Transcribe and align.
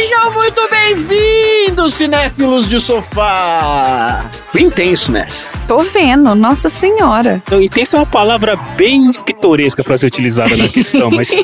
Sejam 0.00 0.32
muito 0.32 0.68
bem-vindos, 0.70 1.92
cinéfilos 1.92 2.66
de 2.66 2.80
sofá! 2.80 4.24
Intenso, 4.54 5.12
né? 5.12 5.28
Tô 5.66 5.82
vendo, 5.82 6.34
nossa 6.34 6.68
senhora. 6.68 7.42
Então, 7.46 7.62
intenso 7.62 7.96
é 7.96 7.98
uma 8.00 8.06
palavra 8.06 8.56
bem 8.76 9.10
pitoresca 9.12 9.84
para 9.84 9.96
ser 9.96 10.06
utilizada 10.06 10.56
na 10.56 10.68
questão, 10.68 11.10
mas 11.10 11.30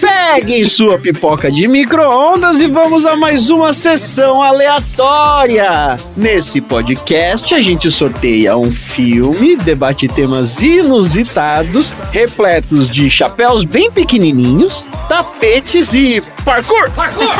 Peguem 0.00 0.64
sua 0.64 0.98
pipoca 0.98 1.50
de 1.50 1.66
micro-ondas 1.66 2.60
e 2.60 2.66
vamos 2.66 3.06
a 3.06 3.16
mais 3.16 3.50
uma 3.50 3.72
sessão 3.72 4.42
aleatória. 4.42 5.98
Nesse 6.16 6.60
podcast, 6.60 7.54
a 7.54 7.60
gente 7.60 7.90
sorteia 7.90 8.56
um 8.56 8.72
filme, 8.72 9.56
debate 9.56 10.06
temas 10.08 10.60
inusitados, 10.62 11.94
repletos 12.12 12.88
de 12.88 13.08
chapéus 13.08 13.64
bem 13.64 13.90
pequenininhos, 13.90 14.84
tapetes 15.08 15.94
e 15.94 16.22
parkour. 16.44 16.90
Parkour! 16.92 17.34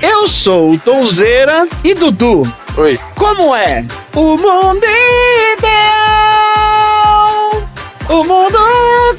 Eu 0.00 0.28
sou 0.28 0.72
o 0.72 0.78
Tonzeira 0.78 1.66
e 1.82 1.94
Dudu. 1.94 2.42
Oi. 2.76 3.00
Como 3.14 3.54
é? 3.54 3.86
O 4.14 4.36
mundo 4.36 4.84
ideal. 5.54 5.80
O 8.10 8.22
mundo 8.22 8.58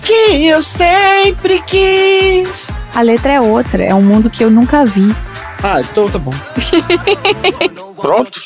que 0.04 0.46
eu 0.46 0.62
sempre 0.62 1.60
quis. 1.66 2.70
A 2.94 3.02
letra 3.02 3.34
é 3.34 3.42
outra, 3.42 3.84
é 3.84 3.96
um 3.96 4.02
mundo 4.04 4.30
que 4.30 4.44
eu 4.44 4.52
nunca 4.52 4.86
vi. 4.86 5.12
Ah, 5.64 5.82
então 5.82 6.08
tá 6.08 6.20
bom. 6.20 6.34
Pronto? 8.02 8.42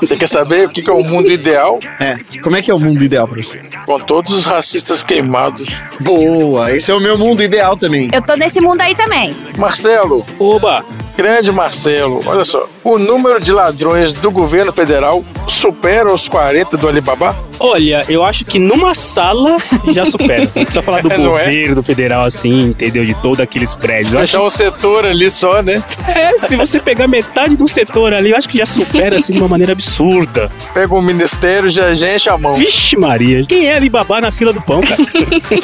Você 0.00 0.16
quer 0.16 0.28
saber 0.28 0.66
o 0.66 0.70
que 0.70 0.82
que 0.82 0.90
é 0.90 0.92
o 0.92 1.02
mundo 1.02 1.30
ideal? 1.30 1.78
É, 2.00 2.16
como 2.42 2.56
é 2.56 2.62
que 2.62 2.70
é 2.70 2.74
o 2.74 2.78
mundo 2.78 3.02
ideal 3.02 3.26
pra 3.26 3.42
você? 3.42 3.60
Com 3.84 3.98
todos 4.00 4.30
os 4.30 4.44
racistas 4.44 5.02
queimados. 5.02 5.68
Boa, 6.00 6.72
esse 6.72 6.90
é 6.90 6.94
o 6.94 7.00
meu 7.00 7.18
mundo 7.18 7.42
ideal 7.42 7.76
também. 7.76 8.10
Eu 8.12 8.22
tô 8.22 8.34
nesse 8.34 8.60
mundo 8.60 8.80
aí 8.80 8.94
também. 8.94 9.36
Marcelo, 9.56 10.24
oba! 10.38 10.84
grande 11.18 11.50
Marcelo, 11.50 12.22
olha 12.26 12.44
só. 12.44 12.68
O 12.84 12.96
número 12.96 13.40
de 13.40 13.50
ladrões 13.50 14.12
do 14.12 14.30
governo 14.30 14.72
federal 14.72 15.24
supera 15.48 16.14
os 16.14 16.28
40 16.28 16.76
do 16.76 16.86
Alibaba? 16.86 17.47
Olha, 17.60 18.04
eu 18.08 18.24
acho 18.24 18.44
que 18.44 18.58
numa 18.58 18.94
sala 18.94 19.56
já 19.92 20.04
supera. 20.04 20.42
Não 20.54 20.64
precisa 20.64 20.82
falar 20.82 21.02
do 21.02 21.08
Não 21.08 21.16
é? 21.38 21.44
governo, 21.44 21.74
do 21.76 21.82
federal, 21.82 22.24
assim, 22.24 22.60
entendeu? 22.60 23.04
De 23.04 23.14
todos 23.14 23.40
aqueles 23.40 23.74
prédios. 23.74 24.12
Eu 24.12 24.20
Fechar 24.20 24.38
acho 24.38 24.46
um 24.46 24.50
setor 24.50 25.04
ali 25.06 25.30
só, 25.30 25.62
né? 25.62 25.82
é, 26.08 26.36
se 26.38 26.56
você 26.56 26.78
pegar 26.80 27.06
metade 27.08 27.56
do 27.56 27.66
setor 27.68 28.12
ali, 28.14 28.30
eu 28.30 28.36
acho 28.36 28.48
que 28.48 28.58
já 28.58 28.66
supera, 28.66 29.18
assim, 29.18 29.32
de 29.32 29.38
uma 29.38 29.48
maneira 29.48 29.72
absurda. 29.72 30.50
Pega 30.72 30.94
o 30.94 31.02
ministério, 31.02 31.68
já, 31.70 31.92
enche 31.92 32.28
a 32.28 32.38
mão. 32.38 32.54
Vixe 32.54 32.96
Maria, 32.96 33.44
quem 33.46 33.66
é 33.66 33.76
Alibaba 33.76 34.20
na 34.20 34.30
fila 34.30 34.52
do 34.52 34.60
pão, 34.62 34.80
cara? 34.80 34.98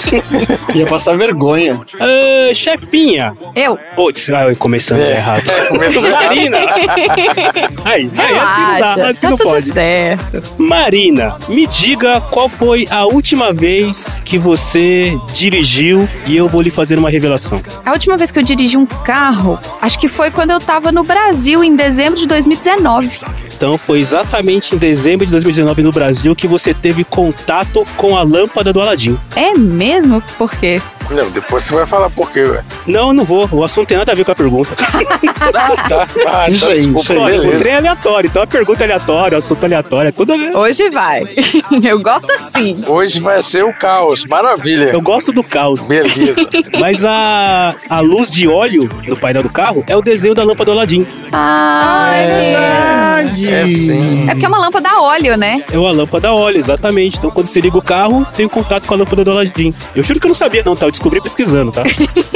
Ia 0.75 0.87
passar 0.87 1.17
vergonha. 1.17 1.81
Ah, 2.01 2.55
chefinha. 2.55 3.37
Eu. 3.55 3.79
Putz, 3.95 4.29
ai, 4.31 4.55
começando 4.55 5.01
É. 5.01 5.13
errado. 5.13 5.49
É, 5.51 5.67
começou 5.67 6.03
Marina! 6.03 6.59
Aí, 7.85 8.11
aí, 8.17 8.39
assim 8.39 8.61
não 8.63 8.79
dá, 8.79 8.95
Relaxa, 8.95 9.07
assim 9.09 9.21
tá 9.23 9.31
não 9.31 9.37
tudo 9.37 9.49
pode. 9.51 9.65
certo. 9.73 10.43
Marina, 10.59 11.37
me 11.49 11.67
diga 11.85 12.19
qual 12.19 12.49
foi 12.49 12.89
a 12.91 13.05
última 13.05 13.53
vez 13.53 14.19
que 14.25 14.39
você 14.39 15.19
dirigiu 15.35 16.09
e 16.27 16.35
eu 16.35 16.49
vou 16.49 16.63
lhe 16.63 16.71
fazer 16.71 16.99
uma 16.99 17.11
revelação. 17.11 17.61
A 17.85 17.93
última 17.93 18.17
vez 18.17 18.33
que 18.33 18.39
eu 18.39 18.43
dirigi 18.43 18.75
um 18.75 18.87
carro, 18.87 19.59
acho 19.83 19.99
que 19.99 20.09
foi 20.09 20.31
quando 20.31 20.51
eu 20.53 20.59
tava 20.59 20.91
no 20.91 21.05
Brasil, 21.05 21.63
em 21.63 21.77
dezembro 21.77 22.19
de 22.19 22.27
2019. 22.27 23.21
Então 23.55 23.77
foi 23.77 24.01
exatamente 24.01 24.75
em 24.75 24.79
dezembro 24.79 25.27
de 25.27 25.33
2019 25.33 25.83
no 25.83 25.93
Brasil 25.93 26.35
que 26.35 26.47
você 26.47 26.73
teve 26.73 27.05
contato 27.05 27.85
com 27.99 28.17
a 28.17 28.23
lâmpada 28.23 28.73
do 28.73 28.81
Aladim. 28.81 29.19
É 29.37 29.53
mesmo? 29.53 30.23
Por 30.39 30.51
quê? 30.55 30.81
Não, 31.11 31.31
depois 31.31 31.65
você 31.65 31.75
vai 31.75 31.87
falar 31.87 32.11
por 32.11 32.31
quê, 32.31 32.45
velho. 32.45 32.65
Não, 32.87 33.13
não 33.13 33.25
vou. 33.25 33.49
O 33.53 33.65
assunto 33.65 33.89
tem 33.89 33.99
nada 33.99 34.13
a 34.13 34.15
ver 34.15 34.25
com 34.25 34.33
a 34.33 34.35
pergunta. 34.35 34.75
Tá, 35.45 36.07
ah, 36.27 36.51
Isso 36.51 36.65
tá, 36.65 36.73
aí, 36.73 36.81
desculpa, 36.81 37.01
isso 37.01 37.13
aí, 37.13 37.19
Olha, 37.19 37.49
o 37.49 37.59
trem 37.59 37.73
é 37.73 37.77
aleatório, 37.77 38.29
então 38.29 38.43
a 38.43 38.47
pergunta 38.47 38.83
é 38.83 38.85
aleatória, 38.85 39.37
o 39.37 39.39
assunto 39.39 39.63
é 39.63 39.67
aleatório, 39.67 40.09
é 40.09 40.13
tudo 40.13 40.33
a 40.33 40.37
ver. 40.37 40.57
Hoje 40.57 40.89
vai. 40.91 41.23
Eu 41.85 42.01
gosto 42.01 42.31
assim. 42.33 42.83
Hoje 42.87 43.21
vai 43.21 43.43
ser 43.43 43.65
o 43.65 43.73
caos, 43.75 44.25
maravilha. 44.25 44.91
Eu 44.91 45.03
gosto 45.03 45.33
do 45.33 45.43
caos. 45.43 45.87
Beleza. 45.87 46.35
Mas 46.81 47.05
a, 47.05 47.75
a 47.91 48.01
luz 48.01 48.31
de 48.31 48.49
óleo 48.49 48.89
no 49.07 49.17
painel 49.17 49.43
do 49.43 49.51
carro 49.51 49.85
é 49.87 49.95
o 49.95 50.01
desenho 50.01 50.35
da 50.35 50.43
lâmpada 50.43 50.73
do 50.73 50.79
Aladim. 50.79 51.07
Ah, 51.33 52.13
é 52.15 53.25
mesmo. 53.25 53.55
É 53.55 53.67
sim. 53.67 54.25
É 54.29 54.31
porque 54.33 54.47
é 54.47 54.49
uma 54.49 54.59
lâmpada 54.59 54.89
a 54.91 55.03
óleo, 55.03 55.37
né? 55.37 55.63
É 55.71 55.79
uma 55.79 55.93
lâmpada 55.93 56.29
a 56.29 56.35
óleo, 56.35 56.59
exatamente. 56.59 57.19
Então 57.19 57.31
quando 57.31 57.49
você 57.49 57.61
liga 57.61 57.77
o 57.77 57.83
carro, 57.83 58.27
tem 58.35 58.49
contato 58.49 58.87
com 58.87 58.95
a 58.95 58.97
lâmpada 58.97 59.25
do 59.25 59.31
Aladim. 59.31 59.75
Eu 59.95 60.03
juro 60.03 60.21
que 60.21 60.27
eu 60.27 60.29
não 60.29 60.35
sabia 60.35 60.63
não, 60.65 60.75
tá? 60.75 60.87
Eu 60.95 60.97
descobri 60.97 61.21
pesquisando, 61.21 61.73
tá? 61.73 61.83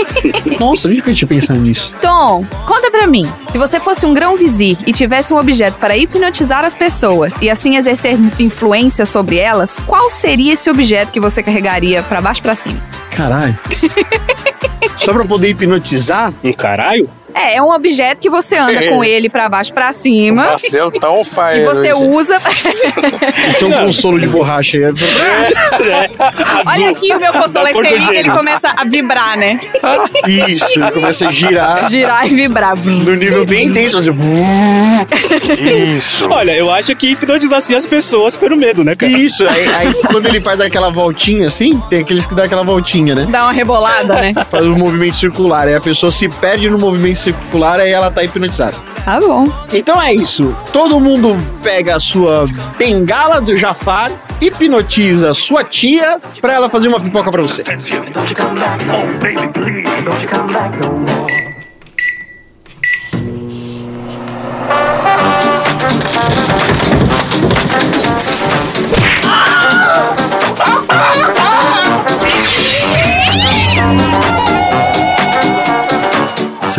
Nossa, 0.58 0.88
onde 0.88 1.00
que 1.00 1.10
eu 1.10 1.14
tinha 1.14 1.28
pensado 1.28 1.60
nisso? 1.60 1.92
Tom, 2.02 2.44
conta 2.66 2.91
pra 2.91 3.06
mim. 3.06 3.24
Se 3.52 3.56
você 3.56 3.78
fosse 3.78 4.04
um 4.04 4.12
grão 4.12 4.36
vizir 4.36 4.76
e 4.84 4.92
tivesse 4.92 5.32
um 5.32 5.38
objeto 5.38 5.78
para 5.78 5.96
hipnotizar 5.96 6.64
as 6.64 6.74
pessoas 6.74 7.36
e 7.41 7.48
assim 7.48 7.76
exercer 7.76 8.19
influência 8.38 9.06
sobre 9.06 9.36
elas, 9.36 9.78
qual 9.86 10.10
seria 10.10 10.54
esse 10.54 10.69
objeto 10.69 11.12
que 11.12 11.20
você 11.20 11.41
carregaria 11.41 12.02
pra 12.02 12.20
baixo 12.20 12.41
e 12.41 12.42
pra 12.42 12.56
cima? 12.56 12.82
Caralho. 13.12 13.56
Só 14.98 15.12
pra 15.12 15.25
poder 15.25 15.50
hipnotizar? 15.50 16.34
Um 16.42 16.52
caralho? 16.52 17.08
É, 17.34 17.56
é 17.56 17.62
um 17.62 17.71
objeto 17.71 18.19
que 18.21 18.31
você 18.31 18.56
anda 18.56 18.84
É. 18.84 18.89
com 18.89 19.05
ele 19.05 19.28
pra 19.28 19.49
baixo 19.49 19.71
e 19.71 19.75
pra 19.75 19.91
O 19.91 19.93
cima 19.93 20.44
Marcelo 20.47 20.91
tá 20.93 21.11
on 21.11 21.25
fire 21.25 21.61
e 21.61 21.65
você 21.65 21.93
hoje. 21.93 22.05
usa. 22.09 22.39
Isso 23.50 23.65
é 23.65 23.69
um 23.69 23.84
consolo 23.87 24.19
de 24.21 24.27
borracha. 24.27 24.78
É, 24.78 24.91
Olha 26.67 26.91
aqui 26.91 27.12
o 27.15 27.19
meu 27.21 27.33
seria 27.49 28.09
que 28.09 28.17
ele 28.17 28.31
começa 28.31 28.72
a 28.77 28.84
vibrar, 28.84 29.37
né? 29.37 29.61
Isso, 30.27 30.81
ele 30.81 30.91
começa 30.91 31.28
a 31.28 31.31
girar 31.31 31.88
Girar 31.91 32.27
e 32.27 32.34
vibrar. 32.34 32.77
no 32.77 33.15
nível 33.15 33.44
bem 33.44 33.67
intenso. 33.67 33.99
Assim. 33.99 34.11
Isso. 35.97 36.28
Olha, 36.28 36.53
eu 36.53 36.71
acho 36.72 36.94
que 36.97 37.12
hipnotizar 37.12 37.59
assim 37.59 37.75
as 37.75 37.87
pessoas 37.87 38.37
pelo 38.37 38.56
medo, 38.56 38.84
né, 38.84 38.94
cara? 38.94 39.11
Isso, 39.12 39.47
aí, 39.49 39.67
aí 39.75 39.94
quando 40.11 40.27
ele 40.27 40.41
faz 40.41 40.61
aquela 40.61 40.91
voltinha 40.91 41.47
assim, 41.47 41.78
tem 41.91 42.00
aqueles 42.00 42.27
que 42.27 42.34
dá 42.34 42.44
aquela 42.44 42.62
voltinha, 42.65 43.15
né? 43.15 43.27
Dá 43.31 43.44
uma 43.44 43.53
rebolada, 43.53 44.15
né? 44.21 44.34
Faz 44.50 44.65
um 44.65 44.77
movimento 44.77 45.17
circular. 45.17 45.67
Aí 45.69 45.75
a 45.75 45.81
pessoa 45.81 46.11
se 46.12 46.28
perde 46.28 46.69
no 46.71 46.78
movimento 46.78 47.19
circular, 47.19 47.28
aí 47.81 47.91
ela 47.91 48.11
tá 48.11 48.22
hipnotizada. 48.22 48.77
Tá 49.05 49.21
bom. 49.21 49.49
Então 49.72 50.00
é 50.00 50.12
isso. 50.12 50.55
Todo 50.72 51.00
mundo 51.00 51.37
pega 51.62 51.97
a 51.97 52.00
sua 52.00 52.47
bengala 52.77 53.41
do 53.41 53.56
Jafar, 53.56 54.11
hipnotiza 54.41 55.33
sua 55.33 55.65
tia 55.65 56.21
pra 56.41 56.53
ela 56.53 56.69
fazer 56.69 56.88
uma 56.88 57.00
pipoca 57.00 57.31
pra 57.31 57.43
você. 57.43 57.62
Don't 57.62 57.91
you 57.91 58.37
come 58.37 58.59
back, 58.59 58.84
oh 58.91 59.19
baby, 59.21 59.49
please, 59.53 60.03
don't 60.05 60.22
you 60.22 60.28
come 60.28 60.53
back 60.53 60.77
no 60.77 60.93
more. 60.93 61.47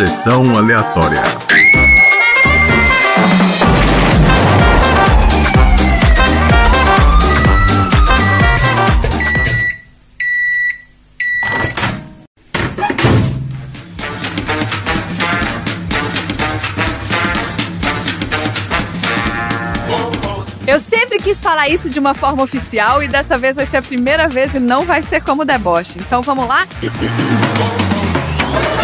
Sessão 0.00 0.56
aleatória. 0.56 1.20
Eu 20.66 20.80
sempre 20.80 21.18
quis 21.18 21.38
falar 21.38 21.68
isso 21.68 21.90
de 21.90 21.98
uma 21.98 22.14
forma 22.14 22.42
oficial 22.42 23.02
e 23.02 23.08
dessa 23.08 23.36
vez 23.36 23.56
vai 23.56 23.66
ser 23.66 23.76
a 23.76 23.82
primeira 23.82 24.26
vez 24.28 24.54
e 24.54 24.58
não 24.58 24.86
vai 24.86 25.02
ser 25.02 25.20
como 25.20 25.44
deboche. 25.44 25.98
Então 25.98 26.22
vamos 26.22 26.48
lá? 26.48 26.66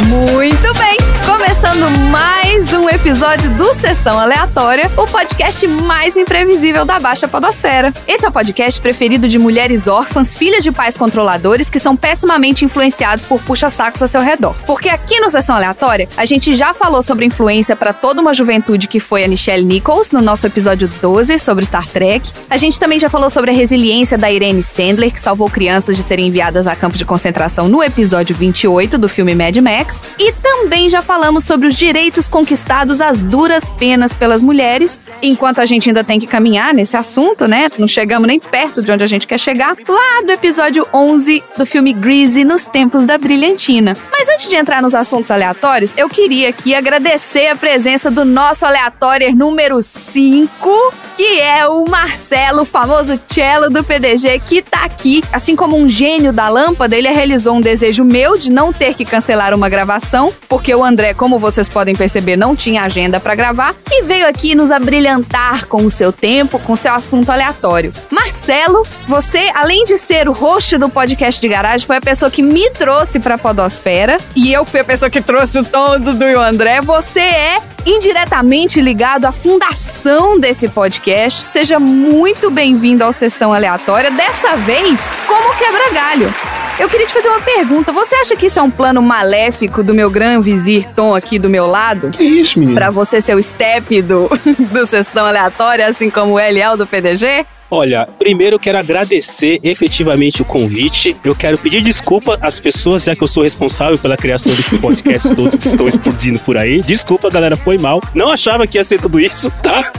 Muito 0.05 0.75
bem! 0.75 1.06
Começando 1.26 1.90
mais 2.11 2.73
um 2.73 2.88
episódio 2.88 3.50
do 3.56 3.75
Sessão 3.75 4.19
Aleatória, 4.19 4.90
o 4.96 5.06
podcast 5.06 5.67
mais 5.67 6.17
imprevisível 6.17 6.84
da 6.84 7.00
Baixa 7.00 7.26
Podosfera. 7.26 7.93
Esse 8.06 8.25
é 8.25 8.28
o 8.28 8.32
podcast 8.32 8.81
preferido 8.81 9.26
de 9.26 9.37
mulheres 9.38 9.88
órfãs, 9.88 10.34
filhas 10.34 10.62
de 10.62 10.70
pais 10.70 10.96
controladores 10.96 11.69
que 11.69 11.81
são 11.81 11.96
pessimamente 11.96 12.64
influenciados 12.64 13.25
por 13.25 13.43
puxa-sacos 13.43 14.02
a 14.02 14.06
seu 14.06 14.20
redor. 14.20 14.55
Porque 14.67 14.88
aqui 14.88 15.19
no 15.20 15.28
Sessão 15.28 15.56
Aleatória, 15.56 16.08
a 16.17 16.25
gente 16.25 16.55
já 16.55 16.73
falou 16.73 17.02
sobre 17.02 17.25
influência 17.25 17.75
para 17.75 17.93
toda 17.93 18.23
uma 18.23 18.32
juventude 18.32 18.87
que 18.87 19.00
foi 19.00 19.25
a 19.25 19.28
Nichelle 19.28 19.64
Nichols 19.64 20.12
no 20.12 20.23
nosso 20.23 20.46
episódio 20.46 20.88
12 21.02 21.38
sobre 21.40 21.64
Star 21.64 21.88
Trek. 21.88 22.31
A 22.49 22.56
gente 22.56 22.78
também 22.78 22.99
já 22.99 23.11
falou 23.11 23.28
sobre 23.28 23.50
a 23.50 23.55
resiliência 23.55 24.17
da 24.17 24.31
Irene 24.31 24.62
Stendler, 24.62 25.12
que 25.12 25.20
salvou 25.20 25.50
crianças 25.50 25.96
de 25.96 26.02
serem 26.02 26.28
enviadas 26.28 26.67
a 26.67 26.76
campos 26.76 26.99
de 26.99 27.05
concentração 27.05 27.69
no 27.69 27.82
episódio 27.82 28.34
28 28.37 28.96
do 28.96 29.08
filme 29.08 29.34
Mad 29.34 29.56
Max. 29.56 30.00
E 30.19 30.32
também 30.32 30.88
já 30.88 31.02
falamos 31.16 31.44
sobre 31.44 31.66
os 31.66 31.74
direitos 31.74 32.28
conquistados 32.28 33.00
às 33.00 33.22
duras 33.22 33.72
penas 33.72 34.12
pelas 34.12 34.42
mulheres, 34.42 35.00
enquanto 35.22 35.60
a 35.60 35.64
gente 35.64 35.88
ainda 35.88 36.04
tem 36.04 36.20
que 36.20 36.26
caminhar 36.26 36.74
nesse 36.74 36.94
assunto, 36.94 37.48
né? 37.48 37.70
Não 37.78 37.88
chegamos 37.88 38.28
nem 38.28 38.38
perto 38.38 38.82
de 38.82 38.92
onde 38.92 39.02
a 39.02 39.06
gente 39.06 39.26
quer 39.26 39.40
chegar, 39.40 39.74
lá 39.88 40.22
do 40.26 40.30
episódio 40.30 40.86
11 40.92 41.42
do 41.56 41.64
filme 41.64 41.94
Greasy 41.94 42.44
nos 42.44 42.66
tempos 42.66 43.06
da 43.06 43.16
brilhantina. 43.16 43.96
Mas 44.12 44.28
antes 44.28 44.50
de 44.50 44.56
entrar 44.56 44.82
nos 44.82 44.94
assuntos 44.94 45.30
aleatórios, 45.30 45.94
eu 45.96 46.06
queria 46.06 46.50
aqui 46.50 46.74
agradecer 46.74 47.46
a 47.46 47.56
presença 47.56 48.10
do 48.10 48.22
nosso 48.22 48.66
aleatório 48.66 49.34
número 49.34 49.82
5, 49.82 50.94
que 51.16 51.40
é 51.40 51.66
o 51.66 51.86
Marcelo, 51.88 52.60
o 52.60 52.66
famoso 52.66 53.18
cello 53.26 53.70
do 53.70 53.82
PDG, 53.82 54.38
que 54.40 54.60
tá 54.60 54.84
aqui. 54.84 55.24
Assim 55.32 55.56
como 55.56 55.78
um 55.78 55.88
gênio 55.88 56.30
da 56.30 56.50
lâmpada, 56.50 56.94
ele 56.94 57.08
realizou 57.08 57.56
um 57.56 57.60
desejo 57.62 58.04
meu 58.04 58.36
de 58.36 58.50
não 58.50 58.70
ter 58.70 58.92
que 58.92 59.04
cancelar 59.04 59.54
uma 59.54 59.70
gravação, 59.70 60.30
porque 60.46 60.74
o 60.74 60.84
André, 60.84 61.06
como 61.14 61.38
vocês 61.38 61.69
podem 61.69 61.94
perceber, 61.94 62.37
não 62.37 62.56
tinha 62.56 62.82
agenda 62.82 63.19
para 63.19 63.35
gravar, 63.35 63.75
e 63.91 64.03
veio 64.03 64.29
aqui 64.29 64.55
nos 64.55 64.70
abrilhantar 64.70 65.67
com 65.67 65.85
o 65.85 65.91
seu 65.91 66.12
tempo, 66.12 66.58
com 66.58 66.76
seu 66.76 66.93
assunto 66.93 67.31
aleatório. 67.31 67.93
Marcelo, 68.11 68.87
você, 69.08 69.50
além 69.55 69.85
de 69.85 69.99
ser 69.99 70.29
o 70.29 70.32
host 70.32 70.76
do 70.79 70.88
podcast 70.88 71.41
de 71.41 71.49
garagem, 71.49 71.87
foi 71.87 71.97
a 71.97 72.00
pessoa 72.00 72.31
que 72.31 72.43
me 72.43 72.70
trouxe 72.70 73.19
pra 73.19 73.38
Podosfera, 73.38 74.19
e 74.35 74.53
eu 74.53 74.64
fui 74.64 74.81
a 74.81 74.85
pessoa 74.85 75.11
que 75.11 75.20
trouxe 75.20 75.58
o 75.58 75.64
tom 75.64 75.99
do 75.99 76.26
e 76.26 76.35
o 76.35 76.41
André. 76.41 76.81
Você 76.81 77.20
é 77.20 77.59
indiretamente 77.87 78.81
ligado 78.81 79.26
à 79.26 79.32
fundação 79.32 80.38
desse 80.38 80.69
podcast. 80.69 81.43
Seja 81.43 81.79
muito 81.79 82.50
bem-vindo 82.50 83.05
ao 83.05 83.12
Sessão 83.12 83.55
Aleatória, 83.55 84.11
dessa 84.11 84.56
vez 84.56 85.00
como 85.26 85.56
quebra-galho. 85.56 86.35
Eu 86.79 86.91
queria 86.91 87.06
te 87.06 87.12
fazer 87.12 87.29
uma 87.29 87.41
pergunta. 87.41 87.91
Você 87.91 88.14
acha 88.17 88.37
que 88.37 88.47
isso 88.47 88.59
é 88.59 88.62
um 88.62 88.70
plano 88.70 89.00
maléfico 89.00 89.82
do 89.82 89.94
meu 89.94 90.11
gran 90.11 90.41
vizir 90.41 90.87
Tom 90.96 91.14
aqui 91.14 91.38
do 91.38 91.50
meu 91.50 91.66
lado? 91.66 92.10
Que 92.10 92.25
isso, 92.25 92.58
menino? 92.58 92.75
Pra 92.75 92.90
você 92.90 93.20
ser 93.20 93.37
o 93.37 93.43
step 93.43 94.00
do, 94.00 94.28
do 94.72 94.87
Sessão 94.87 95.26
Aleatória, 95.26 95.87
assim 95.87 96.08
como 96.08 96.32
o 96.32 96.38
LL 96.38 96.76
do 96.76 96.87
PDG? 96.87 97.46
Olha, 97.70 98.08
primeiro 98.18 98.54
eu 98.54 98.60
quero 98.60 98.78
agradecer 98.78 99.58
efetivamente 99.62 100.40
o 100.40 100.44
convite. 100.44 101.16
Eu 101.24 101.34
quero 101.34 101.58
pedir 101.58 101.82
desculpa 101.82 102.38
às 102.40 102.60
pessoas, 102.60 103.02
já 103.02 103.16
que 103.16 103.22
eu 103.22 103.26
sou 103.26 103.42
responsável 103.42 103.98
pela 103.98 104.16
criação 104.16 104.54
desses 104.54 104.78
podcasts 104.78 105.32
todos 105.32 105.56
que 105.56 105.66
estão 105.66 105.88
explodindo 105.88 106.38
por 106.38 106.56
aí. 106.56 106.80
Desculpa, 106.80 107.28
galera, 107.28 107.56
foi 107.56 107.76
mal. 107.76 108.00
Não 108.14 108.30
achava 108.30 108.66
que 108.66 108.78
ia 108.78 108.84
ser 108.84 109.00
tudo 109.00 109.18
isso, 109.18 109.50
tá? 109.62 109.92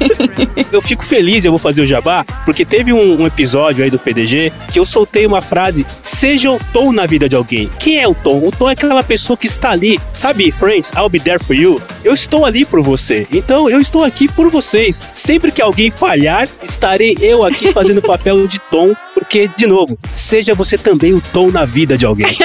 eu 0.72 0.80
fico 0.80 1.04
feliz, 1.04 1.44
eu 1.44 1.52
vou 1.52 1.58
fazer 1.58 1.82
o 1.82 1.86
jabá, 1.86 2.24
porque 2.46 2.64
teve 2.64 2.92
um, 2.94 3.20
um, 3.20 3.26
episódio 3.26 3.84
aí 3.84 3.90
do 3.90 3.98
PDG 3.98 4.50
que 4.72 4.78
eu 4.78 4.86
soltei 4.86 5.26
uma 5.26 5.42
frase: 5.42 5.84
seja 6.02 6.50
o 6.50 6.58
tom 6.72 6.92
na 6.92 7.04
vida 7.04 7.28
de 7.28 7.36
alguém. 7.36 7.70
Quem 7.78 7.98
é 7.98 8.08
o 8.08 8.14
tom? 8.14 8.38
O 8.46 8.50
tom 8.50 8.70
é 8.70 8.72
aquela 8.72 9.04
pessoa 9.04 9.36
que 9.36 9.46
está 9.46 9.70
ali. 9.70 10.00
Sabe, 10.14 10.50
friends, 10.50 10.90
I'll 10.96 11.10
be 11.10 11.20
there 11.20 11.42
for 11.42 11.54
you. 11.54 11.80
Eu 12.02 12.14
estou 12.14 12.46
ali 12.46 12.64
por 12.64 12.80
você. 12.80 13.26
Então 13.30 13.68
eu 13.68 13.80
estou 13.80 14.02
aqui 14.02 14.28
por 14.28 14.50
vocês. 14.50 15.02
Sempre 15.12 15.52
que 15.52 15.60
alguém 15.60 15.90
falhar, 15.90 16.48
estarei 16.62 17.01
estarei 17.02 17.18
eu 17.20 17.44
aqui 17.44 17.72
fazendo 17.72 17.98
o 17.98 18.02
papel 18.02 18.46
de 18.46 18.58
Tom, 18.70 18.94
porque, 19.14 19.48
de 19.48 19.66
novo, 19.66 19.98
seja 20.14 20.54
você 20.54 20.78
também 20.78 21.12
o 21.12 21.20
Tom 21.32 21.50
na 21.50 21.64
vida 21.64 21.98
de 21.98 22.06
alguém. 22.06 22.36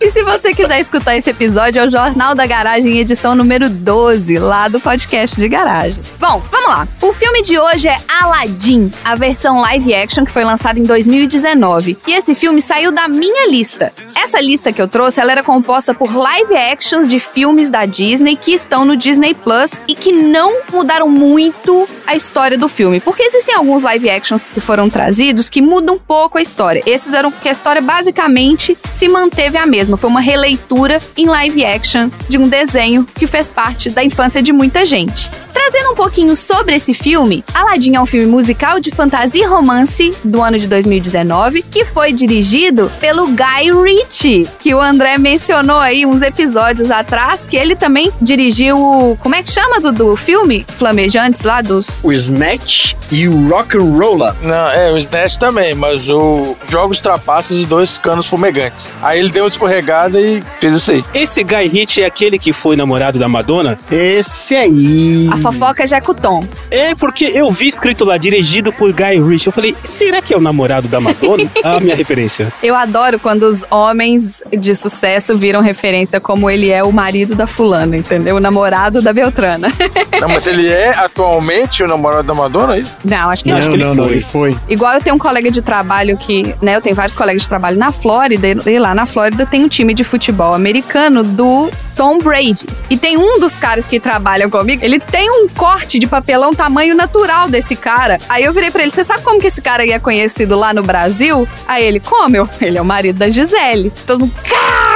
e 0.00 0.10
se 0.10 0.22
você 0.22 0.54
quiser 0.54 0.80
escutar 0.80 1.16
esse 1.16 1.30
episódio, 1.30 1.80
é 1.80 1.86
o 1.86 1.90
Jornal 1.90 2.34
da 2.34 2.46
Garagem, 2.46 2.98
edição 2.98 3.34
número 3.34 3.68
12, 3.68 4.38
lá 4.38 4.68
do 4.68 4.80
podcast 4.80 5.36
de 5.36 5.48
garagem. 5.48 6.02
Bom, 6.18 6.42
vamos 6.50 6.68
lá. 6.68 6.88
O 7.02 7.12
filme 7.12 7.42
de 7.42 7.58
hoje 7.58 7.88
é 7.88 7.98
Aladdin, 8.20 8.90
a 9.04 9.16
versão 9.16 9.60
live 9.60 9.94
action 9.94 10.24
que 10.24 10.30
foi 10.30 10.44
lançada 10.44 10.78
em 10.78 10.84
2019. 10.84 11.98
E 12.06 12.12
esse 12.12 12.34
filme 12.34 12.60
saiu 12.60 12.92
da 12.92 13.08
minha 13.08 13.50
lista. 13.50 13.92
Essa 14.14 14.40
lista 14.40 14.72
que 14.72 14.80
eu 14.80 14.88
trouxe, 14.88 15.20
ela 15.20 15.32
era 15.32 15.42
composta 15.42 15.94
por 15.94 16.14
live 16.14 16.56
actions 16.56 17.08
de 17.08 17.18
filmes 17.18 17.70
da 17.70 17.86
Disney 17.86 18.36
que 18.36 18.52
estão 18.52 18.84
no 18.84 18.96
Disney 18.96 19.34
Plus 19.34 19.80
e 19.88 19.94
que 19.94 20.12
não 20.12 20.60
mudaram 20.72 21.08
muito 21.08 21.88
a 22.10 22.16
história 22.16 22.58
do 22.58 22.68
filme. 22.68 22.98
Porque 23.00 23.22
existem 23.22 23.54
alguns 23.54 23.84
live 23.84 24.10
actions 24.10 24.42
que 24.42 24.58
foram 24.58 24.90
trazidos 24.90 25.48
que 25.48 25.62
mudam 25.62 25.94
um 25.94 25.98
pouco 25.98 26.38
a 26.38 26.42
história. 26.42 26.82
Esses 26.84 27.14
eram 27.14 27.30
que 27.30 27.48
a 27.48 27.52
história 27.52 27.80
basicamente 27.80 28.76
se 28.92 29.08
manteve 29.08 29.56
a 29.56 29.64
mesma. 29.64 29.96
Foi 29.96 30.10
uma 30.10 30.20
releitura 30.20 31.00
em 31.16 31.26
live 31.26 31.64
action 31.64 32.10
de 32.28 32.36
um 32.36 32.48
desenho 32.48 33.06
que 33.14 33.28
fez 33.28 33.50
parte 33.50 33.90
da 33.90 34.02
infância 34.02 34.42
de 34.42 34.52
muita 34.52 34.84
gente. 34.84 35.30
Trazendo 35.52 35.92
um 35.92 35.94
pouquinho 35.94 36.36
sobre 36.36 36.74
esse 36.74 36.94
filme, 36.94 37.44
Aladdin 37.52 37.96
é 37.96 38.00
um 38.00 38.06
filme 38.06 38.26
musical 38.26 38.80
de 38.80 38.90
fantasia 38.90 39.44
e 39.44 39.46
romance 39.46 40.12
do 40.24 40.42
ano 40.42 40.58
de 40.58 40.66
2019 40.66 41.62
que 41.62 41.84
foi 41.84 42.12
dirigido 42.12 42.90
pelo 43.00 43.26
Guy 43.28 43.72
Ritchie, 43.84 44.48
que 44.60 44.74
o 44.74 44.80
André 44.80 45.18
mencionou 45.18 45.78
aí 45.78 46.04
uns 46.06 46.22
episódios 46.22 46.90
atrás, 46.90 47.46
que 47.46 47.56
ele 47.56 47.74
também 47.74 48.10
dirigiu 48.20 48.78
o. 48.78 49.16
Como 49.16 49.34
é 49.34 49.42
que 49.42 49.50
chama 49.50 49.80
do, 49.80 49.92
do 49.92 50.16
filme? 50.16 50.64
Flamejantes 50.68 51.42
lá 51.42 51.60
dos. 51.60 52.02
O 52.02 52.12
Snatch 52.12 52.94
e 53.10 53.28
o 53.28 53.48
Rock 53.48 53.76
and 53.76 53.96
Roller. 53.96 54.34
Não, 54.42 54.70
é, 54.70 54.92
o 54.92 54.98
Snatch 54.98 55.36
também, 55.36 55.74
mas 55.74 56.08
o 56.08 56.56
Jogos 56.68 57.00
Trapaças 57.00 57.56
e 57.56 57.66
Dois 57.66 57.98
Canos 57.98 58.26
Fumegantes. 58.26 58.84
Aí 59.02 59.18
ele 59.18 59.30
deu 59.30 59.44
uma 59.44 59.48
escorregada 59.48 60.20
e 60.20 60.42
fez 60.60 60.74
isso 60.74 60.90
aí. 60.90 61.04
Esse 61.14 61.42
Guy 61.42 61.66
Ritchie 61.66 62.02
é 62.02 62.06
aquele 62.06 62.38
que 62.38 62.52
foi 62.52 62.76
namorado 62.76 63.18
da 63.18 63.28
Madonna? 63.28 63.78
Esse 63.90 64.54
aí. 64.54 65.28
A 65.32 65.36
fofoca 65.40 65.86
já 65.86 65.96
é 65.96 66.00
com 66.00 66.12
o 66.12 66.14
Tom. 66.14 66.40
É, 66.70 66.94
porque 66.94 67.24
eu 67.24 67.50
vi 67.50 67.68
escrito 67.68 68.04
lá, 68.04 68.16
dirigido 68.16 68.72
por 68.72 68.92
Guy 68.92 69.20
Ritchie. 69.22 69.48
Eu 69.48 69.52
falei, 69.52 69.76
será 69.84 70.20
que 70.22 70.32
é 70.34 70.36
o 70.36 70.40
namorado 70.40 70.88
da 70.88 71.00
Madonna? 71.00 71.50
a 71.64 71.78
minha 71.80 71.94
referência. 71.96 72.52
Eu 72.62 72.74
adoro 72.74 73.18
quando 73.18 73.44
os 73.44 73.64
homens 73.70 74.42
de 74.58 74.74
sucesso 74.74 75.36
viram 75.36 75.60
referência 75.60 76.20
como 76.20 76.50
ele 76.50 76.70
é 76.70 76.82
o 76.82 76.92
marido 76.92 77.34
da 77.34 77.46
fulana, 77.46 77.96
entendeu? 77.96 78.36
O 78.36 78.40
namorado 78.40 79.00
da 79.02 79.12
Beltrana. 79.12 79.68
Não, 80.20 80.28
mas 80.28 80.46
ele 80.46 80.68
é 80.68 80.90
atualmente 80.98 81.82
o 81.82 81.88
namorado 81.88 82.22
da 82.24 82.34
Madonna, 82.34 82.76
é 82.76 82.80
isso? 82.80 82.92
Não, 83.04 83.30
acho 83.30 83.42
que 83.42 83.50
Não, 83.50 83.56
não. 83.56 83.60
acho 83.60 83.70
que 83.70 83.76
ele 83.76 83.84
não, 83.84 83.94
não, 83.94 84.04
foi. 84.04 84.12
ele 84.12 84.22
foi. 84.22 84.56
Igual 84.68 84.92
eu 84.94 85.00
tenho 85.02 85.16
um 85.16 85.18
colega 85.18 85.50
de 85.50 85.62
trabalho 85.62 86.16
que, 86.18 86.54
né, 86.60 86.76
eu 86.76 86.80
tenho 86.82 86.94
vários 86.94 87.14
colegas 87.14 87.42
de 87.42 87.48
trabalho 87.48 87.78
na 87.78 87.90
Flórida, 87.90 88.46
e 88.48 88.78
lá 88.78 88.94
na 88.94 89.06
Flórida 89.06 89.46
tem 89.46 89.64
um 89.64 89.68
time 89.68 89.94
de 89.94 90.04
futebol 90.04 90.52
americano 90.52 91.22
do 91.22 91.70
Tom 91.96 92.18
Brady. 92.18 92.66
E 92.90 92.96
tem 92.98 93.16
um 93.16 93.38
dos 93.38 93.56
caras 93.56 93.86
que 93.86 93.98
trabalham 93.98 94.50
comigo, 94.50 94.84
ele 94.84 94.98
tem 95.00 95.29
um 95.30 95.48
corte 95.48 95.98
de 95.98 96.06
papelão 96.06 96.54
tamanho 96.54 96.94
natural 96.94 97.48
desse 97.48 97.76
cara. 97.76 98.18
Aí 98.28 98.44
eu 98.44 98.52
virei 98.52 98.70
pra 98.70 98.82
ele, 98.82 98.90
você 98.90 99.04
sabe 99.04 99.22
como 99.22 99.40
que 99.40 99.46
esse 99.46 99.60
cara 99.62 99.82
aí 99.82 99.90
é 99.90 99.98
conhecido 99.98 100.56
lá 100.56 100.72
no 100.74 100.82
Brasil? 100.82 101.46
Aí 101.66 101.84
ele, 101.84 102.00
como? 102.00 102.36
Eu, 102.36 102.48
ele 102.60 102.78
é 102.78 102.82
o 102.82 102.84
marido 102.84 103.18
da 103.18 103.28
Gisele. 103.28 103.92
Todo 104.06 104.20
mundo, 104.20 104.34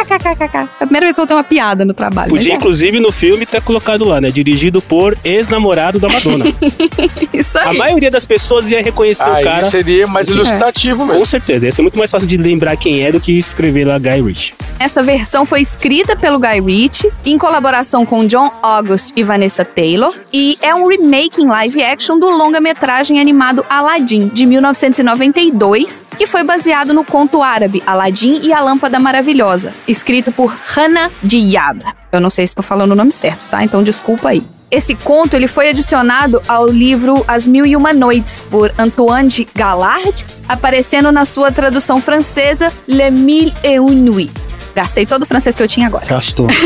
kkkk. 0.05 0.57
É 0.57 0.61
a 0.61 0.87
primeira 0.87 1.07
vez 1.07 1.15
que 1.15 1.21
eu 1.21 1.27
tenho 1.27 1.39
uma 1.39 1.45
piada 1.45 1.85
no 1.85 1.95
trabalho. 1.95 2.31
Podia, 2.31 2.53
é. 2.53 2.57
inclusive, 2.57 3.01
no 3.01 3.11
filme 3.13 3.47
ter 3.47 3.63
colocado 3.63 4.05
lá, 4.05 4.21
né? 4.21 4.31
Dirigido 4.31 4.81
por 4.83 5.17
ex-namorado 5.25 5.99
da 5.99 6.09
Madonna. 6.09 6.45
Isso 7.33 7.59
A 7.59 7.71
aí. 7.71 7.79
maioria 7.79 8.11
das 8.11 8.25
pessoas 8.25 8.71
ia 8.71 8.83
reconhecer 8.83 9.29
Aí 9.29 9.43
o 9.43 9.45
cara. 9.45 9.71
seria 9.71 10.07
mais 10.07 10.29
ilustrativo 10.29 11.05
mesmo. 11.05 11.19
Com 11.19 11.25
certeza, 11.25 11.67
ia 11.67 11.73
ser 11.73 11.83
muito 11.83 11.99
mais 11.99 12.11
fácil 12.11 12.29
de 12.29 12.37
lembrar 12.37 12.77
quem 12.77 13.03
é 13.05 13.13
do 13.13 13.21
que 13.21 13.39
escrever 13.39 13.87
lá 13.87 13.99
Guy 13.99 14.23
Ritchie. 14.23 14.55
Essa 14.79 15.03
versão 15.03 15.45
foi 15.47 15.61
escrita 15.61 16.17
pelo 16.17 16.39
Guy 16.39 16.61
Ritchie, 16.61 17.11
em 17.25 17.39
colaboração 17.39 18.05
com 18.05 18.27
John 18.27 18.51
August 18.63 19.11
e 19.17 19.23
Vanessa 19.23 19.65
Taylor, 19.65 20.15
e 20.37 20.59
é 20.61 20.75
um 20.75 20.89
remake 20.89 21.41
em 21.41 21.47
live 21.47 21.81
action 21.81 22.19
do 22.19 22.29
longa-metragem 22.29 23.21
animado 23.21 23.65
Aladdin, 23.71 24.27
de 24.31 24.45
1992, 24.45 26.05
que 26.19 26.27
foi 26.27 26.43
baseado 26.43 26.93
no 26.93 27.05
conto 27.05 27.41
árabe 27.41 27.81
Aladdin 27.87 28.41
e 28.43 28.53
a 28.53 28.61
Lâmpada 28.61 28.99
Maravilhosa, 28.99 29.73
escrito 29.87 30.33
por 30.33 30.53
Hannah 30.75 31.09
Diab. 31.23 31.85
Eu 32.11 32.21
não 32.21 32.31
sei 32.31 32.49
se 32.49 32.51
estou 32.51 32.65
falando 32.65 32.91
o 32.91 32.97
nome 32.97 33.13
certo, 33.13 33.49
tá? 33.49 33.63
Então 33.63 33.81
desculpa 33.81 34.31
aí. 34.31 34.43
Esse 34.73 34.97
conto 34.97 35.37
ele 35.37 35.47
foi 35.47 35.69
adicionado 35.69 36.43
ao 36.49 36.67
livro 36.67 37.25
As 37.29 37.47
Mil 37.47 37.65
e 37.65 37.77
Uma 37.77 37.93
Noites, 37.93 38.45
por 38.51 38.75
Antoine 38.77 39.29
de 39.29 39.49
Galard, 39.55 40.27
aparecendo 40.49 41.13
na 41.13 41.25
sua 41.25 41.53
tradução 41.53 42.01
francesa 42.01 42.73
Le 42.89 43.09
Mille 43.13 43.55
et 43.63 43.79
Une 43.79 44.11
Nuits. 44.11 44.54
Gastei 44.75 45.07
todo 45.07 45.23
o 45.23 45.27
francês 45.27 45.55
que 45.55 45.63
eu 45.63 45.69
tinha 45.69 45.87
agora. 45.87 46.05
Gastou. 46.07 46.49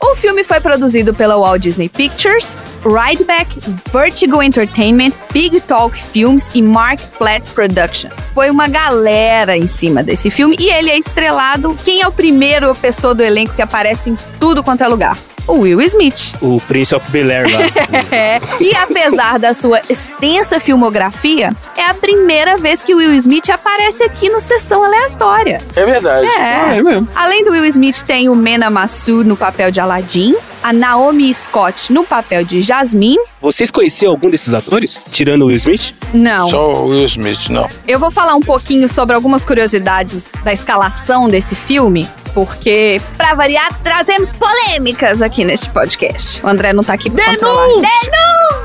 O 0.00 0.14
filme 0.14 0.44
foi 0.44 0.60
produzido 0.60 1.14
pela 1.14 1.36
Walt 1.36 1.62
Disney 1.62 1.88
Pictures, 1.88 2.58
Rideback, 2.84 3.58
Vertigo 3.92 4.42
Entertainment, 4.42 5.12
Big 5.32 5.60
Talk 5.62 5.96
Films 5.96 6.48
e 6.54 6.60
Mark 6.62 7.00
Platt 7.18 7.50
Production. 7.52 8.10
Foi 8.34 8.50
uma 8.50 8.68
galera 8.68 9.56
em 9.56 9.66
cima 9.66 10.02
desse 10.02 10.30
filme 10.30 10.56
e 10.60 10.68
ele 10.68 10.90
é 10.90 10.98
estrelado. 10.98 11.76
Quem 11.84 12.02
é 12.02 12.06
o 12.06 12.12
primeiro 12.12 12.74
pessoa 12.74 13.14
do 13.14 13.22
elenco 13.22 13.54
que 13.54 13.62
aparece 13.62 14.10
em 14.10 14.16
tudo 14.38 14.62
quanto 14.62 14.84
é 14.84 14.88
lugar? 14.88 15.16
O 15.46 15.58
Will 15.60 15.80
Smith. 15.82 16.34
O 16.40 16.60
Prince 16.60 16.94
of 16.94 17.10
Bel-Air 17.10 17.46
lá. 17.50 17.58
É, 18.12 18.38
que 18.58 18.74
apesar 18.76 19.38
da 19.38 19.54
sua 19.54 19.80
extensa 19.88 20.60
filmografia, 20.60 21.50
é 21.76 21.86
a 21.86 21.94
primeira 21.94 22.58
vez 22.58 22.82
que 22.82 22.94
o 22.94 22.98
Will 22.98 23.14
Smith 23.14 23.48
aparece 23.48 24.02
aqui 24.02 24.28
no 24.28 24.38
Sessão 24.38 24.84
Aleatória. 24.84 25.60
É 25.74 25.84
verdade. 25.84 26.26
É. 26.26 26.78
É 26.78 26.82
mesmo. 26.82 27.08
Além 27.14 27.44
do 27.44 27.52
Will 27.52 27.64
Smith, 27.66 28.02
tem 28.02 28.28
o 28.28 28.34
Mena 28.34 28.68
Massoud 28.68 29.26
no 29.26 29.36
papel 29.36 29.70
de 29.70 29.80
Aladdin, 29.80 30.34
a 30.62 30.72
Naomi 30.72 31.32
Scott 31.32 31.92
no 31.92 32.04
papel 32.04 32.44
de 32.44 32.60
Jasmine. 32.60 33.18
Vocês 33.40 33.70
conheciam 33.70 34.12
algum 34.12 34.28
desses 34.30 34.52
atores? 34.52 35.00
Tirando 35.10 35.42
o 35.42 35.46
Will 35.46 35.56
Smith? 35.56 35.94
Não. 36.12 36.50
Só 36.50 36.72
o 36.72 36.88
Will 36.88 37.06
Smith, 37.06 37.48
não. 37.48 37.68
Eu 37.88 37.98
vou 37.98 38.10
falar 38.10 38.34
um 38.34 38.42
pouquinho 38.42 38.88
sobre 38.88 39.14
algumas 39.16 39.42
curiosidades 39.44 40.28
da 40.44 40.52
escalação 40.52 41.28
desse 41.28 41.54
filme. 41.54 42.08
Porque, 42.34 43.00
pra 43.16 43.34
variar, 43.34 43.68
trazemos 43.82 44.32
polêmicas 44.32 45.22
aqui 45.22 45.44
neste 45.44 45.68
podcast. 45.70 46.44
O 46.44 46.48
André 46.48 46.72
não 46.72 46.84
tá 46.84 46.94
aqui 46.94 47.10
pra 47.10 47.24
controlar. 47.24 47.66
Denúncia! 47.66 48.61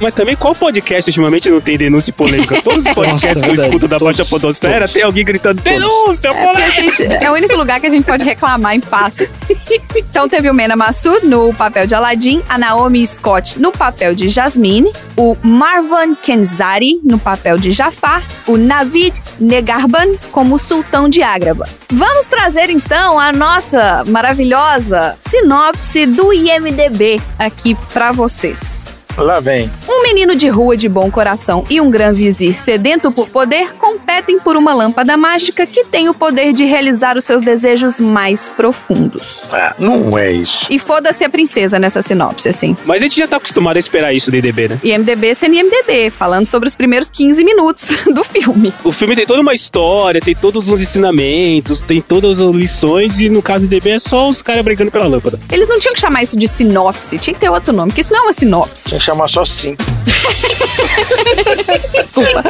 Mas 0.00 0.14
também 0.14 0.36
qual 0.36 0.54
podcast 0.54 1.10
ultimamente 1.10 1.48
não 1.50 1.60
tem 1.60 1.76
denúncia 1.76 2.10
e 2.10 2.12
polêmica? 2.12 2.60
Todos 2.62 2.86
os 2.86 2.92
podcasts 2.94 3.40
que 3.40 3.46
eu 3.46 3.52
verdade. 3.52 3.68
escuto 3.68 3.88
da 3.88 3.98
Baixa 3.98 4.24
Podosfera 4.24 4.88
tem 4.88 5.02
alguém 5.02 5.24
gritando 5.24 5.62
denúncia, 5.62 6.28
É, 6.28 6.46
polêmica! 6.46 6.70
gente- 6.72 7.02
é 7.24 7.30
o 7.30 7.34
único 7.34 7.54
lugar 7.56 7.80
que 7.80 7.86
a 7.86 7.90
gente 7.90 8.04
pode 8.04 8.24
reclamar 8.24 8.74
em 8.74 8.80
paz. 8.80 9.32
Então 9.96 10.28
teve 10.28 10.48
o 10.50 10.54
Mena 10.54 10.76
Massoud 10.76 11.26
no 11.26 11.52
papel 11.54 11.86
de 11.86 11.94
Aladdin, 11.94 12.42
a 12.48 12.58
Naomi 12.58 13.06
Scott 13.06 13.58
no 13.58 13.70
papel 13.72 14.14
de 14.14 14.28
Jasmine, 14.28 14.92
o 15.16 15.36
Marwan 15.42 16.14
Kenzari 16.14 17.00
no 17.02 17.18
papel 17.18 17.58
de 17.58 17.70
Jafar, 17.72 18.22
o 18.46 18.56
Navid 18.56 19.20
Negarban 19.40 20.16
como 20.30 20.58
Sultão 20.58 21.08
de 21.08 21.22
Ágraba. 21.22 21.68
Vamos 21.90 22.26
trazer 22.28 22.68
então 22.70 23.18
a 23.18 23.32
nossa 23.32 24.04
maravilhosa 24.08 25.16
sinopse 25.26 26.06
do 26.06 26.32
IMDB 26.32 27.20
aqui 27.38 27.74
pra 27.92 28.12
vocês. 28.12 28.86
Lá 29.16 29.40
vem. 29.40 29.70
Um 29.88 30.02
menino 30.02 30.36
de 30.36 30.46
rua 30.48 30.76
de 30.76 30.88
bom 30.88 31.10
coração 31.10 31.64
e 31.70 31.80
um 31.80 31.90
gran 31.90 32.12
vizir 32.12 32.54
sedento 32.54 33.10
por 33.10 33.28
poder 33.28 33.72
competem 33.74 34.38
por 34.38 34.56
uma 34.56 34.74
lâmpada 34.74 35.16
mágica 35.16 35.66
que 35.66 35.84
tem 35.84 36.08
o 36.08 36.14
poder 36.14 36.52
de 36.52 36.64
realizar 36.64 37.16
os 37.16 37.24
seus 37.24 37.42
desejos 37.42 37.98
mais 37.98 38.48
profundos. 38.50 39.44
Ah, 39.50 39.74
não 39.78 40.18
é 40.18 40.30
isso. 40.30 40.66
E 40.70 40.78
foda-se 40.78 41.24
a 41.24 41.30
princesa 41.30 41.78
nessa 41.78 42.02
sinopse, 42.02 42.48
assim. 42.48 42.76
Mas 42.84 43.00
a 43.00 43.04
gente 43.04 43.16
já 43.16 43.26
tá 43.26 43.38
acostumado 43.38 43.76
a 43.76 43.78
esperar 43.78 44.12
isso 44.12 44.30
do 44.30 44.36
IDB, 44.36 44.68
né? 44.68 44.80
IMDB 44.84 45.34
sendo 45.34 45.54
IMDB, 45.54 46.10
falando 46.10 46.44
sobre 46.44 46.68
os 46.68 46.76
primeiros 46.76 47.08
15 47.08 47.42
minutos 47.42 47.96
do 48.12 48.22
filme. 48.22 48.72
O 48.84 48.92
filme 48.92 49.16
tem 49.16 49.24
toda 49.24 49.40
uma 49.40 49.54
história, 49.54 50.20
tem 50.20 50.34
todos 50.34 50.68
os 50.68 50.80
ensinamentos, 50.80 51.80
tem 51.82 52.02
todas 52.02 52.38
as 52.38 52.54
lições, 52.54 53.18
e 53.18 53.30
no 53.30 53.40
caso 53.40 53.66
do 53.66 53.74
IDB 53.74 53.90
é 53.90 53.98
só 53.98 54.28
os 54.28 54.42
caras 54.42 54.62
brigando 54.62 54.90
pela 54.90 55.06
lâmpada. 55.06 55.40
Eles 55.50 55.68
não 55.68 55.78
tinham 55.78 55.94
que 55.94 56.00
chamar 56.00 56.22
isso 56.22 56.36
de 56.36 56.46
sinopse, 56.46 57.18
tinha 57.18 57.32
que 57.32 57.40
ter 57.40 57.48
outro 57.48 57.72
nome, 57.72 57.90
porque 57.90 58.02
isso 58.02 58.12
não 58.12 58.20
é 58.20 58.22
uma 58.24 58.32
sinopse. 58.34 58.90
Chamar 59.06 59.28
só 59.28 59.44
cinco. 59.44 59.84
Desculpa. 61.92 62.42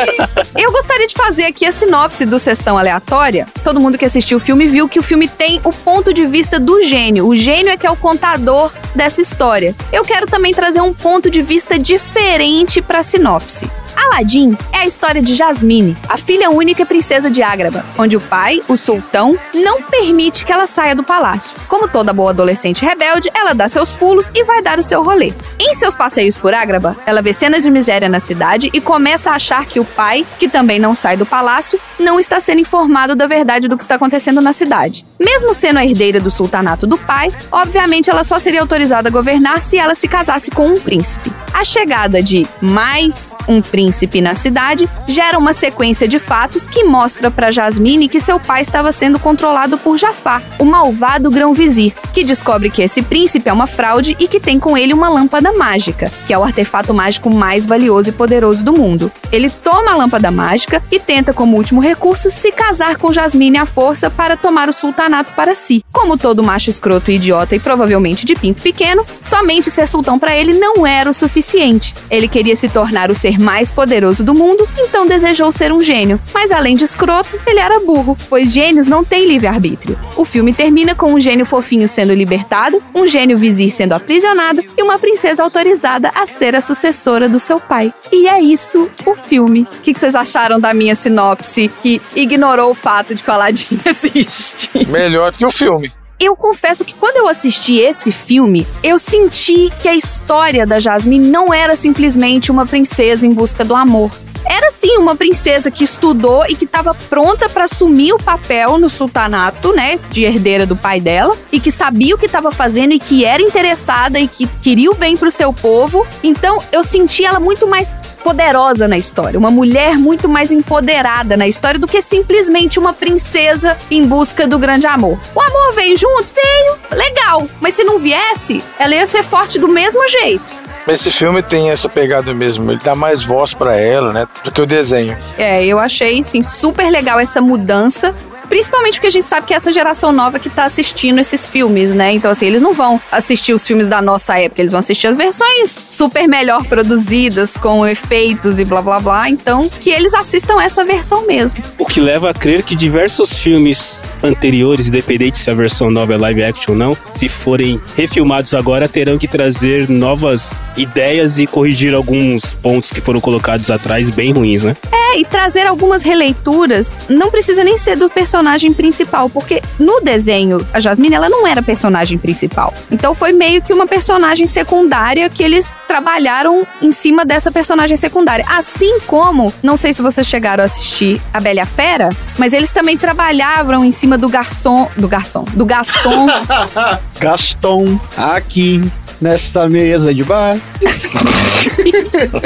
Eu 0.58 0.72
gostaria 0.72 1.06
de 1.06 1.12
fazer 1.12 1.44
aqui 1.44 1.66
a 1.66 1.70
sinopse 1.70 2.24
do 2.24 2.38
Sessão 2.38 2.78
Aleatória. 2.78 3.46
Todo 3.62 3.78
mundo 3.78 3.98
que 3.98 4.06
assistiu 4.06 4.38
o 4.38 4.40
filme 4.40 4.66
viu 4.66 4.88
que 4.88 4.98
o 4.98 5.02
filme 5.02 5.28
tem 5.28 5.60
o 5.64 5.70
ponto 5.70 6.14
de 6.14 6.26
vista 6.26 6.58
do 6.58 6.80
gênio. 6.80 7.26
O 7.26 7.36
gênio 7.36 7.70
é 7.70 7.76
que 7.76 7.86
é 7.86 7.90
o 7.90 7.96
contador 7.96 8.72
dessa 8.94 9.20
história. 9.20 9.76
Eu 9.92 10.02
quero 10.02 10.26
também 10.26 10.54
trazer 10.54 10.80
um 10.80 10.94
ponto 10.94 11.28
de 11.28 11.42
vista 11.42 11.78
diferente 11.78 12.80
para 12.80 13.00
a 13.00 13.02
sinopse. 13.02 13.70
Aladdin 13.96 14.56
é 14.72 14.78
a 14.78 14.86
história 14.86 15.22
de 15.22 15.34
Jasmine, 15.34 15.96
a 16.08 16.16
filha 16.16 16.50
única 16.50 16.82
e 16.82 16.84
princesa 16.84 17.30
de 17.30 17.42
Ágraba, 17.42 17.84
onde 17.98 18.16
o 18.16 18.20
pai, 18.20 18.62
o 18.68 18.76
sultão, 18.76 19.38
não 19.54 19.82
permite 19.82 20.44
que 20.44 20.52
ela 20.52 20.66
saia 20.66 20.94
do 20.94 21.02
palácio. 21.02 21.56
Como 21.68 21.88
toda 21.88 22.12
boa 22.12 22.30
adolescente 22.30 22.84
rebelde, 22.84 23.30
ela 23.34 23.54
dá 23.54 23.68
seus 23.68 23.92
pulos 23.92 24.30
e 24.34 24.44
vai 24.44 24.62
dar 24.62 24.78
o 24.78 24.82
seu 24.82 25.02
rolê. 25.02 25.32
Em 25.58 25.74
seus 25.74 25.94
passeios 25.94 26.36
por 26.36 26.54
Ágraba, 26.54 26.96
ela 27.06 27.22
vê 27.22 27.32
cenas 27.32 27.62
de 27.62 27.70
miséria 27.70 28.08
na 28.08 28.20
cidade 28.20 28.70
e 28.72 28.80
começa 28.80 29.30
a 29.30 29.34
achar 29.34 29.64
que 29.66 29.80
o 29.80 29.84
pai, 29.84 30.26
que 30.38 30.48
também 30.48 30.78
não 30.78 30.94
sai 30.94 31.16
do 31.16 31.26
palácio, 31.26 31.80
não 31.98 32.20
está 32.20 32.38
sendo 32.38 32.60
informado 32.60 33.16
da 33.16 33.26
verdade 33.26 33.68
do 33.68 33.76
que 33.76 33.82
está 33.82 33.94
acontecendo 33.94 34.40
na 34.40 34.52
cidade. 34.52 35.04
Mesmo 35.18 35.54
sendo 35.54 35.78
a 35.78 35.84
herdeira 35.84 36.20
do 36.20 36.30
sultanato 36.30 36.86
do 36.86 36.98
pai, 36.98 37.34
obviamente 37.50 38.10
ela 38.10 38.22
só 38.22 38.38
seria 38.38 38.60
autorizada 38.60 39.08
a 39.08 39.12
governar 39.12 39.62
se 39.62 39.78
ela 39.78 39.94
se 39.94 40.06
casasse 40.06 40.50
com 40.50 40.66
um 40.68 40.78
príncipe. 40.78 41.32
A 41.54 41.64
chegada 41.64 42.22
de 42.22 42.46
mais 42.60 43.34
um 43.48 43.62
príncipe 43.62 44.20
na 44.20 44.34
cidade 44.34 44.86
gera 45.06 45.38
uma 45.38 45.54
sequência 45.54 46.06
de 46.06 46.18
fatos 46.18 46.68
que 46.68 46.84
mostra 46.84 47.30
para 47.30 47.50
Jasmine 47.50 48.08
que 48.08 48.20
seu 48.20 48.38
pai 48.38 48.60
estava 48.60 48.92
sendo 48.92 49.18
controlado 49.18 49.78
por 49.78 49.96
Jafar, 49.96 50.42
o 50.58 50.66
malvado 50.66 51.30
grão-vizir, 51.30 51.94
que 52.12 52.22
descobre 52.22 52.68
que 52.68 52.82
esse 52.82 53.00
príncipe 53.00 53.48
é 53.48 53.52
uma 53.52 53.66
fraude 53.66 54.14
e 54.20 54.28
que 54.28 54.38
tem 54.38 54.58
com 54.58 54.76
ele 54.76 54.92
uma 54.92 55.08
lâmpada 55.08 55.50
mágica, 55.50 56.10
que 56.26 56.34
é 56.34 56.38
o 56.38 56.44
artefato 56.44 56.92
mágico 56.92 57.30
mais 57.30 57.64
valioso 57.64 58.10
e 58.10 58.12
poderoso 58.12 58.62
do 58.62 58.74
mundo. 58.74 59.10
Ele 59.32 59.48
toma 59.48 59.92
a 59.92 59.96
lâmpada 59.96 60.30
mágica 60.30 60.82
e 60.90 61.00
tenta, 61.00 61.32
como 61.32 61.56
último 61.56 61.80
recurso, 61.80 62.28
se 62.28 62.52
casar 62.52 62.96
com 62.96 63.12
Jasmine 63.12 63.56
à 63.56 63.64
força 63.64 64.10
para 64.10 64.36
tomar 64.36 64.68
o 64.68 64.72
sultanato 64.74 65.05
para 65.36 65.54
si. 65.54 65.84
Como 65.92 66.18
todo 66.18 66.42
macho 66.42 66.70
escroto 66.70 67.10
idiota 67.10 67.54
e 67.54 67.60
provavelmente 67.60 68.26
de 68.26 68.34
pinto 68.34 68.60
pequeno, 68.60 69.04
somente 69.22 69.70
ser 69.70 69.86
sultão 69.86 70.18
para 70.18 70.36
ele 70.36 70.54
não 70.54 70.86
era 70.86 71.08
o 71.08 71.14
suficiente. 71.14 71.94
Ele 72.10 72.28
queria 72.28 72.56
se 72.56 72.68
tornar 72.68 73.10
o 73.10 73.14
ser 73.14 73.38
mais 73.38 73.70
poderoso 73.70 74.24
do 74.24 74.34
mundo, 74.34 74.68
então 74.78 75.06
desejou 75.06 75.50
ser 75.52 75.72
um 75.72 75.82
gênio. 75.82 76.20
Mas 76.34 76.50
além 76.50 76.74
de 76.74 76.84
escroto, 76.84 77.38
ele 77.46 77.60
era 77.60 77.80
burro, 77.80 78.16
pois 78.28 78.52
gênios 78.52 78.86
não 78.86 79.04
têm 79.04 79.26
livre-arbítrio. 79.26 79.98
O 80.16 80.24
filme 80.24 80.52
termina 80.52 80.94
com 80.94 81.12
um 81.12 81.20
gênio 81.20 81.46
fofinho 81.46 81.88
sendo 81.88 82.12
libertado, 82.12 82.82
um 82.94 83.06
gênio 83.06 83.38
vizir 83.38 83.70
sendo 83.70 83.92
aprisionado 83.92 84.62
e 84.76 84.82
uma 84.82 84.98
princesa 84.98 85.42
autorizada 85.42 86.10
a 86.14 86.26
ser 86.26 86.54
a 86.54 86.60
sucessora 86.60 87.28
do 87.28 87.38
seu 87.38 87.60
pai. 87.60 87.92
E 88.12 88.28
é 88.28 88.40
isso 88.40 88.90
o 89.04 89.14
filme. 89.14 89.62
O 89.62 89.82
que 89.82 89.92
que 89.92 90.00
vocês 90.00 90.14
acharam 90.14 90.58
da 90.60 90.74
minha 90.74 90.94
sinopse 90.94 91.70
que 91.82 92.00
ignorou 92.14 92.70
o 92.70 92.74
fato 92.74 93.14
de 93.14 93.22
que 93.22 93.30
o 93.30 93.32
Aladdin 93.32 93.80
existe? 93.84 94.70
Melhor 94.96 95.32
do 95.32 95.38
que 95.38 95.44
o 95.44 95.50
filme. 95.50 95.92
Eu 96.18 96.34
confesso 96.34 96.82
que 96.82 96.94
quando 96.94 97.18
eu 97.18 97.28
assisti 97.28 97.78
esse 97.78 98.10
filme, 98.10 98.66
eu 98.82 98.98
senti 98.98 99.70
que 99.78 99.86
a 99.86 99.94
história 99.94 100.66
da 100.66 100.80
Jasmine 100.80 101.28
não 101.28 101.52
era 101.52 101.76
simplesmente 101.76 102.50
uma 102.50 102.64
princesa 102.64 103.26
em 103.26 103.32
busca 103.32 103.62
do 103.64 103.74
amor. 103.74 104.10
Era 104.48 104.70
sim 104.70 104.96
uma 104.96 105.16
princesa 105.16 105.70
que 105.70 105.84
estudou 105.84 106.44
e 106.48 106.54
que 106.54 106.64
estava 106.64 106.94
pronta 106.94 107.48
para 107.48 107.64
assumir 107.64 108.12
o 108.12 108.18
papel 108.18 108.78
no 108.78 108.88
sultanato, 108.88 109.72
né, 109.72 109.98
de 110.10 110.24
herdeira 110.24 110.64
do 110.64 110.76
pai 110.76 111.00
dela, 111.00 111.36
e 111.50 111.58
que 111.58 111.70
sabia 111.70 112.14
o 112.14 112.18
que 112.18 112.26
estava 112.26 112.50
fazendo 112.50 112.92
e 112.92 112.98
que 112.98 113.24
era 113.24 113.42
interessada 113.42 114.18
e 114.18 114.28
que 114.28 114.46
queria 114.62 114.90
o 114.90 114.94
bem 114.94 115.16
pro 115.16 115.30
seu 115.30 115.52
povo. 115.52 116.06
Então, 116.22 116.62
eu 116.72 116.84
senti 116.84 117.24
ela 117.24 117.40
muito 117.40 117.66
mais 117.66 117.94
poderosa 118.22 118.88
na 118.88 118.98
história, 118.98 119.38
uma 119.38 119.52
mulher 119.52 119.96
muito 119.96 120.28
mais 120.28 120.50
empoderada 120.50 121.36
na 121.36 121.46
história 121.46 121.78
do 121.78 121.86
que 121.86 122.02
simplesmente 122.02 122.76
uma 122.76 122.92
princesa 122.92 123.76
em 123.88 124.04
busca 124.04 124.48
do 124.48 124.58
grande 124.58 124.84
amor. 124.84 125.16
O 125.32 125.40
amor 125.40 125.74
veio 125.74 125.96
junto? 125.96 126.26
Veio, 126.34 126.76
legal, 126.90 127.48
mas 127.60 127.74
se 127.74 127.84
não 127.84 128.00
viesse, 128.00 128.60
ela 128.80 128.96
ia 128.96 129.06
ser 129.06 129.22
forte 129.22 129.60
do 129.60 129.68
mesmo 129.68 130.06
jeito. 130.08 130.65
Esse 130.88 131.10
filme 131.10 131.42
tem 131.42 131.70
essa 131.70 131.88
pegada 131.88 132.32
mesmo. 132.32 132.70
Ele 132.70 132.80
dá 132.82 132.94
mais 132.94 133.22
voz 133.22 133.52
pra 133.52 133.76
ela, 133.76 134.12
né? 134.12 134.28
Do 134.44 134.52
que 134.52 134.60
o 134.60 134.66
desenho. 134.66 135.16
É, 135.36 135.64
eu 135.64 135.78
achei, 135.78 136.22
sim, 136.22 136.42
super 136.42 136.88
legal 136.90 137.18
essa 137.18 137.40
mudança. 137.40 138.14
Principalmente 138.48 138.94
porque 138.94 139.08
a 139.08 139.10
gente 139.10 139.24
sabe 139.24 139.46
que 139.46 139.54
é 139.54 139.56
essa 139.56 139.72
geração 139.72 140.12
nova 140.12 140.38
que 140.38 140.48
tá 140.48 140.64
assistindo 140.64 141.18
esses 141.18 141.46
filmes, 141.46 141.92
né? 141.92 142.12
Então, 142.12 142.30
assim, 142.30 142.46
eles 142.46 142.62
não 142.62 142.72
vão 142.72 143.00
assistir 143.10 143.52
os 143.52 143.66
filmes 143.66 143.88
da 143.88 144.00
nossa 144.00 144.38
época, 144.38 144.62
eles 144.62 144.72
vão 144.72 144.78
assistir 144.78 145.06
as 145.06 145.16
versões 145.16 145.78
super 145.90 146.26
melhor 146.26 146.64
produzidas, 146.64 147.56
com 147.56 147.86
efeitos 147.86 148.58
e 148.58 148.64
blá 148.64 148.82
blá 148.82 149.00
blá. 149.00 149.28
Então, 149.28 149.68
que 149.68 149.90
eles 149.90 150.14
assistam 150.14 150.60
essa 150.60 150.84
versão 150.84 151.26
mesmo. 151.26 151.62
O 151.78 151.86
que 151.86 152.00
leva 152.00 152.30
a 152.30 152.34
crer 152.34 152.62
que 152.62 152.74
diversos 152.74 153.32
filmes 153.32 154.00
anteriores, 154.22 154.86
independente 154.86 155.38
se 155.38 155.50
a 155.50 155.54
versão 155.54 155.90
nova 155.90 156.14
é 156.14 156.16
live 156.16 156.42
action 156.42 156.72
ou 156.72 156.78
não, 156.78 156.96
se 157.10 157.28
forem 157.28 157.80
refilmados 157.96 158.54
agora, 158.54 158.88
terão 158.88 159.18
que 159.18 159.28
trazer 159.28 159.88
novas 159.88 160.60
ideias 160.76 161.38
e 161.38 161.46
corrigir 161.46 161.94
alguns 161.94 162.54
pontos 162.54 162.90
que 162.90 163.00
foram 163.00 163.20
colocados 163.20 163.70
atrás 163.70 164.10
bem 164.10 164.32
ruins, 164.32 164.62
né? 164.62 164.76
É, 164.92 165.05
e 165.16 165.24
trazer 165.24 165.66
algumas 165.66 166.02
releituras, 166.02 166.98
não 167.08 167.30
precisa 167.30 167.62
nem 167.62 167.76
ser 167.76 167.96
do 167.96 168.10
personagem 168.10 168.72
principal, 168.72 169.30
porque 169.30 169.62
no 169.78 170.00
desenho, 170.00 170.66
a 170.72 170.80
Jasmine, 170.80 171.14
ela 171.14 171.28
não 171.28 171.46
era 171.46 171.62
personagem 171.62 172.18
principal. 172.18 172.74
Então 172.90 173.14
foi 173.14 173.32
meio 173.32 173.62
que 173.62 173.72
uma 173.72 173.86
personagem 173.86 174.46
secundária 174.46 175.28
que 175.28 175.42
eles 175.42 175.76
trabalharam 175.86 176.66
em 176.82 176.90
cima 176.90 177.24
dessa 177.24 177.50
personagem 177.50 177.96
secundária. 177.96 178.44
Assim 178.48 178.98
como, 179.06 179.52
não 179.62 179.76
sei 179.76 179.92
se 179.92 180.02
vocês 180.02 180.26
chegaram 180.26 180.62
a 180.62 180.66
assistir 180.66 181.20
A 181.32 181.40
Bela 181.40 181.56
e 181.56 181.60
a 181.60 181.66
Fera, 181.66 182.10
mas 182.38 182.52
eles 182.52 182.72
também 182.72 182.96
trabalhavam 182.96 183.84
em 183.84 183.92
cima 183.92 184.18
do 184.18 184.28
garçom, 184.28 184.90
do 184.96 185.08
garçom, 185.08 185.44
do 185.54 185.64
Gaston. 185.64 186.26
Gaston, 187.20 187.98
aqui, 188.16 188.90
nessa 189.20 189.68
mesa 189.68 190.14
de 190.14 190.24
bar. 190.24 190.58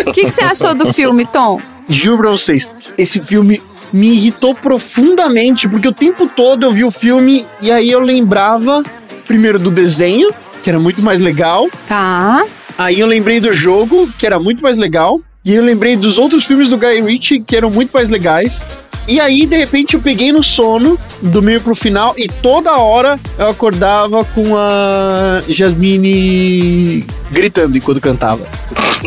O 0.07 0.13
que, 0.13 0.25
que 0.25 0.31
você 0.31 0.43
achou 0.43 0.75
do 0.75 0.93
filme, 0.93 1.27
Tom? 1.27 1.61
Juro 1.91 2.19
pra 2.19 2.31
vocês, 2.31 2.69
esse 2.97 3.21
filme 3.21 3.61
me 3.93 4.13
irritou 4.15 4.55
profundamente, 4.55 5.69
porque 5.69 5.89
o 5.89 5.93
tempo 5.93 6.29
todo 6.29 6.65
eu 6.65 6.73
vi 6.73 6.85
o 6.85 6.91
filme 6.91 7.45
e 7.61 7.71
aí 7.73 7.91
eu 7.91 7.99
lembrava, 8.01 8.83
primeiro, 9.27 9.59
do 9.59 9.71
desenho, 9.71 10.33
que 10.63 10.71
era 10.71 10.79
muito 10.79 11.03
mais 11.03 11.19
legal. 11.19 11.69
Tá. 11.89 12.45
Aí 12.79 13.01
eu 13.01 13.07
lembrei 13.07 13.41
do 13.41 13.53
jogo, 13.53 14.09
que 14.17 14.25
era 14.25 14.39
muito 14.39 14.63
mais 14.63 14.79
legal. 14.79 15.21
E 15.45 15.55
eu 15.55 15.65
lembrei 15.65 15.97
dos 15.97 16.17
outros 16.17 16.45
filmes 16.45 16.69
do 16.69 16.79
Guy 16.79 17.01
Ritchie, 17.01 17.41
que 17.41 17.57
eram 17.57 17.71
muito 17.71 17.91
mais 17.91 18.09
legais. 18.09 18.63
E 19.11 19.19
aí, 19.19 19.45
de 19.45 19.57
repente, 19.57 19.95
eu 19.95 20.01
peguei 20.01 20.31
no 20.31 20.41
sono, 20.41 20.97
do 21.21 21.43
meio 21.43 21.61
pro 21.61 21.75
final, 21.75 22.15
e 22.17 22.29
toda 22.29 22.79
hora 22.79 23.19
eu 23.37 23.49
acordava 23.49 24.25
com 24.25 24.57
a 24.57 25.43
Jasmine 25.49 27.05
gritando 27.29 27.77
enquanto 27.77 28.01
cantava. 28.01 28.47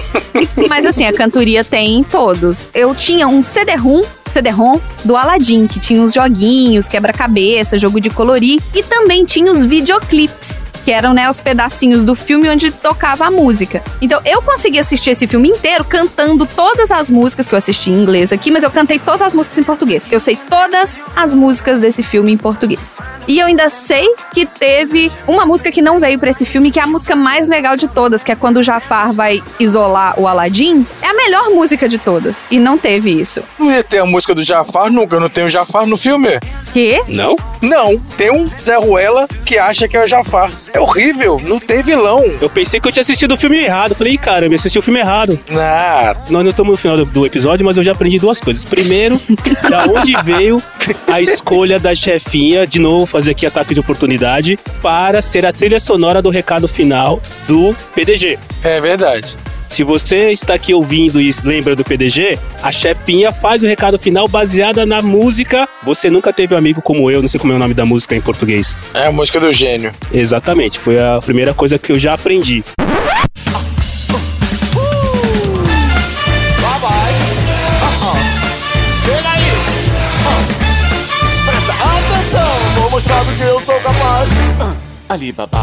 Mas 0.68 0.86
assim, 0.86 1.06
a 1.06 1.14
cantoria 1.14 1.64
tem 1.64 2.00
em 2.00 2.04
todos. 2.04 2.64
Eu 2.74 2.94
tinha 2.94 3.30
um 3.30 3.42
CD-ROM, 3.42 4.04
CD-ROM 4.30 4.78
do 5.06 5.16
Aladdin, 5.16 5.68
que 5.68 5.80
tinha 5.80 6.02
uns 6.02 6.14
joguinhos, 6.14 6.86
quebra-cabeça, 6.90 7.80
jogo 7.80 8.02
de 8.02 8.10
colorir, 8.10 8.62
e 8.76 8.84
também 8.84 9.24
tinha 9.24 9.50
os 9.50 9.66
videoclipes. 9.66 10.63
Que 10.84 10.92
eram, 10.92 11.14
né, 11.14 11.30
os 11.30 11.40
pedacinhos 11.40 12.04
do 12.04 12.16
filme 12.16 12.50
onde 12.50 12.72
tocava 12.72 13.26
a 13.26 13.32
música. 13.32 13.82
Então 14.02 14.22
eu 14.26 14.42
consegui 14.42 14.80
assistir 14.80 15.12
esse 15.12 15.28
filme 15.28 15.50
inteiro 15.50 15.84
cantando 15.84 16.46
todas 16.46 16.92
as 16.92 17.10
músicas 17.10 17.48
que 17.48 17.54
eu 17.54 17.58
assisti 17.58 17.90
em 17.90 17.94
inglês 17.94 18.34
aqui, 18.34 18.52
mas 18.52 18.64
eu 18.64 18.72
cantei 18.72 19.00
todas 19.00 19.22
as 19.22 19.34
músicas 19.34 19.58
em 19.58 19.64
português. 19.64 20.08
Eu 20.12 20.20
sei 20.20 20.36
todas 20.36 21.00
as 21.16 21.34
músicas 21.34 21.80
desse 21.80 22.04
filme 22.04 22.32
em 22.32 22.38
português. 22.38 22.98
E 23.28 23.40
eu 23.40 23.46
ainda 23.46 23.70
sei 23.70 24.14
que 24.34 24.46
teve 24.46 25.12
uma 25.28 25.46
música 25.46 25.72
que 25.72 25.82
não 25.82 26.00
veio 26.00 26.20
pra 26.20 26.30
esse 26.30 26.44
filme, 26.44 26.72
que 26.72 26.80
é 26.80 26.84
a 26.84 26.88
música 26.88 27.16
mais 27.16 27.48
legal 27.48 27.78
de 27.78 27.88
todas, 27.88 28.24
que 28.24 28.32
é 28.32 28.36
quando 28.36 28.58
o 28.58 28.64
Jafar 28.64 29.14
vai 29.14 29.42
isolar 29.60 30.20
o 30.20 30.28
Aladdin. 30.28 30.86
É 31.02 31.08
a 31.08 31.14
melhor 31.14 31.50
música 31.52 31.88
de 31.88 31.98
todas. 31.98 32.46
E 32.52 32.60
não 32.60 32.78
teve 32.78 33.10
isso. 33.10 33.42
Não 33.58 33.72
ia 33.72 33.84
ter 33.84 34.00
a 34.00 34.06
música 34.06 34.36
do 34.36 34.44
Jafar 34.44 34.92
nunca, 34.92 35.20
não 35.20 35.30
tem 35.30 35.46
o 35.46 35.50
Jafar 35.50 35.86
no 35.88 35.96
filme. 35.96 36.40
Quê? 36.74 37.02
Não? 37.08 37.38
Não, 37.62 37.98
tem 38.18 38.30
um 38.32 38.50
Zé 38.60 38.76
Ruela 38.76 39.28
que 39.46 39.58
acha 39.58 39.88
que 39.88 39.96
é 39.96 40.04
o 40.04 40.08
Jafar. 40.08 40.52
É 40.74 40.80
horrível, 40.80 41.40
não 41.48 41.60
tem 41.60 41.84
vilão. 41.84 42.24
Eu 42.42 42.50
pensei 42.50 42.80
que 42.80 42.88
eu 42.88 42.92
tinha 42.92 43.02
assistido 43.02 43.34
o 43.34 43.38
filme 43.38 43.60
errado. 43.64 43.94
Falei, 43.94 44.14
"Ih, 44.14 44.18
caramba, 44.18 44.54
eu 44.56 44.60
assisti 44.60 44.80
o 44.80 44.82
filme 44.82 45.00
errado. 45.00 45.40
Ah, 45.52 46.16
Nós 46.30 46.44
não 46.44 46.50
estamos 46.50 46.72
no 46.72 46.78
final 46.78 46.98
do, 46.98 47.06
do 47.06 47.26
episódio, 47.26 47.64
mas 47.66 47.78
eu 47.78 47.84
já 47.84 47.92
aprendi 47.92 48.18
duas 48.18 48.40
coisas. 48.40 48.66
Primeiro, 48.66 49.22
da 49.70 49.86
onde 49.86 50.14
veio 50.24 50.62
a 51.08 51.22
escolha 51.22 51.80
da 51.80 51.94
chefinha, 51.94 52.66
de 52.66 52.80
novo 52.80 53.06
fazer 53.06 53.32
aqui 53.32 53.46
ataque 53.46 53.74
de 53.76 53.80
oportunidade, 53.80 54.58
para 54.82 55.22
ser 55.22 55.46
a 55.46 55.54
trilha 55.54 55.80
sonora 55.80 56.22
do 56.22 56.30
recado 56.32 56.68
final 56.68 57.22
do 57.48 57.76
PDG. 57.94 58.40
é 58.64 58.82
verdade. 58.82 59.38
Se 59.74 59.82
você 59.84 60.32
está 60.32 60.54
aqui 60.54 60.72
ouvindo 60.72 61.20
e 61.20 61.32
lembra 61.44 61.76
do 61.76 61.84
PDG, 61.84 62.38
a 62.62 62.72
chefinha 62.72 63.34
faz 63.34 63.64
o 63.64 63.66
recado 63.66 63.98
final 63.98 64.28
baseada 64.28 64.86
na 64.86 65.02
música 65.02 65.68
Você 65.84 66.12
Nunca 66.12 66.32
Teve 66.32 66.54
um 66.54 66.58
Amigo 66.60 66.80
Como 66.80 67.10
Eu, 67.10 67.24
não 67.24 67.28
sei 67.28 67.40
como 67.40 67.54
é 67.54 67.56
o 67.56 67.60
nome 67.60 67.74
da 67.74 67.84
música 67.84 68.16
em 68.16 68.22
português. 68.22 68.78
É 68.94 69.08
a 69.08 69.12
música 69.12 69.40
do 69.40 69.52
gênio. 69.52 69.92
Exatamente, 70.14 70.78
foi 70.78 71.00
a 71.00 71.20
primeira 71.26 71.56
coisa 71.56 71.80
que 71.80 71.92
eu 71.92 71.98
já 71.98 72.14
aprendi. 72.14 72.64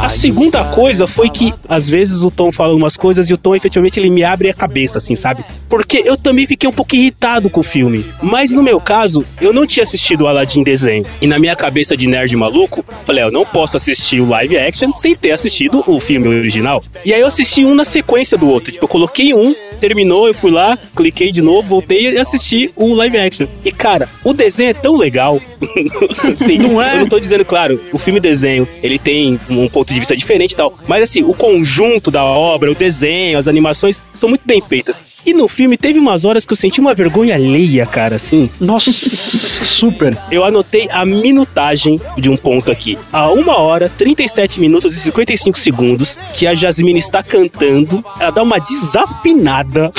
A 0.04 0.09
segunda 0.09 0.64
coisa 0.64 1.06
foi 1.06 1.30
que, 1.30 1.52
às 1.68 1.88
vezes, 1.88 2.23
o 2.23 2.30
Tom 2.30 2.52
fala 2.52 2.75
umas 2.75 2.97
coisas 2.97 3.28
e 3.30 3.35
o 3.35 3.38
Tom, 3.38 3.54
efetivamente, 3.54 3.99
ele 3.99 4.11
me 4.11 4.23
abre 4.23 4.50
a 4.50 4.54
cabeça, 4.54 4.99
assim, 4.99 5.14
sabe? 5.14 5.44
Porque 5.68 6.02
eu 6.04 6.16
também 6.16 6.47
fiquei 6.47 6.68
um 6.68 6.73
pouco 6.73 6.94
irritado 6.94 7.49
com 7.50 7.61
o 7.61 7.64
filme. 7.64 8.04
Mas, 8.23 8.52
no 8.52 8.62
meu 8.62 8.80
caso, 8.80 9.25
eu 9.40 9.52
não 9.52 9.66
tinha 9.66 9.82
assistido 9.82 10.23
o 10.23 10.26
Aladdin 10.26 10.62
desenho. 10.62 11.06
E 11.20 11.26
na 11.26 11.38
minha 11.38 11.56
cabeça 11.56 11.97
de 11.97 12.06
nerd 12.06 12.35
maluco, 12.37 12.85
falei, 13.06 13.23
"Ah, 13.23 13.26
eu 13.26 13.32
não 13.32 13.44
posso 13.47 13.76
assistir 13.76 14.20
o 14.20 14.28
live 14.28 14.56
action 14.59 14.92
sem 14.94 15.14
ter 15.14 15.32
assistido 15.32 15.82
o 15.87 16.00
filme 16.00 16.28
original. 16.28 16.82
E 17.04 17.12
aí 17.14 17.20
eu 17.20 17.26
assisti 17.26 17.64
um 17.64 17.75
na 17.75 17.85
sequência 17.85 18.37
do 18.37 18.49
outro. 18.49 18.73
Tipo, 18.73 18.85
eu 18.85 18.88
coloquei 18.88 19.35
um, 19.35 19.54
terminou, 19.80 20.28
eu 20.28 20.34
fui 20.34 20.50
lá, 20.50 20.78
cliquei 20.94 21.32
de 21.32 21.42
novo, 21.42 21.68
voltei 21.68 22.10
e 22.10 22.18
assisti 22.18 22.70
o 22.76 22.94
live 22.94 23.18
action. 23.18 23.46
E, 23.64 23.72
cara, 23.72 24.08
o 24.25 24.32
desenho 24.32 24.70
é 24.70 24.75
tão 24.75 24.96
legal. 24.96 25.40
Sim, 26.34 26.58
Não 26.58 26.80
é? 26.80 26.96
Eu 26.96 27.00
não 27.00 27.08
tô 27.08 27.18
dizendo, 27.18 27.44
claro, 27.44 27.80
o 27.92 27.99
filme 27.99 28.20
desenho, 28.20 28.68
ele 28.82 28.99
tem 28.99 29.40
um 29.49 29.68
ponto 29.68 29.92
de 29.92 29.99
vista 29.99 30.16
diferente 30.16 30.52
e 30.52 30.56
tal. 30.56 30.78
Mas 30.87 31.02
assim, 31.02 31.22
o 31.22 31.34
conjunto 31.34 32.10
da 32.10 32.25
obra, 32.25 32.70
o 32.70 32.75
desenho, 32.75 33.38
as 33.38 33.49
animações 33.49 34.04
são 34.14 34.28
muito 34.28 34.42
bem 34.44 34.60
feitas. 34.60 35.02
E 35.25 35.34
no 35.34 35.49
filme 35.49 35.76
teve 35.76 35.99
umas 35.99 36.25
horas 36.25 36.46
que 36.46 36.52
eu 36.52 36.56
senti 36.56 36.80
uma 36.80 36.94
vergonha 36.94 37.34
alheia, 37.34 37.84
cara, 37.84 38.16
assim. 38.16 38.49
Nossa, 38.58 38.90
super. 38.90 40.16
Eu 40.30 40.44
anotei 40.44 40.88
a 40.90 41.04
minutagem 41.04 42.00
de 42.16 42.30
um 42.30 42.37
ponto 42.37 42.72
aqui. 42.72 42.99
A 43.12 43.30
1 43.30 43.49
hora, 43.49 43.90
37 43.99 44.58
minutos 44.58 44.96
e 44.96 45.00
55 45.00 45.58
segundos 45.58 46.18
que 46.32 46.46
a 46.46 46.54
Jasmine 46.54 46.99
está 46.99 47.22
cantando. 47.22 48.02
Ela 48.18 48.30
dá 48.30 48.42
uma 48.42 48.58
desafinada. 48.58 49.69
É 49.74 49.90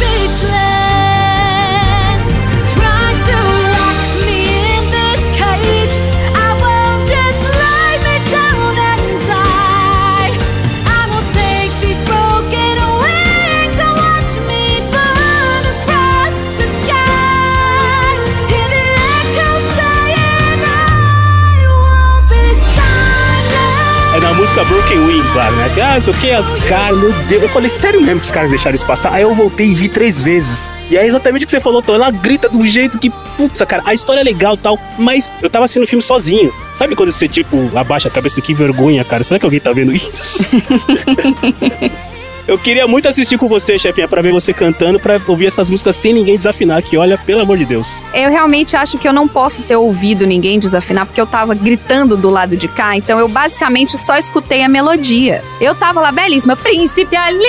música 24.62 24.65
Broken 24.65 25.00
Wings 25.06 25.34
lá, 25.34 25.52
né? 25.52 25.69
Que, 25.74 25.82
ah, 25.82 25.95
não 25.95 26.02
sei 26.02 26.13
o 26.13 26.17
que, 26.17 26.32
as 26.32 26.50
caras, 26.65 27.00
meu 27.00 27.12
Deus. 27.28 27.43
Eu 27.43 27.50
falei, 27.50 27.69
sério 27.69 28.02
mesmo 28.02 28.19
que 28.19 28.26
os 28.26 28.32
caras 28.32 28.50
deixaram 28.50 28.76
isso 28.76 28.86
passar? 28.86 29.13
Aí 29.13 29.24
eu 29.24 29.34
voltei 29.34 29.67
e 29.67 29.76
vi 29.76 29.89
três 29.89 30.21
vezes. 30.21 30.69
E 30.89 30.97
é 30.97 31.06
exatamente 31.06 31.43
o 31.43 31.45
que 31.45 31.52
você 31.52 31.60
falou, 31.60 31.82
Tom. 31.82 31.95
Ela 31.95 32.12
grita 32.12 32.50
um 32.56 32.65
jeito 32.65 33.00
que, 33.00 33.10
putz, 33.38 33.62
cara, 33.62 33.82
a 33.86 33.93
história 33.93 34.21
é 34.21 34.24
legal 34.24 34.56
e 34.56 34.58
tal, 34.58 34.78
mas 34.97 35.32
eu 35.41 35.50
tava 35.50 35.65
assistindo 35.65 35.84
o 35.84 35.88
filme 35.88 36.02
sozinho. 36.02 36.54
Sabe 36.74 36.95
quando 36.95 37.12
você, 37.12 37.28
tipo, 37.28 37.71
abaixa 37.76 38.08
a 38.08 38.12
cabeça, 38.12 38.41
que 38.41 38.54
vergonha, 38.54 39.04
cara? 39.04 39.24
Será 39.24 39.39
que 39.39 39.45
alguém 39.45 39.60
tá 39.60 39.71
vendo 39.71 39.93
isso? 39.93 40.45
Eu 42.47 42.58
queria 42.58 42.88
muito 42.88 43.08
assistir 43.08 43.38
com 43.38 43.47
você, 43.47 43.77
chefinha, 43.77 44.08
pra 44.08 44.21
ver 44.21 44.32
você 44.32 44.54
cantando, 44.54 44.99
pra 44.99 45.19
ouvir 45.27 45.47
essas 45.47 45.69
músicas 45.69 45.95
sem 45.95 46.13
ninguém 46.13 46.38
desafinar, 46.38 46.82
que 46.82 46.97
olha, 46.97 47.17
pelo 47.17 47.41
amor 47.41 47.58
de 47.58 47.65
Deus. 47.65 48.01
Eu 48.13 48.30
realmente 48.30 48.75
acho 48.75 48.97
que 48.97 49.08
eu 49.08 49.13
não 49.13 49.27
posso 49.27 49.62
ter 49.63 49.75
ouvido 49.75 50.25
ninguém 50.25 50.60
desafinar, 50.60 51.06
porque 51.06 51.21
eu 51.21 51.27
tava 51.27 51.54
gritando 51.54 52.17
do 52.17 52.30
lado 52.30 52.58
de 52.58 52.67
cá, 52.67 52.95
então 52.95 53.19
eu 53.19 53.27
basicamente 53.27 53.97
só 53.97 54.17
escutei 54.17 54.63
a 54.63 54.69
melodia. 54.69 55.43
Eu 55.60 55.75
tava 55.75 56.01
lá 56.01 56.12
belíssima, 56.12 56.56
príncipe 56.56 57.15
ali, 57.15 57.43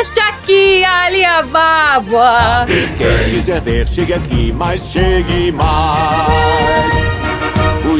este 0.00 0.20
aqui, 0.20 0.84
ali 0.84 1.24
a 1.24 1.42
bábua. 1.42 2.66
Quem 2.96 3.34
quiser 3.34 3.60
ver, 3.60 3.88
chegue 3.88 4.14
aqui, 4.14 4.52
mas 4.56 4.90
chegue 4.90 5.52
mais. 5.52 7.19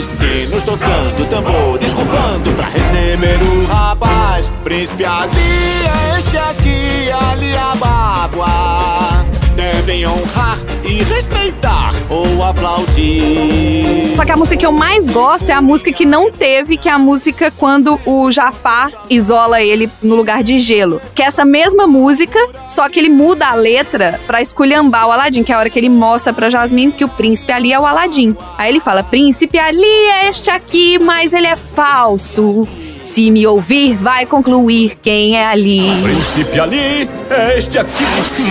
Os 0.01 0.07
sinos 0.19 0.65
tocando, 0.65 1.29
tambores 1.29 1.93
rufando 1.93 2.51
pra 2.53 2.71
receber 2.71 3.39
o 3.43 3.67
rapaz. 3.67 4.51
Príncipe 4.65 5.05
ali, 5.05 5.85
este 6.17 6.39
aqui, 6.39 7.11
ali 7.13 7.55
a 7.55 7.75
bábua. 7.75 9.27
Devem 9.55 10.07
honrar 10.07 10.57
e 10.85 11.03
respeitar 11.03 11.80
ou 12.11 12.43
aplaudir. 12.43 14.15
Só 14.17 14.25
que 14.25 14.33
a 14.33 14.37
música 14.37 14.57
que 14.57 14.67
eu 14.67 14.73
mais 14.73 15.09
gosto 15.09 15.49
é 15.49 15.53
a 15.53 15.63
música 15.63 15.93
que 15.93 16.05
não 16.05 16.31
teve, 16.31 16.77
que 16.77 16.89
é 16.89 16.93
a 16.93 16.99
música 16.99 17.51
quando 17.57 17.99
o 18.05 18.31
Jafar 18.31 18.91
isola 19.09 19.63
ele 19.63 19.89
no 20.03 20.17
lugar 20.17 20.43
de 20.43 20.59
gelo. 20.59 21.01
Que 21.15 21.23
é 21.23 21.27
essa 21.27 21.45
mesma 21.45 21.87
música, 21.87 22.39
só 22.69 22.89
que 22.89 22.99
ele 22.99 23.09
muda 23.09 23.47
a 23.47 23.55
letra 23.55 24.21
pra 24.27 24.43
esculhambar 24.43 25.07
o 25.07 25.13
Aladim, 25.13 25.45
que 25.45 25.53
é 25.53 25.55
a 25.55 25.59
hora 25.59 25.71
que 25.71 25.79
ele 25.79 25.89
mostra 25.89 26.33
pra 26.33 26.51
Jasmine 26.51 26.93
que 26.93 27.05
o 27.05 27.09
príncipe 27.09 27.53
ali 27.53 27.73
é 27.73 27.79
o 27.79 27.87
Aladim. 27.87 28.37
Aí 28.59 28.69
ele 28.71 28.81
fala: 28.81 29.03
Príncipe 29.03 29.59
ali 29.59 29.85
é 29.85 30.29
este 30.29 30.51
aqui, 30.51 30.99
mas 30.99 31.33
ele 31.33 31.47
é 31.47 31.57
falso. 31.57 32.67
Se 33.11 33.29
me 33.29 33.45
ouvir, 33.45 33.97
vai 33.97 34.25
concluir 34.25 34.97
quem 35.03 35.37
é 35.37 35.45
ali. 35.45 35.83
Príncipe 36.01 36.61
ali 36.61 37.11
é 37.29 37.59
este 37.59 37.77
aqui, 37.77 38.05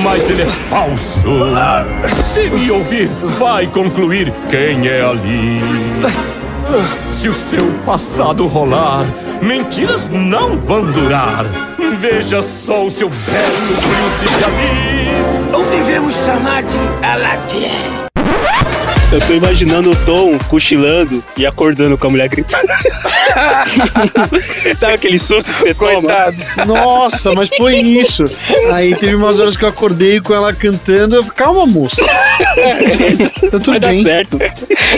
mas 0.03 0.29
ele 0.29 0.41
é 0.41 0.45
falso. 0.45 1.23
Se 2.33 2.49
me 2.49 2.69
ouvir, 2.69 3.07
vai 3.39 3.67
concluir 3.67 4.33
quem 4.49 4.85
é 4.85 5.01
ali. 5.01 5.61
Se 7.09 7.29
o 7.29 7.33
seu 7.33 7.71
passado 7.85 8.47
rolar, 8.47 9.05
mentiras 9.41 10.09
não 10.09 10.57
vão 10.57 10.91
durar. 10.91 11.45
Veja 12.01 12.43
só 12.43 12.85
o 12.85 12.91
seu 12.91 13.07
belo 13.07 13.77
príncipe 13.77 14.43
ali. 14.43 15.57
Ou 15.57 15.63
devemos 15.67 16.13
chamar 16.15 16.63
de 16.63 16.77
Aladdin? 17.07 18.08
Eu 19.11 19.19
tô 19.21 19.33
imaginando 19.33 19.91
o 19.91 19.95
Tom 20.05 20.37
cochilando 20.47 21.23
e 21.35 21.43
acordando 21.45 21.97
com 21.97 22.07
a 22.07 22.09
mulher 22.11 22.29
gritando. 22.29 22.67
Sabe 24.75 24.93
aquele 24.93 25.17
susto 25.17 25.51
que 25.51 25.59
você 25.59 25.73
toma? 25.73 25.93
Coitado. 26.01 26.37
Nossa, 26.67 27.31
mas 27.35 27.49
foi 27.57 27.77
isso. 27.77 28.25
Aí 28.71 28.95
teve 28.95 29.15
umas 29.15 29.39
horas 29.39 29.57
que 29.57 29.65
eu 29.65 29.69
acordei 29.69 30.21
com 30.21 30.31
ela 30.33 30.53
cantando. 30.53 31.15
Eu, 31.15 31.25
Calma, 31.25 31.65
moça. 31.65 31.95
Tá 33.49 33.59
tudo 33.59 33.71
Vai 33.71 33.79
dar 33.79 33.89
bem. 33.89 34.03
certo. 34.03 34.37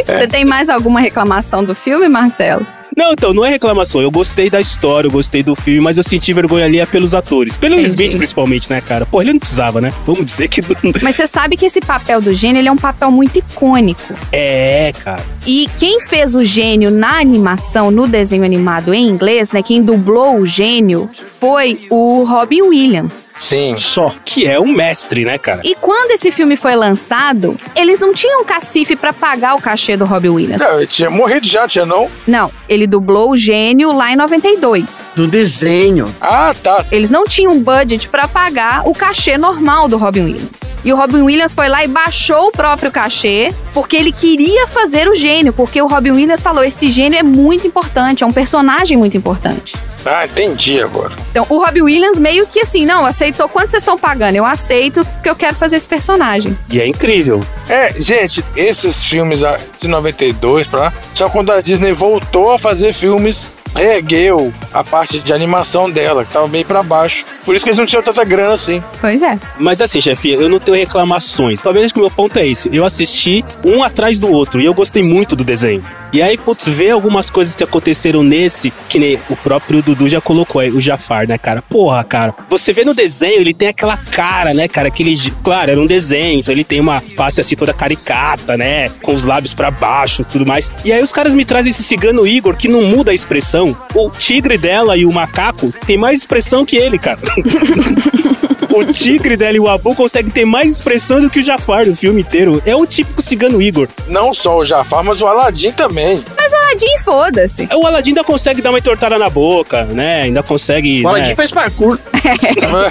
Você 0.05 0.27
tem 0.27 0.43
mais 0.43 0.67
alguma 0.67 0.99
reclamação 0.99 1.63
do 1.63 1.73
filme, 1.73 2.09
Marcelo? 2.09 2.67
Não, 2.95 3.13
então, 3.13 3.33
não 3.33 3.45
é 3.45 3.49
reclamação. 3.49 4.01
Eu 4.01 4.11
gostei 4.11 4.49
da 4.49 4.59
história, 4.59 5.07
eu 5.07 5.11
gostei 5.11 5.41
do 5.41 5.55
filme, 5.55 5.79
mas 5.79 5.97
eu 5.97 6.03
senti 6.03 6.33
vergonha 6.33 6.65
ali 6.65 6.79
é 6.79 6.85
pelos 6.85 7.13
atores. 7.13 7.57
Pelo 7.57 7.75
Entendi. 7.75 7.89
Smith, 7.89 8.17
principalmente, 8.17 8.69
né, 8.69 8.81
cara? 8.81 9.05
Pô, 9.05 9.21
ele 9.21 9.33
não 9.33 9.39
precisava, 9.39 9.79
né? 9.79 9.93
Vamos 10.05 10.25
dizer 10.25 10.47
que 10.47 10.61
não. 10.61 10.93
Mas 11.01 11.15
você 11.15 11.27
sabe 11.27 11.55
que 11.55 11.65
esse 11.65 11.79
papel 11.79 12.21
do 12.21 12.33
gênio 12.33 12.59
ele 12.59 12.67
é 12.67 12.71
um 12.71 12.77
papel 12.77 13.09
muito 13.11 13.37
icônico. 13.39 14.13
É, 14.31 14.91
cara. 15.03 15.23
E 15.45 15.69
quem 15.77 15.99
fez 16.01 16.35
o 16.35 16.43
gênio 16.43 16.91
na 16.91 17.19
animação, 17.19 17.89
no 17.89 18.07
desenho 18.07 18.43
animado 18.43 18.93
em 18.93 19.07
inglês, 19.07 19.51
né? 19.51 19.63
Quem 19.63 19.81
dublou 19.81 20.39
o 20.39 20.45
gênio 20.45 21.09
foi 21.39 21.87
o 21.89 22.23
Robin 22.23 22.61
Williams. 22.61 23.31
Sim. 23.37 23.75
Só 23.77 24.13
que 24.23 24.45
é 24.45 24.59
um 24.59 24.71
mestre, 24.71 25.25
né, 25.25 25.37
cara? 25.37 25.61
E 25.63 25.75
quando 25.75 26.11
esse 26.11 26.31
filme 26.31 26.55
foi 26.55 26.75
lançado, 26.75 27.57
eles 27.75 27.99
não 27.99 28.13
tinham 28.13 28.43
cacife 28.45 28.95
pra 28.95 29.13
pagar 29.13 29.55
o 29.55 29.61
cachê 29.61 29.97
do 29.97 30.05
Robin 30.05 30.29
Williams. 30.29 30.61
Não, 30.61 30.77
ele 30.77 30.87
tinha 30.87 31.09
morrido 31.09 31.47
já, 31.47 31.67
tinha 31.67 31.85
não? 31.85 32.09
Não, 32.27 32.51
ele 32.69 32.80
dublou 32.87 33.31
o 33.31 33.37
gênio 33.37 33.91
lá 33.91 34.11
em 34.11 34.15
92. 34.15 35.05
Do 35.15 35.27
desenho. 35.27 36.13
Ah, 36.19 36.53
tá. 36.61 36.85
Eles 36.91 37.09
não 37.09 37.25
tinham 37.25 37.59
budget 37.59 38.07
pra 38.09 38.27
pagar 38.27 38.87
o 38.87 38.93
cachê 38.93 39.37
normal 39.37 39.87
do 39.87 39.97
Robin 39.97 40.23
Williams. 40.23 40.61
E 40.83 40.91
o 40.91 40.95
Robin 40.95 41.21
Williams 41.21 41.53
foi 41.53 41.69
lá 41.69 41.83
e 41.83 41.87
baixou 41.87 42.47
o 42.47 42.51
próprio 42.51 42.91
cachê, 42.91 43.53
porque 43.73 43.95
ele 43.95 44.11
queria 44.11 44.67
fazer 44.67 45.07
o 45.07 45.13
gênio, 45.13 45.53
porque 45.53 45.81
o 45.81 45.87
Robin 45.87 46.11
Williams 46.11 46.41
falou: 46.41 46.63
esse 46.63 46.89
gênio 46.89 47.19
é 47.19 47.23
muito 47.23 47.67
importante, 47.67 48.23
é 48.23 48.27
um 48.27 48.31
personagem 48.31 48.97
muito 48.97 49.15
importante. 49.15 49.75
Ah, 50.05 50.25
entendi 50.25 50.81
agora. 50.81 51.15
Então, 51.29 51.45
o 51.49 51.63
Robin 51.63 51.81
Williams 51.81 52.19
meio 52.19 52.47
que 52.47 52.59
assim, 52.59 52.85
não, 52.85 53.05
aceitou 53.05 53.47
quanto 53.47 53.69
vocês 53.69 53.81
estão 53.81 53.97
pagando? 53.97 54.35
Eu 54.35 54.45
aceito 54.45 55.05
porque 55.05 55.29
eu 55.29 55.35
quero 55.35 55.55
fazer 55.55 55.77
esse 55.77 55.87
personagem. 55.87 56.57
E 56.69 56.79
é 56.79 56.87
incrível. 56.87 57.43
É, 57.69 57.93
gente, 58.01 58.43
esses 58.55 59.03
filmes 59.03 59.43
ah, 59.43 59.57
de 59.79 59.87
92 59.87 60.67
pra 60.67 60.79
lá, 60.79 60.93
só 61.13 61.29
quando 61.29 61.51
a 61.51 61.61
Disney 61.61 61.91
voltou 61.91 62.53
a 62.53 62.59
fazer 62.59 62.93
filmes, 62.93 63.49
reergueu 63.75 64.53
a 64.73 64.83
parte 64.83 65.19
de 65.19 65.33
animação 65.33 65.89
dela, 65.89 66.25
que 66.25 66.31
tava 66.31 66.47
meio 66.47 66.65
pra 66.65 66.83
baixo. 66.83 67.25
Por 67.45 67.55
isso 67.55 67.63
que 67.63 67.69
eles 67.69 67.77
não 67.77 67.85
tinham 67.85 68.03
tanta 68.03 68.23
grana 68.23 68.53
assim. 68.53 68.83
Pois 68.99 69.21
é. 69.21 69.39
Mas 69.59 69.81
assim, 69.81 70.01
chefinha, 70.01 70.35
eu 70.35 70.49
não 70.49 70.59
tenho 70.59 70.77
reclamações. 70.77 71.61
Talvez 71.61 71.91
o 71.91 71.99
meu 71.99 72.11
ponto 72.11 72.37
é 72.37 72.47
esse. 72.47 72.69
Eu 72.73 72.85
assisti 72.85 73.43
um 73.63 73.83
atrás 73.83 74.19
do 74.19 74.29
outro 74.29 74.59
e 74.59 74.65
eu 74.65 74.73
gostei 74.73 75.01
muito 75.01 75.35
do 75.35 75.43
desenho. 75.43 75.83
E 76.13 76.21
aí, 76.21 76.37
putz, 76.37 76.67
ver 76.67 76.91
algumas 76.91 77.29
coisas 77.29 77.55
que 77.55 77.63
aconteceram 77.63 78.21
nesse, 78.21 78.71
que 78.89 78.99
nem 78.99 79.19
o 79.29 79.35
próprio 79.35 79.81
Dudu 79.81 80.09
já 80.09 80.19
colocou 80.19 80.59
aí, 80.59 80.69
o 80.69 80.81
Jafar, 80.81 81.27
né, 81.27 81.37
cara? 81.37 81.61
Porra, 81.61 82.03
cara. 82.03 82.33
Você 82.49 82.73
vê 82.73 82.83
no 82.83 82.93
desenho, 82.93 83.39
ele 83.39 83.53
tem 83.53 83.69
aquela 83.69 83.95
cara, 83.95 84.53
né, 84.53 84.67
cara? 84.67 84.89
Aquele. 84.89 85.17
Claro, 85.43 85.71
era 85.71 85.79
um 85.79 85.87
desenho, 85.87 86.39
então 86.39 86.53
ele 86.53 86.63
tem 86.63 86.79
uma 86.79 87.01
face 87.15 87.39
assim 87.39 87.55
toda 87.55 87.73
caricata, 87.73 88.57
né? 88.57 88.89
Com 89.01 89.13
os 89.13 89.23
lábios 89.23 89.53
pra 89.53 89.71
baixo 89.71 90.21
e 90.21 90.25
tudo 90.25 90.45
mais. 90.45 90.71
E 90.83 90.91
aí 90.91 91.01
os 91.01 91.11
caras 91.11 91.33
me 91.33 91.45
trazem 91.45 91.71
esse 91.71 91.83
cigano 91.83 92.27
Igor 92.27 92.55
que 92.55 92.67
não 92.67 92.83
muda 92.83 93.11
a 93.11 93.15
expressão. 93.15 93.75
O 93.95 94.09
tigre 94.09 94.57
dela 94.57 94.97
e 94.97 95.05
o 95.05 95.11
macaco 95.11 95.71
tem 95.85 95.97
mais 95.97 96.19
expressão 96.19 96.65
que 96.65 96.75
ele, 96.75 96.99
cara. 96.99 97.19
O 98.73 98.85
tigre 98.85 99.35
dela 99.35 99.57
e 99.57 99.59
o 99.59 99.67
Abu 99.67 99.93
conseguem 99.93 100.31
ter 100.31 100.45
mais 100.45 100.75
expressão 100.75 101.21
do 101.21 101.29
que 101.29 101.39
o 101.39 101.43
Jafar 101.43 101.85
no 101.85 101.95
filme 101.95 102.21
inteiro. 102.21 102.61
É 102.65 102.73
o 102.73 102.85
típico 102.85 103.21
cigano 103.21 103.61
Igor. 103.61 103.89
Não 104.07 104.33
só 104.33 104.57
o 104.57 104.65
Jafar, 104.65 105.03
mas 105.03 105.21
o 105.21 105.27
Aladdin 105.27 105.73
também. 105.73 106.23
Mas 106.37 106.53
o 106.53 106.55
Aladdin, 106.71 106.97
foda-se. 107.03 107.67
O 107.73 107.85
Aladdin 107.85 108.11
ainda 108.11 108.23
consegue 108.23 108.61
dar 108.61 108.69
uma 108.69 108.79
entortada 108.79 109.17
na 109.19 109.29
boca, 109.29 109.83
né? 109.85 110.21
Ainda 110.23 110.41
consegue. 110.41 111.03
O 111.03 111.07
Aladdin 111.09 111.29
né? 111.29 111.35
faz 111.35 111.51
parkour. 111.51 111.99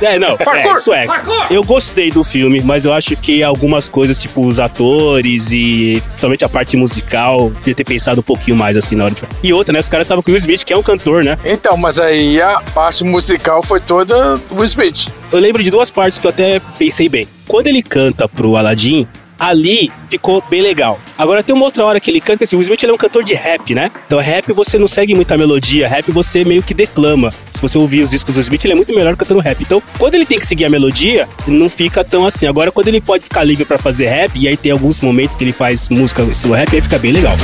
É, 0.03 0.19
não, 0.19 0.31
é, 0.31 0.73
isso 0.73 0.93
é. 0.93 1.05
Eu 1.51 1.63
gostei 1.63 2.11
do 2.11 2.25
filme, 2.25 2.61
mas 2.61 2.85
eu 2.85 2.93
acho 2.93 3.17
que 3.17 3.43
algumas 3.45 3.89
coisas, 3.89 4.19
tipo 4.19 4.45
os 4.45 4.59
atores 4.59 5.51
e 5.53 6.03
principalmente 6.09 6.45
a 6.45 6.49
parte 6.49 6.77
musical, 6.77 7.51
devia 7.51 7.75
ter 7.75 7.85
pensado 7.85 8.21
um 8.21 8.25
pouquinho 8.25 8.57
mais 8.57 8.77
assim 8.77 8.97
na 8.97 9.05
hora. 9.05 9.15
de- 9.15 9.23
E 9.43 9.53
outra, 9.53 9.73
né? 9.73 9.79
Os 9.79 9.89
caras 9.89 10.05
estavam 10.07 10.21
com 10.23 10.31
o 10.31 10.35
Will 10.35 10.39
Smith, 10.41 10.65
que 10.65 10.73
é 10.73 10.77
um 10.77 10.83
cantor, 10.83 11.23
né? 11.23 11.39
Então, 11.45 11.77
mas 11.77 11.99
aí 11.99 12.43
a 12.43 12.61
parte 12.75 13.05
musical 13.05 13.63
foi 13.63 13.79
toda 13.81 14.39
o 14.51 14.65
Smith. 14.65 15.09
Eu 15.33 15.39
lembro 15.39 15.63
de 15.63 15.71
duas 15.71 15.91
partes 15.91 16.19
que 16.19 16.27
eu 16.27 16.31
até 16.31 16.61
pensei 16.77 17.09
bem. 17.09 17.29
Quando 17.47 17.69
ele 17.69 17.83
canta 17.83 18.29
pro 18.29 18.57
Aladdin, 18.57 19.07
ali 19.41 19.91
ficou 20.11 20.45
bem 20.51 20.61
legal. 20.61 21.01
Agora 21.17 21.43
tem 21.43 21.55
uma 21.55 21.65
outra 21.65 21.85
hora 21.85 21.99
que 21.99 22.11
ele 22.11 22.21
canta, 22.21 22.39
que 22.39 22.45
assim, 22.45 22.57
o 22.57 22.61
Smith 22.61 22.83
ele 22.83 22.93
é 22.93 22.95
um 22.95 22.99
cantor 22.99 23.25
de 23.25 23.33
rap, 23.33 23.75
né? 23.75 23.91
Então 24.07 24.21
rap 24.21 24.53
você 24.53 24.79
não 24.79 24.87
segue 24.87 25.15
muita 25.15 25.39
melodia, 25.39 25.89
rap 25.89 26.13
você 26.13 26.45
meio 26.45 26.63
que 26.63 26.75
declama. 26.75 27.33
Se 27.55 27.63
você 27.63 27.79
ouvir 27.79 28.03
os 28.03 28.11
discos 28.11 28.35
do 28.35 28.41
Smith, 28.41 28.65
ele 28.65 28.75
é 28.75 28.77
muito 28.77 28.95
melhor 28.95 29.17
cantando 29.17 29.41
rap. 29.41 29.61
Então, 29.63 29.83
quando 29.99 30.15
ele 30.15 30.27
tem 30.27 30.39
que 30.39 30.47
seguir 30.47 30.67
a 30.67 30.71
melodia, 30.71 31.29
não 31.47 31.69
fica 31.69 32.05
tão 32.05 32.25
assim. 32.27 32.47
Agora, 32.47 32.71
quando 32.71 32.89
ele 32.89 33.01
pode 33.01 33.25
ficar 33.25 33.45
livre 33.45 33.65
pra 33.65 33.79
fazer 33.79 34.07
rap, 34.07 34.33
e 34.35 34.47
aí 34.49 34.57
tem 34.57 34.73
alguns 34.73 35.01
momentos 35.01 35.37
que 35.37 35.45
ele 35.45 35.53
faz 35.53 35.89
música 35.89 36.23
estilo 36.23 36.55
rap, 36.55 36.75
aí 36.75 36.81
fica 36.81 36.99
bem 36.99 37.13
legal. 37.13 37.37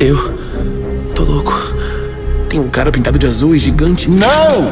Eu 0.00 0.34
tô 1.14 1.22
louco. 1.22 1.52
Tem 2.48 2.58
um 2.58 2.68
cara 2.68 2.90
pintado 2.90 3.18
de 3.18 3.26
azul 3.26 3.54
e 3.54 3.58
gigante. 3.58 4.10
Não! 4.10 4.64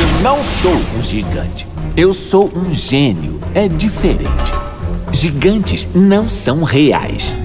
Eu 0.00 0.22
não 0.22 0.42
sou 0.44 0.80
um 0.96 1.02
gigante. 1.02 1.71
Eu 1.94 2.14
sou 2.14 2.50
um 2.56 2.72
gênio. 2.72 3.38
É 3.54 3.68
diferente. 3.68 4.52
Gigantes 5.12 5.86
não 5.94 6.26
são 6.26 6.62
reais. 6.62 7.36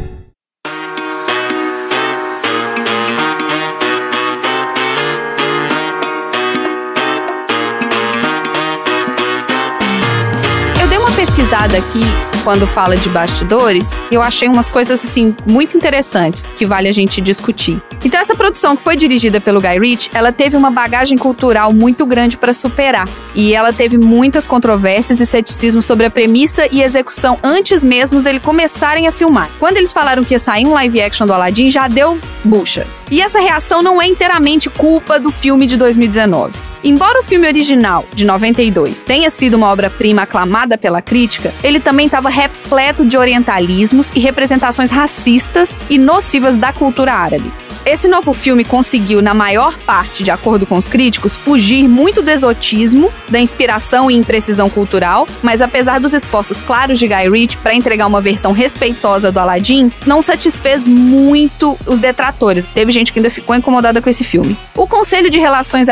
Pesquisada 11.67 11.77
aqui 11.77 11.99
quando 12.43 12.65
fala 12.65 12.95
de 12.95 13.09
bastidores 13.09 13.95
eu 14.11 14.21
achei 14.21 14.47
umas 14.47 14.69
coisas 14.69 15.03
assim 15.03 15.35
muito 15.49 15.75
interessantes 15.75 16.49
que 16.55 16.65
vale 16.65 16.87
a 16.87 16.91
gente 16.91 17.19
discutir. 17.19 17.81
Então 18.03 18.19
essa 18.19 18.35
produção 18.35 18.75
que 18.75 18.83
foi 18.83 18.95
dirigida 18.95 19.41
pelo 19.41 19.59
Guy 19.59 19.79
Ritchie, 19.79 20.09
ela 20.13 20.31
teve 20.31 20.55
uma 20.55 20.71
bagagem 20.71 21.17
cultural 21.17 21.73
muito 21.73 22.05
grande 22.05 22.37
para 22.37 22.53
superar 22.53 23.07
e 23.35 23.53
ela 23.53 23.73
teve 23.73 23.97
muitas 23.97 24.47
controvérsias 24.47 25.19
e 25.19 25.25
ceticismo 25.25 25.81
sobre 25.81 26.05
a 26.05 26.09
premissa 26.09 26.67
e 26.71 26.81
execução 26.81 27.37
antes 27.43 27.83
mesmo 27.83 28.21
dele 28.21 28.39
começarem 28.39 29.07
a 29.07 29.11
filmar. 29.11 29.49
Quando 29.59 29.77
eles 29.77 29.91
falaram 29.91 30.23
que 30.23 30.33
ia 30.33 30.39
sair 30.39 30.65
um 30.65 30.73
live 30.73 31.01
action 31.01 31.27
do 31.27 31.33
Aladdin, 31.33 31.69
já 31.69 31.87
deu 31.87 32.17
bucha. 32.45 32.85
E 33.11 33.21
essa 33.21 33.39
reação 33.39 33.81
não 33.81 34.01
é 34.01 34.07
inteiramente 34.07 34.69
culpa 34.69 35.19
do 35.19 35.31
filme 35.31 35.65
de 35.65 35.77
2019. 35.77 36.76
Embora 36.83 37.21
o 37.21 37.23
filme 37.23 37.47
original, 37.47 38.05
de 38.13 38.25
92, 38.25 39.03
tenha 39.03 39.29
sido 39.29 39.55
uma 39.55 39.67
obra-prima 39.67 40.23
aclamada 40.23 40.77
pela 40.77 41.01
crítica, 41.01 41.53
ele 41.63 41.79
também 41.79 42.05
estava 42.05 42.29
repleto 42.29 43.05
de 43.05 43.17
orientalismos 43.17 44.11
e 44.15 44.19
representações 44.19 44.89
racistas 44.89 45.75
e 45.89 45.97
nocivas 45.97 46.55
da 46.55 46.71
cultura 46.71 47.13
árabe. 47.13 47.51
Esse 47.89 48.09
novo 48.09 48.33
filme 48.33 48.65
conseguiu, 48.65 49.21
na 49.21 49.33
maior 49.33 49.77
parte, 49.77 50.21
de 50.21 50.29
acordo 50.29 50.65
com 50.65 50.77
os 50.77 50.89
críticos, 50.89 51.37
fugir 51.37 51.87
muito 51.87 52.21
do 52.21 52.29
exotismo, 52.29 53.09
da 53.29 53.39
inspiração 53.39 54.11
e 54.11 54.15
imprecisão 54.15 54.69
cultural, 54.69 55.25
mas 55.41 55.61
apesar 55.61 55.97
dos 55.97 56.13
esforços 56.13 56.59
claros 56.59 56.99
de 56.99 57.07
Guy 57.07 57.29
Ritchie 57.29 57.57
para 57.57 57.73
entregar 57.73 58.05
uma 58.05 58.19
versão 58.19 58.51
respeitosa 58.51 59.31
do 59.31 59.39
Aladdin, 59.39 59.89
não 60.05 60.21
satisfez 60.21 60.85
muito 60.85 61.77
os 61.85 61.97
detratores. 61.97 62.65
Teve 62.65 62.91
gente 62.91 63.13
que 63.13 63.19
ainda 63.19 63.29
ficou 63.29 63.55
incomodada 63.55 64.01
com 64.01 64.09
esse 64.09 64.25
filme. 64.25 64.57
O 64.75 64.85
Conselho 64.85 65.29
de 65.29 65.39
Relações 65.39 65.87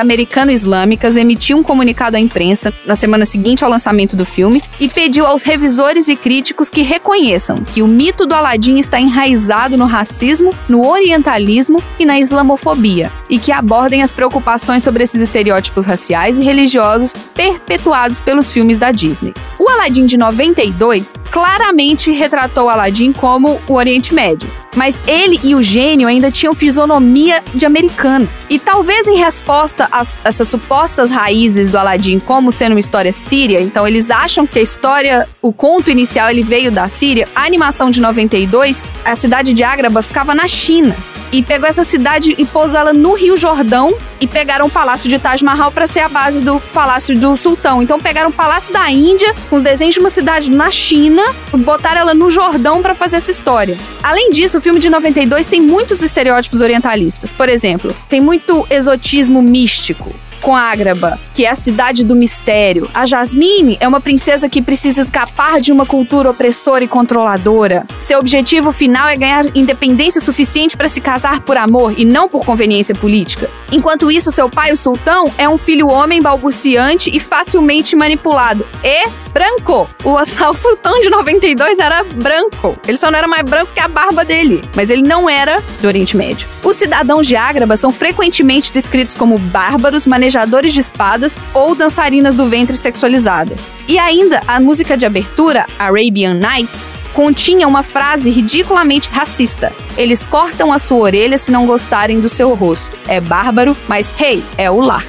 Americano-Islâmicas 0.85 1.17
emitiu 1.17 1.57
um 1.57 1.63
comunicado 1.63 2.15
à 2.15 2.19
imprensa 2.19 2.73
na 2.85 2.95
semana 2.95 3.25
seguinte 3.25 3.63
ao 3.63 3.69
lançamento 3.69 4.15
do 4.15 4.25
filme 4.25 4.61
e 4.79 4.87
pediu 4.87 5.25
aos 5.25 5.43
revisores 5.43 6.07
e 6.07 6.15
críticos 6.15 6.69
que 6.69 6.81
reconheçam 6.81 7.55
que 7.55 7.81
o 7.81 7.87
mito 7.87 8.25
do 8.25 8.35
Aladdin 8.35 8.77
está 8.77 8.99
enraizado 8.99 9.77
no 9.77 9.85
racismo, 9.85 10.51
no 10.69 10.87
orientalismo 10.87 11.81
e 11.99 12.05
na 12.05 12.19
islamofobia, 12.19 13.11
e 13.29 13.39
que 13.39 13.51
abordem 13.51 14.03
as 14.03 14.13
preocupações 14.13 14.83
sobre 14.83 15.03
esses 15.03 15.21
estereótipos 15.21 15.85
raciais 15.85 16.37
e 16.37 16.43
religiosos 16.43 17.13
perpetuados 17.33 18.19
pelos 18.19 18.51
filmes 18.51 18.77
da 18.77 18.91
Disney. 18.91 19.33
O 19.65 19.69
Aladdin 19.71 20.05
de 20.05 20.15
92 20.15 21.15
claramente 21.31 22.11
retratou 22.13 22.69
Aladdin 22.69 23.11
como 23.11 23.59
o 23.67 23.73
Oriente 23.73 24.13
Médio, 24.13 24.47
mas 24.75 25.01
ele 25.07 25.39
e 25.43 25.55
o 25.55 25.63
gênio 25.63 26.07
ainda 26.07 26.29
tinham 26.29 26.53
fisionomia 26.53 27.43
de 27.51 27.65
americano. 27.65 28.29
E 28.47 28.59
talvez 28.59 29.07
em 29.07 29.17
resposta 29.17 29.87
a 29.91 30.03
essas 30.23 30.47
supostas 30.47 31.09
raízes 31.09 31.71
do 31.71 31.79
Aladdin 31.79 32.19
como 32.19 32.51
sendo 32.51 32.73
uma 32.73 32.79
história 32.79 33.11
síria, 33.11 33.59
então 33.59 33.87
eles 33.87 34.11
acham 34.11 34.45
que 34.45 34.59
a 34.59 34.61
história, 34.61 35.27
o 35.41 35.51
conto 35.51 35.89
inicial 35.89 36.29
ele 36.29 36.43
veio 36.43 36.71
da 36.71 36.87
Síria, 36.87 37.27
a 37.35 37.41
animação 37.41 37.89
de 37.89 37.99
92, 37.99 38.85
a 39.03 39.15
cidade 39.15 39.51
de 39.51 39.63
Ágraba 39.63 40.03
ficava 40.03 40.35
na 40.35 40.47
China. 40.47 40.95
E 41.31 41.43
pegou 41.43 41.67
essa 41.67 41.83
cidade 41.83 42.33
e 42.37 42.45
pousou 42.45 42.79
ela 42.79 42.93
no 42.93 43.13
Rio 43.13 43.35
Jordão 43.35 43.93
e 44.21 44.27
pegaram 44.27 44.67
o 44.67 44.69
palácio 44.69 45.09
de 45.09 45.19
Taj 45.19 45.43
Mahal 45.43 45.71
para 45.71 45.85
ser 45.85 46.01
a 46.01 46.07
base 46.07 46.39
do 46.39 46.61
palácio 46.73 47.17
do 47.17 47.35
sultão. 47.35 47.81
Então 47.81 47.99
pegaram 47.99 48.29
o 48.29 48.33
palácio 48.33 48.71
da 48.71 48.89
Índia, 48.89 49.33
com 49.55 49.57
os 49.57 49.63
desenhos 49.63 49.93
de 49.93 50.01
uma 50.01 50.09
cidade 50.09 50.51
na 50.51 50.69
China, 50.69 51.23
botaram 51.59 52.01
ela 52.01 52.13
no 52.13 52.29
Jordão 52.29 52.81
para 52.81 52.93
fazer 52.93 53.15
essa 53.15 53.31
história. 53.31 53.77
Além 54.03 54.29
disso, 54.29 54.57
o 54.57 54.61
filme 54.61 54.81
de 54.81 54.89
92 54.89 55.47
tem 55.47 55.61
muitos 55.61 56.01
estereótipos 56.01 56.59
orientalistas. 56.59 57.31
Por 57.31 57.47
exemplo, 57.47 57.95
tem 58.09 58.19
muito 58.19 58.67
exotismo 58.69 59.41
místico. 59.41 60.13
Com 60.45 60.55
Ágraba, 60.55 61.17
que 61.33 61.43
é 61.43 61.49
a 61.49 61.55
cidade 61.55 62.03
do 62.03 62.15
mistério. 62.15 62.87
A 62.93 63.07
Jasmine 63.07 63.77
é 63.79 63.87
uma 63.87 63.99
princesa 63.99 64.47
que 64.47 64.61
precisa 64.61 65.01
escapar 65.01 65.59
de 65.59 65.71
uma 65.71 65.87
cultura 65.87 66.29
opressora 66.29 66.83
e 66.83 66.87
controladora. 66.87 67.83
Seu 67.97 68.19
objetivo 68.19 68.71
final 68.71 69.09
é 69.09 69.15
ganhar 69.15 69.45
independência 69.57 70.21
suficiente 70.21 70.77
para 70.77 70.87
se 70.87 71.01
casar 71.01 71.41
por 71.41 71.57
amor 71.57 71.95
e 71.97 72.05
não 72.05 72.29
por 72.29 72.45
conveniência 72.45 72.93
política. 72.93 73.49
Enquanto 73.71 74.11
isso, 74.11 74.31
seu 74.31 74.47
pai, 74.47 74.71
o 74.71 74.77
sultão, 74.77 75.31
é 75.35 75.49
um 75.49 75.57
filho 75.57 75.87
homem 75.87 76.21
balbuciante 76.21 77.09
e 77.11 77.19
facilmente 77.19 77.95
manipulado. 77.95 78.63
E 78.83 79.25
branco. 79.35 79.85
O, 80.05 80.11
o 80.13 80.25
sultão 80.55 81.01
de 81.01 81.09
92 81.09 81.77
era 81.77 82.03
branco. 82.03 82.71
Ele 82.87 82.97
só 82.97 83.11
não 83.11 83.17
era 83.17 83.27
mais 83.27 83.43
branco 83.43 83.73
que 83.73 83.81
a 83.81 83.87
barba 83.89 84.23
dele, 84.23 84.61
mas 84.73 84.89
ele 84.89 85.01
não 85.01 85.29
era 85.29 85.61
do 85.81 85.87
Oriente 85.87 86.15
Médio. 86.15 86.47
Os 86.63 86.77
cidadãos 86.77 87.27
de 87.27 87.35
Ágraba 87.35 87.75
são 87.75 87.91
frequentemente 87.91 88.71
descritos 88.71 89.13
como 89.13 89.37
bárbaros, 89.37 90.05
manejadores 90.35 90.73
de 90.73 90.81
espadas 90.81 91.39
ou 91.53 91.73
dançarinas 91.73 92.35
do 92.35 92.49
ventre 92.49 92.75
sexualizadas. 92.75 93.71
E 93.87 93.97
ainda, 93.97 94.41
a 94.45 94.59
música 94.59 94.97
de 94.97 95.05
abertura, 95.05 95.65
Arabian 95.79 96.33
Nights, 96.33 96.91
continha 97.13 97.67
uma 97.67 97.81
frase 97.81 98.29
ridiculamente 98.29 99.09
racista. 99.09 99.71
Eles 99.97 100.25
cortam 100.25 100.73
a 100.73 100.79
sua 100.79 100.97
orelha 100.97 101.37
se 101.37 101.51
não 101.51 101.65
gostarem 101.65 102.19
do 102.19 102.27
seu 102.27 102.53
rosto. 102.53 102.99
É 103.07 103.21
bárbaro, 103.21 103.77
mas 103.87 104.11
hey, 104.19 104.43
é 104.57 104.69
o 104.69 104.81
lar. 104.81 105.05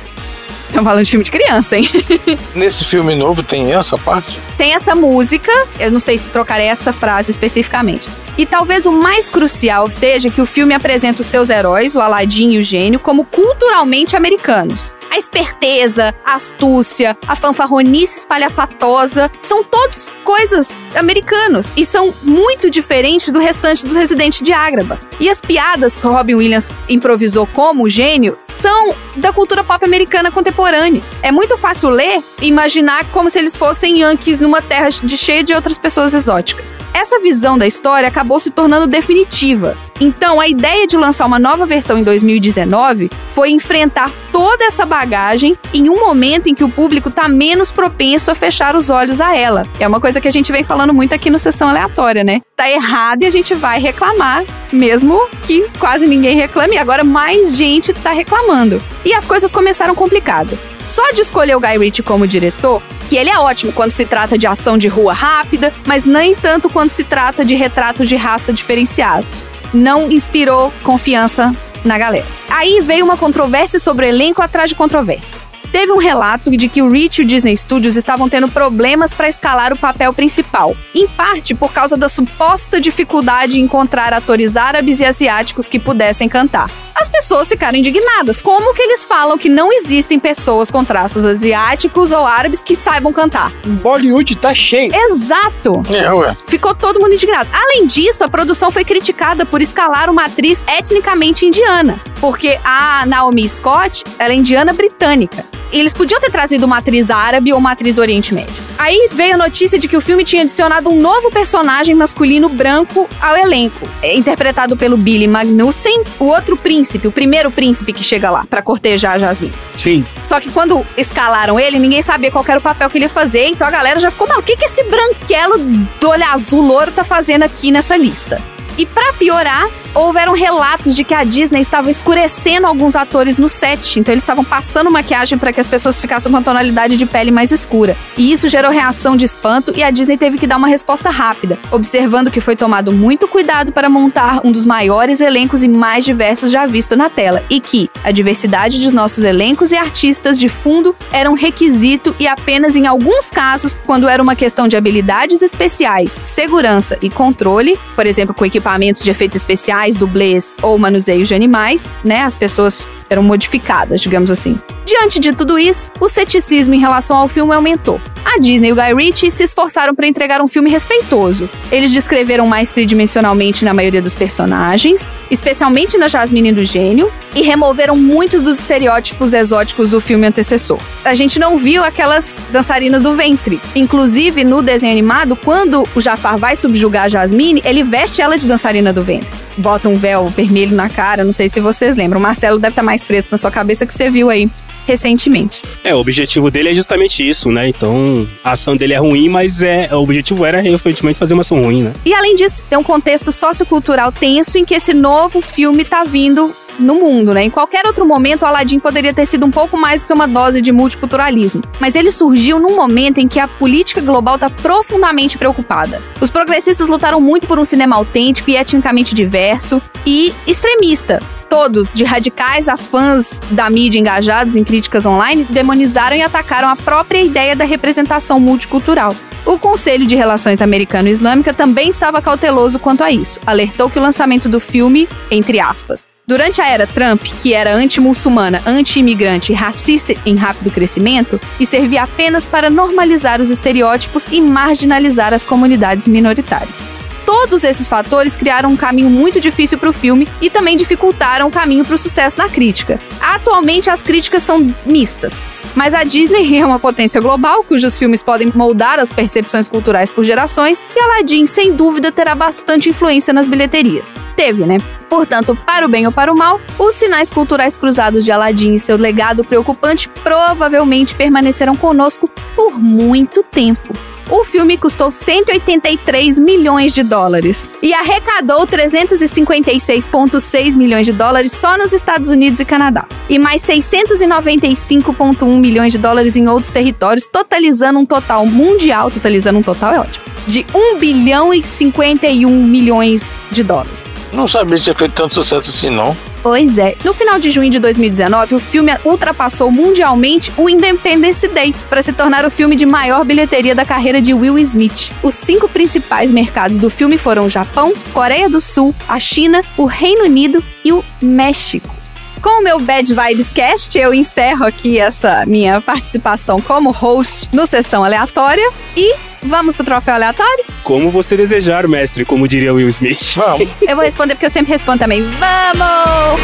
Estão 0.68 0.84
falando 0.84 1.04
de 1.04 1.10
filme 1.10 1.24
de 1.24 1.30
criança, 1.30 1.76
hein? 1.76 1.88
Nesse 2.54 2.84
filme 2.84 3.14
novo 3.14 3.42
tem 3.42 3.74
essa 3.74 3.96
parte? 3.98 4.38
Tem 4.56 4.74
essa 4.74 4.94
música, 4.94 5.50
eu 5.78 5.90
não 5.90 6.00
sei 6.00 6.18
se 6.18 6.28
trocarei 6.28 6.66
essa 6.66 6.92
frase 6.92 7.30
especificamente. 7.30 8.08
E 8.38 8.44
talvez 8.44 8.84
o 8.84 8.92
mais 8.92 9.30
crucial 9.30 9.90
seja 9.90 10.28
que 10.28 10.40
o 10.40 10.46
filme 10.46 10.74
apresenta 10.74 11.22
os 11.22 11.26
seus 11.26 11.48
heróis, 11.48 11.96
o 11.96 12.00
Aladim 12.00 12.52
e 12.52 12.58
o 12.58 12.62
Gênio, 12.62 13.00
como 13.00 13.24
culturalmente 13.24 14.14
americanos. 14.14 14.94
A 15.10 15.18
esperteza, 15.18 16.14
a 16.24 16.34
astúcia, 16.34 17.16
a 17.26 17.34
fanfarronice 17.34 18.18
espalhafatosa 18.18 19.30
são 19.42 19.64
todos 19.64 20.06
coisas 20.24 20.76
americanos 20.94 21.72
e 21.76 21.84
são 21.84 22.12
muito 22.22 22.68
diferentes 22.68 23.28
do 23.30 23.38
restante 23.38 23.86
dos 23.86 23.96
residentes 23.96 24.42
de 24.42 24.52
Ágraba. 24.52 24.98
E 25.20 25.30
as 25.30 25.40
piadas 25.40 25.94
que 25.94 26.06
Robin 26.06 26.34
Williams 26.34 26.68
improvisou 26.88 27.46
como 27.46 27.88
gênio 27.88 28.36
são 28.44 28.94
da 29.16 29.32
cultura 29.32 29.62
pop 29.62 29.84
americana 29.84 30.30
contemporânea. 30.30 31.00
É 31.22 31.30
muito 31.30 31.56
fácil 31.56 31.90
ler 31.90 32.22
e 32.42 32.48
imaginar 32.48 33.04
como 33.06 33.30
se 33.30 33.38
eles 33.38 33.56
fossem 33.56 34.00
yankees 34.00 34.40
numa 34.40 34.60
terra 34.60 34.88
de 34.90 35.16
cheia 35.16 35.42
de 35.44 35.54
outras 35.54 35.78
pessoas 35.78 36.12
exóticas. 36.12 36.76
Essa 36.92 37.20
visão 37.20 37.56
da 37.56 37.66
história 37.66 38.08
acabou 38.08 38.40
se 38.40 38.50
tornando 38.50 38.86
definitiva. 38.86 39.76
Então, 40.00 40.40
a 40.40 40.48
ideia 40.48 40.86
de 40.86 40.96
lançar 40.96 41.26
uma 41.26 41.38
nova 41.38 41.64
versão 41.64 41.98
em 41.98 42.02
2019 42.02 43.10
foi 43.30 43.50
enfrentar 43.50 44.10
toda 44.32 44.64
essa 44.64 44.84
bagagem 44.96 45.54
em 45.74 45.90
um 45.90 46.00
momento 46.00 46.48
em 46.48 46.54
que 46.54 46.64
o 46.64 46.70
público 46.70 47.11
está 47.11 47.28
menos 47.28 47.70
propenso 47.70 48.30
a 48.30 48.35
fechar 48.35 48.74
os 48.74 48.88
olhos 48.88 49.20
a 49.20 49.37
ela. 49.37 49.62
É 49.78 49.87
uma 49.87 50.00
coisa 50.00 50.22
que 50.22 50.28
a 50.28 50.30
gente 50.30 50.50
vem 50.50 50.64
falando 50.64 50.94
muito 50.94 51.14
aqui 51.14 51.28
no 51.28 51.38
Sessão 51.38 51.68
Aleatória, 51.68 52.24
né? 52.24 52.40
Tá 52.56 52.70
errado 52.70 53.22
e 53.22 53.26
a 53.26 53.30
gente 53.30 53.54
vai 53.54 53.78
reclamar, 53.78 54.42
mesmo 54.72 55.28
que 55.46 55.68
quase 55.78 56.06
ninguém 56.06 56.35
reclame. 56.37 56.78
Agora 56.78 57.04
mais 57.04 57.54
gente 57.54 57.92
tá 57.92 58.12
reclamando. 58.12 58.82
E 59.04 59.12
as 59.12 59.26
coisas 59.26 59.52
começaram 59.52 59.94
complicadas. 59.94 60.66
Só 60.88 61.12
de 61.12 61.20
escolher 61.20 61.56
o 61.56 61.61
Guy 61.61 61.78
Ritchie 61.78 62.02
como 62.02 62.26
diretor 62.26 62.82
que 63.11 63.16
ele 63.16 63.30
é 63.30 63.38
ótimo 63.38 63.72
quando 63.72 63.92
se 63.92 64.04
trata 64.04 64.37
de 64.37 64.46
ação 64.48 64.76
de 64.76 64.88
rua 64.88 65.12
rápida, 65.12 65.72
mas 65.87 66.04
nem 66.04 66.35
tanto 66.35 66.68
quando 66.68 66.88
se 66.88 67.04
trata 67.04 67.44
de 67.44 67.54
retratos 67.54 68.09
de 68.09 68.16
raça 68.16 68.52
diferenciados. 68.52 69.28
Não 69.72 70.11
inspirou 70.11 70.72
confiança 70.82 71.52
na 71.87 71.99
galera. 71.99 72.27
Aí 72.51 72.81
veio 72.81 73.05
uma 73.05 73.16
controvérsia 73.16 73.79
sobre 73.79 74.09
elenco 74.09 74.42
atrás 74.42 74.68
de 74.68 74.77
controvérsia. 74.77 75.46
Teve 75.70 75.92
um 75.92 75.99
relato 75.99 76.51
de 76.57 76.68
que 76.68 76.81
o 76.81 76.88
Rich 76.88 77.20
e 77.20 77.25
o 77.25 77.27
Disney 77.27 77.57
Studios 77.57 77.96
estavam 77.96 78.29
tendo 78.29 78.49
problemas 78.49 79.12
para 79.12 79.29
escalar 79.29 79.72
o 79.72 79.79
papel 79.79 80.12
principal, 80.14 80.75
em 80.94 81.07
parte 81.07 81.55
por 81.55 81.72
causa 81.72 81.96
da 81.96 82.09
suposta 82.09 82.81
dificuldade 82.81 83.61
em 83.61 83.64
encontrar 83.64 84.14
atores 84.14 84.57
árabes 84.57 85.01
e 85.01 85.05
asiáticos 85.05 85.68
que 85.68 85.79
pudessem 85.79 86.29
cantar. 86.29 86.70
As 86.98 87.09
pessoas 87.11 87.46
ficaram 87.48 87.76
indignadas. 87.76 88.40
Como 88.40 88.74
que 88.74 88.80
eles 88.80 89.04
falam 89.04 89.37
que 89.37 89.50
não 89.50 89.70
existem 89.70 90.18
pessoas 90.18 90.70
com 90.70 90.82
traços 90.82 91.26
asiáticos 91.26 92.11
ou 92.11 92.26
árabes 92.26 92.62
que 92.62 92.74
saibam 92.74 93.12
cantar? 93.12 93.52
Bollywood 93.66 94.35
tá 94.37 94.54
cheio. 94.54 94.90
Exato. 94.94 95.72
É, 95.92 96.11
ué. 96.11 96.35
Ficou 96.46 96.74
todo 96.74 96.98
mundo 96.98 97.12
indignado. 97.12 97.50
Além 97.52 97.87
disso, 97.87 98.24
a 98.24 98.28
produção 98.28 98.70
foi 98.70 98.85
criticada 98.85 99.44
por 99.44 99.61
escalar 99.61 100.09
uma 100.09 100.24
atriz 100.24 100.64
etnicamente 100.66 101.44
indiana, 101.44 102.00
porque 102.20 102.59
a 102.64 103.04
Naomi 103.06 103.46
Scott, 103.46 104.02
ela 104.18 104.32
é 104.32 104.37
indiana 104.37 104.72
britânica. 104.72 105.44
Eles 105.72 105.92
podiam 105.92 106.20
ter 106.20 106.31
trazido 106.31 106.66
uma 106.66 106.79
atriz 106.79 107.11
árabe 107.11 107.52
ou 107.52 107.59
uma 107.59 107.72
atriz 107.72 107.94
do 107.94 108.00
Oriente 108.00 108.35
Médio. 108.35 108.55
Aí 108.79 109.09
veio 109.12 109.35
a 109.35 109.37
notícia 109.37 109.79
de 109.79 109.88
que 109.88 109.96
o 109.96 110.00
filme 110.00 110.24
tinha 110.24 110.42
adicionado 110.42 110.90
um 110.90 111.00
novo 111.00 111.31
personagem 111.31 111.94
masculino 111.94 112.48
branco 112.48 113.09
ao 113.20 113.37
elenco, 113.37 113.88
é 114.02 114.14
interpretado 114.14 114.76
pelo 114.76 114.96
Billy 114.96 115.26
Magnussen, 115.26 116.02
o 116.18 116.26
outro 116.26 116.57
príncipe, 116.57 117.09
o 117.09 117.12
primeiro 117.12 117.50
príncipe 117.50 117.92
que 117.92 118.05
chega 118.05 118.31
lá 118.31 118.44
pra 118.44 118.62
cortejar 118.62 119.14
a 119.14 119.18
Jasmine. 119.18 119.52
Sim. 119.76 120.05
Só 120.29 120.40
que 120.40 120.50
quando 120.50 120.85
escalaram 120.96 121.59
ele, 121.59 121.79
ninguém 121.79 122.02
sabia 122.02 122.31
qual 122.31 122.44
era 122.46 122.59
o 122.59 122.62
papel 122.62 122.88
que 122.90 122.98
ele 122.98 123.07
ia 123.07 123.11
fazer, 123.11 123.46
então 123.46 123.66
a 123.66 123.70
galera 123.70 123.98
já 123.98 124.11
ficou 124.11 124.29
mal. 124.29 124.38
O 124.38 124.42
que, 124.42 124.57
que 124.57 124.64
esse 124.64 124.83
branquelo 124.85 125.59
do 126.00 126.09
olho 126.11 126.24
azul 126.24 126.61
louro 126.61 126.92
tá 126.92 127.05
fazendo 127.05 127.42
aqui 127.44 127.70
nessa 127.70 127.96
lista? 127.96 128.40
E 128.78 128.84
pra 128.84 129.12
piorar, 129.14 129.68
houveram 129.94 130.34
relatos 130.34 130.94
de 130.94 131.02
que 131.02 131.14
a 131.14 131.24
Disney 131.24 131.62
estava 131.62 131.90
escurecendo 131.90 132.66
alguns 132.66 132.94
atores 132.94 133.38
no 133.38 133.48
set, 133.48 133.98
então 133.98 134.12
eles 134.12 134.22
estavam 134.22 134.44
passando 134.44 134.90
maquiagem 134.90 135.38
para 135.38 135.52
que 135.52 135.60
as 135.60 135.66
pessoas 135.66 135.98
ficassem 135.98 136.30
com 136.30 136.36
a 136.36 136.42
tonalidade 136.42 136.98
de 136.98 137.06
pele 137.06 137.30
mais 137.30 137.50
escura. 137.50 137.96
E 138.16 138.30
isso 138.30 138.48
gerou 138.48 138.70
reação 138.70 139.16
de 139.16 139.24
espanto 139.24 139.72
e 139.74 139.82
a 139.82 139.90
Disney 139.90 140.18
teve 140.18 140.36
que 140.36 140.46
dar 140.46 140.58
uma 140.58 140.68
resposta 140.68 141.08
rápida, 141.08 141.58
observando 141.70 142.30
que 142.30 142.40
foi 142.40 142.54
tomado 142.54 142.92
muito 142.92 143.26
cuidado 143.26 143.72
para 143.72 143.88
montar 143.88 144.40
um 144.44 144.52
dos 144.52 144.66
maiores 144.66 145.20
elencos 145.22 145.62
e 145.62 145.68
mais 145.68 146.04
diversos 146.04 146.50
já 146.50 146.66
visto 146.66 146.94
na 146.94 147.08
tela 147.08 147.42
e 147.48 147.58
que 147.58 147.90
a 148.04 148.10
diversidade 148.10 148.78
dos 148.78 148.92
nossos 148.92 149.24
elencos 149.24 149.72
e 149.72 149.76
artistas 149.76 150.38
de 150.38 150.48
fundo 150.48 150.94
era 151.10 151.30
um 151.30 151.34
requisito 151.34 152.14
e 152.20 152.26
apenas 152.28 152.76
em 152.76 152.86
alguns 152.86 153.30
casos, 153.30 153.76
quando 153.86 154.08
era 154.08 154.22
uma 154.22 154.36
questão 154.36 154.68
de 154.68 154.76
habilidades 154.76 155.40
especiais, 155.40 156.20
segurança 156.22 156.98
e 157.00 157.08
controle, 157.08 157.78
por 157.94 158.06
exemplo, 158.06 158.34
com 158.34 158.44
equipamentos 158.66 159.02
de 159.02 159.11
efeitos 159.11 159.37
especiais, 159.37 159.96
dublês 159.96 160.57
ou 160.61 160.76
manuseio 160.76 161.24
de 161.24 161.35
animais, 161.35 161.88
né? 162.05 162.22
As 162.22 162.35
pessoas 162.35 162.85
eram 163.09 163.22
modificadas, 163.22 164.00
digamos 164.00 164.29
assim. 164.31 164.57
Diante 164.85 165.18
de 165.20 165.33
tudo 165.33 165.59
isso, 165.59 165.90
o 166.00 166.09
ceticismo 166.09 166.74
em 166.74 166.81
relação 166.81 167.16
ao 167.16 167.29
filme 167.29 167.55
aumentou. 167.55 168.00
A 168.24 168.38
Disney 168.38 168.68
e 168.68 168.72
o 168.72 168.74
Guy 168.74 168.94
Ritchie 168.94 169.31
se 169.31 169.44
esforçaram 169.44 169.94
para 169.94 170.07
entregar 170.07 170.40
um 170.40 170.48
filme 170.48 170.68
respeitoso. 170.70 171.48
Eles 171.70 171.92
descreveram 171.92 172.46
mais 172.46 172.70
tridimensionalmente 172.70 173.64
na 173.64 173.72
maioria 173.72 174.02
dos 174.02 174.14
personagens, 174.14 175.11
especialmente 175.31 175.96
na 175.96 176.09
Jasmine 176.09 176.52
do 176.52 176.64
Gênio, 176.64 177.12
e 177.35 177.42
removeram 177.42 177.94
muitos 177.94 178.42
dos 178.42 178.59
estereótipos 178.59 179.33
exóticos 179.33 179.90
do 179.90 180.00
filme 180.00 180.26
antecessor. 180.26 180.79
A 181.05 181.14
gente 181.14 181.38
não 181.38 181.57
viu 181.57 181.85
aquelas 181.85 182.37
dançarinas 182.50 183.02
do 183.02 183.14
ventre. 183.14 183.61
Inclusive, 183.74 184.44
no 184.44 184.62
desenho 184.62 184.92
animado, 184.92 185.37
quando 185.37 185.85
o 185.94 186.00
Jafar 186.00 186.37
vai 186.37 186.57
subjugar 186.57 187.05
a 187.05 187.09
Jasmine, 187.09 187.62
ele 187.64 187.83
veste 187.83 188.20
ela 188.20 188.37
de 188.37 188.46
dançarina 188.46 188.55
do 188.92 189.02
ventre. 189.02 189.28
Bota 189.58 189.88
um 189.88 189.96
véu 189.96 190.26
vermelho 190.28 190.74
na 190.74 190.88
cara, 190.88 191.24
não 191.24 191.32
sei 191.32 191.48
se 191.48 191.60
vocês 191.60 191.96
lembram. 191.96 192.18
O 192.18 192.22
Marcelo 192.22 192.58
deve 192.58 192.72
estar 192.72 192.82
mais 192.82 193.06
fresco 193.06 193.30
na 193.32 193.38
sua 193.38 193.50
cabeça 193.50 193.86
que 193.86 193.94
você 193.94 194.10
viu 194.10 194.30
aí 194.30 194.50
recentemente. 194.86 195.62
É, 195.82 195.94
o 195.94 195.98
objetivo 195.98 196.50
dele 196.50 196.70
é 196.70 196.74
justamente 196.74 197.28
isso, 197.28 197.50
né? 197.50 197.68
Então, 197.68 198.26
a 198.42 198.52
ação 198.52 198.76
dele 198.76 198.94
é 198.94 198.98
ruim, 198.98 199.28
mas 199.28 199.60
é, 199.60 199.88
o 199.92 199.98
objetivo 199.98 200.44
era 200.44 200.66
efetivamente 200.66 201.18
fazer 201.18 201.34
uma 201.34 201.40
ação 201.40 201.60
ruim, 201.60 201.82
né? 201.82 201.92
E 202.04 202.14
além 202.14 202.34
disso, 202.34 202.62
tem 202.70 202.78
um 202.78 202.84
contexto 202.84 203.32
sociocultural 203.32 204.12
tenso 204.12 204.56
em 204.56 204.64
que 204.64 204.74
esse 204.74 204.94
novo 204.94 205.40
filme 205.40 205.84
tá 205.84 206.04
vindo 206.04 206.54
no 206.78 206.94
mundo, 206.94 207.32
né? 207.32 207.44
Em 207.44 207.50
qualquer 207.50 207.86
outro 207.86 208.06
momento, 208.06 208.44
Aladdin 208.44 208.78
poderia 208.78 209.12
ter 209.12 209.26
sido 209.26 209.46
um 209.46 209.50
pouco 209.50 209.78
mais 209.78 210.00
do 210.00 210.06
que 210.06 210.12
uma 210.12 210.26
dose 210.26 210.60
de 210.60 210.72
multiculturalismo. 210.72 211.62
Mas 211.80 211.94
ele 211.94 212.10
surgiu 212.10 212.58
num 212.58 212.76
momento 212.76 213.18
em 213.18 213.28
que 213.28 213.38
a 213.38 213.48
política 213.48 214.00
global 214.00 214.36
está 214.36 214.50
profundamente 214.50 215.38
preocupada. 215.38 216.02
Os 216.20 216.30
progressistas 216.30 216.88
lutaram 216.88 217.20
muito 217.20 217.46
por 217.46 217.58
um 217.58 217.64
cinema 217.64 217.96
autêntico 217.96 218.50
e 218.50 218.56
etnicamente 218.56 219.14
diverso 219.14 219.80
e 220.04 220.32
extremista. 220.46 221.20
Todos, 221.48 221.88
de 221.92 222.04
radicais 222.04 222.68
a 222.68 222.76
fãs 222.76 223.40
da 223.50 223.70
mídia 223.70 223.98
engajados 223.98 224.56
em 224.56 224.64
críticas 224.64 225.06
online, 225.06 225.44
demonizaram 225.44 226.16
e 226.16 226.22
atacaram 226.22 226.68
a 226.68 226.76
própria 226.76 227.22
ideia 227.22 227.54
da 227.54 227.64
representação 227.64 228.40
multicultural. 228.40 229.14
O 229.46 229.59
Conselho 229.61 230.04
de 230.06 230.16
Relações 230.16 230.61
Americano-Islâmica 230.61 231.54
também 231.54 231.88
estava 231.88 232.20
cauteloso 232.20 232.80
quanto 232.80 233.04
a 233.04 233.12
isso. 233.12 233.38
Alertou 233.46 233.88
que 233.88 233.98
o 233.98 234.02
lançamento 234.02 234.48
do 234.48 234.59
filme, 234.59 235.09
entre 235.30 235.61
aspas, 235.61 236.06
Durante 236.28 236.61
a 236.61 236.68
era 236.68 236.88
Trump, 236.88 237.22
que 237.40 237.54
era 237.54 237.72
anti-muçulmana, 237.72 238.61
anti-imigrante 238.66 239.52
e 239.52 239.54
racista 239.54 240.12
em 240.26 240.35
rápido 240.35 240.72
crescimento, 240.72 241.40
e 241.61 241.64
servia 241.64 242.02
apenas 242.02 242.48
para 242.48 242.68
normalizar 242.68 243.40
os 243.40 243.48
estereótipos 243.48 244.26
e 244.32 244.40
marginalizar 244.40 245.32
as 245.32 245.44
comunidades 245.44 246.09
minoritárias. 246.09 246.95
Todos 247.26 247.64
esses 247.64 247.88
fatores 247.88 248.36
criaram 248.36 248.70
um 248.70 248.76
caminho 248.76 249.10
muito 249.10 249.40
difícil 249.40 249.76
para 249.76 249.90
o 249.90 249.92
filme 249.92 250.28
e 250.40 250.48
também 250.48 250.76
dificultaram 250.76 251.48
o 251.48 251.50
caminho 251.50 251.84
para 251.84 251.96
o 251.96 251.98
sucesso 251.98 252.38
na 252.38 252.48
crítica. 252.48 252.98
Atualmente 253.20 253.90
as 253.90 254.00
críticas 254.02 254.44
são 254.44 254.64
mistas, 254.86 255.44
mas 255.74 255.92
a 255.92 256.04
Disney 256.04 256.56
é 256.56 256.64
uma 256.64 256.78
potência 256.78 257.20
global 257.20 257.64
cujos 257.64 257.98
filmes 257.98 258.22
podem 258.22 258.52
moldar 258.54 259.00
as 259.00 259.12
percepções 259.12 259.66
culturais 259.66 260.10
por 260.10 260.22
gerações 260.22 260.84
e 260.94 261.00
Aladdin 261.00 261.46
sem 261.46 261.72
dúvida 261.72 262.12
terá 262.12 262.34
bastante 262.34 262.88
influência 262.88 263.34
nas 263.34 263.48
bilheterias. 263.48 264.14
Teve, 264.36 264.64
né? 264.64 264.76
Portanto, 265.08 265.58
para 265.66 265.84
o 265.84 265.88
bem 265.88 266.06
ou 266.06 266.12
para 266.12 266.32
o 266.32 266.36
mal, 266.36 266.60
os 266.78 266.94
sinais 266.94 267.30
culturais 267.30 267.76
cruzados 267.76 268.24
de 268.24 268.30
Aladdin 268.30 268.74
e 268.74 268.78
seu 268.78 268.96
legado 268.96 269.44
preocupante 269.44 270.08
provavelmente 270.22 271.14
permanecerão 271.14 271.74
conosco 271.74 272.30
por 272.54 272.78
muito 272.78 273.42
tempo. 273.42 273.92
O 274.28 274.42
filme 274.42 274.76
custou 274.76 275.08
183 275.10 276.40
milhões 276.40 276.92
de 276.92 277.04
dólares 277.04 277.70
e 277.80 277.94
arrecadou 277.94 278.66
356,6 278.66 280.76
milhões 280.76 281.06
de 281.06 281.12
dólares 281.12 281.52
só 281.52 281.78
nos 281.78 281.92
Estados 281.92 282.28
Unidos 282.28 282.58
e 282.58 282.64
Canadá, 282.64 283.06
e 283.28 283.38
mais 283.38 283.62
695,1 283.62 285.58
milhões 285.58 285.92
de 285.92 285.98
dólares 285.98 286.34
em 286.34 286.48
outros 286.48 286.72
territórios, 286.72 287.28
totalizando 287.30 288.00
um 288.00 288.06
total 288.06 288.44
mundial, 288.46 289.12
totalizando 289.12 289.60
um 289.60 289.62
total 289.62 289.94
é 289.94 290.00
ótimo, 290.00 290.24
de 290.44 290.66
1 290.74 290.98
bilhão 290.98 291.54
e 291.54 291.62
51 291.62 292.50
milhões 292.50 293.38
de 293.52 293.62
dólares. 293.62 294.15
Não 294.37 294.46
sabia 294.46 294.77
que 294.77 294.83
tinha 294.83 294.94
feito 294.94 295.14
tanto 295.14 295.33
sucesso 295.33 295.70
assim, 295.70 295.88
não. 295.88 296.14
Pois 296.42 296.77
é. 296.77 296.94
No 297.03 297.14
final 297.14 297.38
de 297.38 297.51
junho 297.51 297.70
de 297.70 297.79
2019, 297.79 298.55
o 298.55 298.59
filme 298.59 298.92
ultrapassou 299.03 299.70
mundialmente 299.70 300.53
o 300.59 300.68
Independence 300.68 301.49
Day 301.49 301.75
para 301.88 302.03
se 302.03 302.12
tornar 302.12 302.44
o 302.44 302.51
filme 302.51 302.77
de 302.77 302.85
maior 302.85 303.25
bilheteria 303.25 303.75
da 303.75 303.85
carreira 303.85 304.20
de 304.20 304.35
Will 304.35 304.59
Smith. 304.59 305.11
Os 305.22 305.35
cinco 305.35 305.68
principais 305.68 306.31
mercados 306.31 306.77
do 306.77 306.90
filme 306.90 307.16
foram 307.16 307.46
o 307.46 307.49
Japão, 307.49 307.94
Coreia 308.12 308.49
do 308.49 308.61
Sul, 308.61 308.94
a 309.09 309.18
China, 309.18 309.62
o 309.77 309.87
Reino 309.87 310.25
Unido 310.25 310.62
e 310.85 310.92
o 310.92 311.03
México. 311.22 311.96
Com 312.40 312.61
o 312.61 312.62
meu 312.62 312.79
Bad 312.79 313.12
Vibes 313.12 313.53
Cast, 313.53 313.99
eu 313.99 314.14
encerro 314.14 314.64
aqui 314.64 314.99
essa 314.99 315.44
minha 315.46 315.81
participação 315.81 316.61
como 316.61 316.90
host 316.90 317.49
no 317.53 317.66
Sessão 317.66 318.05
Aleatória 318.05 318.70
e 318.96 319.14
vamos 319.42 319.75
pro 319.75 319.85
troféu 319.85 320.14
aleatório? 320.14 320.64
Como 320.83 321.11
você 321.11 321.37
desejar, 321.37 321.88
mestre, 321.88 322.25
como 322.25 322.46
diria 322.46 322.72
Will 322.72 322.88
Smith. 322.88 323.35
Vamos. 323.37 323.68
Eu 323.83 323.96
vou 323.96 324.05
responder 324.05 324.35
porque 324.35 324.46
eu 324.46 324.51
sempre 324.51 324.72
respondo 324.72 324.99
também. 324.99 325.22
Vamos! 325.22 326.40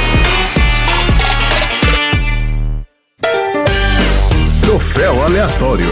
Troféu 4.63 5.23
aleatório. 5.23 5.91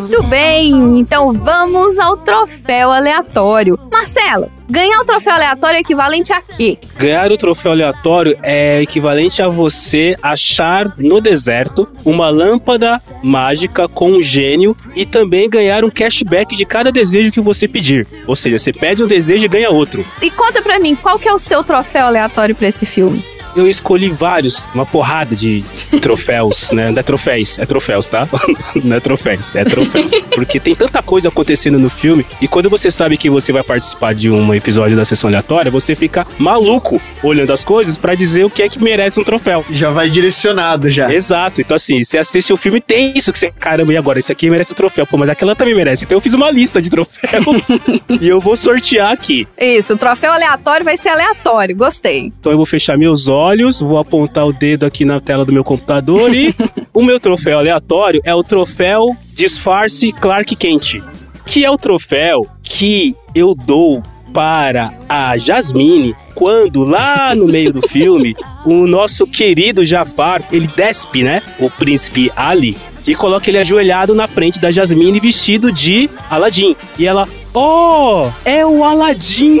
Muito 0.00 0.22
bem, 0.24 0.98
então 0.98 1.32
vamos 1.32 1.98
ao 1.98 2.18
troféu 2.18 2.92
aleatório. 2.92 3.78
Marcelo, 3.90 4.50
ganhar 4.68 5.00
o 5.00 5.04
troféu 5.04 5.32
aleatório 5.32 5.78
é 5.78 5.80
equivalente 5.80 6.32
a 6.32 6.40
quê? 6.40 6.78
Ganhar 6.98 7.32
o 7.32 7.36
troféu 7.36 7.72
aleatório 7.72 8.38
é 8.42 8.82
equivalente 8.82 9.40
a 9.40 9.48
você 9.48 10.14
achar 10.22 10.92
no 10.98 11.20
deserto 11.20 11.88
uma 12.04 12.28
lâmpada 12.28 13.00
mágica 13.22 13.88
com 13.88 14.10
um 14.10 14.22
gênio 14.22 14.76
e 14.94 15.06
também 15.06 15.48
ganhar 15.48 15.82
um 15.82 15.90
cashback 15.90 16.54
de 16.54 16.66
cada 16.66 16.92
desejo 16.92 17.32
que 17.32 17.40
você 17.40 17.66
pedir. 17.66 18.06
Ou 18.26 18.36
seja, 18.36 18.58
você 18.58 18.72
pede 18.72 19.02
um 19.02 19.06
desejo 19.06 19.44
e 19.44 19.48
ganha 19.48 19.70
outro. 19.70 20.04
E 20.20 20.30
conta 20.30 20.60
pra 20.60 20.78
mim, 20.78 20.94
qual 20.94 21.18
que 21.18 21.28
é 21.28 21.32
o 21.32 21.38
seu 21.38 21.64
troféu 21.64 22.06
aleatório 22.06 22.54
pra 22.54 22.68
esse 22.68 22.84
filme? 22.84 23.24
Eu 23.56 23.66
escolhi 23.66 24.10
vários, 24.10 24.68
uma 24.74 24.84
porrada 24.84 25.34
de 25.34 25.64
troféus, 26.00 26.70
né? 26.72 26.90
Não 26.90 26.98
é 26.98 27.02
troféus, 27.02 27.58
é 27.58 27.66
troféus, 27.66 28.08
tá? 28.08 28.28
Não 28.84 28.96
é 28.96 29.00
troféus, 29.00 29.54
é 29.54 29.64
troféus. 29.64 30.12
Porque 30.34 30.60
tem 30.60 30.74
tanta 30.74 31.02
coisa 31.02 31.28
acontecendo 31.28 31.78
no 31.78 31.88
filme 31.88 32.24
e 32.40 32.46
quando 32.46 32.68
você 32.68 32.90
sabe 32.90 33.16
que 33.16 33.30
você 33.30 33.52
vai 33.52 33.62
participar 33.62 34.14
de 34.14 34.30
um 34.30 34.54
episódio 34.54 34.96
da 34.96 35.04
sessão 35.04 35.28
aleatória, 35.28 35.70
você 35.70 35.94
fica 35.94 36.26
maluco 36.38 37.00
olhando 37.22 37.52
as 37.52 37.64
coisas 37.64 37.96
pra 37.96 38.14
dizer 38.14 38.44
o 38.44 38.50
que 38.50 38.62
é 38.62 38.68
que 38.68 38.82
merece 38.82 39.18
um 39.18 39.24
troféu. 39.24 39.64
Já 39.70 39.90
vai 39.90 40.10
direcionado 40.10 40.90
já. 40.90 41.12
Exato. 41.12 41.60
Então, 41.60 41.74
assim, 41.74 42.02
você 42.04 42.18
assiste 42.18 42.52
o 42.52 42.56
filme, 42.56 42.80
tem 42.80 43.16
isso 43.16 43.32
que 43.32 43.38
você. 43.38 43.50
Caramba, 43.50 43.92
e 43.92 43.96
agora? 43.96 44.18
Isso 44.18 44.30
aqui 44.32 44.50
merece 44.50 44.72
um 44.72 44.76
troféu. 44.76 45.06
Pô, 45.06 45.16
mas 45.16 45.28
aquela 45.28 45.54
também 45.54 45.74
merece. 45.74 46.04
Então 46.04 46.16
eu 46.16 46.20
fiz 46.20 46.34
uma 46.34 46.50
lista 46.50 46.80
de 46.80 46.90
troféus 46.90 47.68
e 48.20 48.28
eu 48.28 48.40
vou 48.40 48.56
sortear 48.56 49.12
aqui. 49.12 49.46
Isso, 49.58 49.94
o 49.94 49.96
troféu 49.96 50.32
aleatório 50.32 50.84
vai 50.84 50.96
ser 50.96 51.08
aleatório, 51.08 51.74
gostei. 51.74 52.32
Então 52.38 52.52
eu 52.52 52.56
vou 52.56 52.66
fechar 52.66 52.96
meus 52.98 53.28
olhos, 53.28 53.45
vou 53.86 53.98
apontar 53.98 54.46
o 54.46 54.52
dedo 54.52 54.84
aqui 54.84 55.04
na 55.04 55.20
tela 55.20 55.44
do 55.44 55.52
meu 55.52 55.62
computador 55.62 56.34
e 56.34 56.54
o 56.92 57.02
meu 57.02 57.20
troféu 57.20 57.58
aleatório 57.58 58.20
é 58.24 58.34
o 58.34 58.42
troféu 58.42 59.10
Disfarce 59.34 60.12
Clark 60.12 60.56
Kent, 60.56 61.02
que 61.44 61.64
é 61.64 61.70
o 61.70 61.76
troféu 61.76 62.40
que 62.62 63.14
eu 63.34 63.54
dou 63.54 64.02
para 64.32 64.92
a 65.08 65.38
Jasmine 65.38 66.14
quando 66.34 66.84
lá 66.84 67.34
no 67.34 67.46
meio 67.46 67.72
do 67.72 67.80
filme 67.88 68.34
o 68.64 68.86
nosso 68.86 69.26
querido 69.26 69.86
Jafar, 69.86 70.42
ele 70.52 70.66
despe, 70.66 71.22
né, 71.22 71.42
o 71.58 71.70
príncipe 71.70 72.30
Ali 72.34 72.76
e 73.06 73.14
coloca 73.14 73.48
ele 73.48 73.58
ajoelhado 73.58 74.14
na 74.14 74.26
frente 74.26 74.58
da 74.58 74.72
Jasmine 74.72 75.20
vestido 75.20 75.70
de 75.70 76.10
Aladdin. 76.28 76.74
E 76.98 77.06
ela, 77.06 77.28
oh, 77.56 78.30
é 78.44 78.64
o 78.64 78.84
Aladdin. 78.84 79.58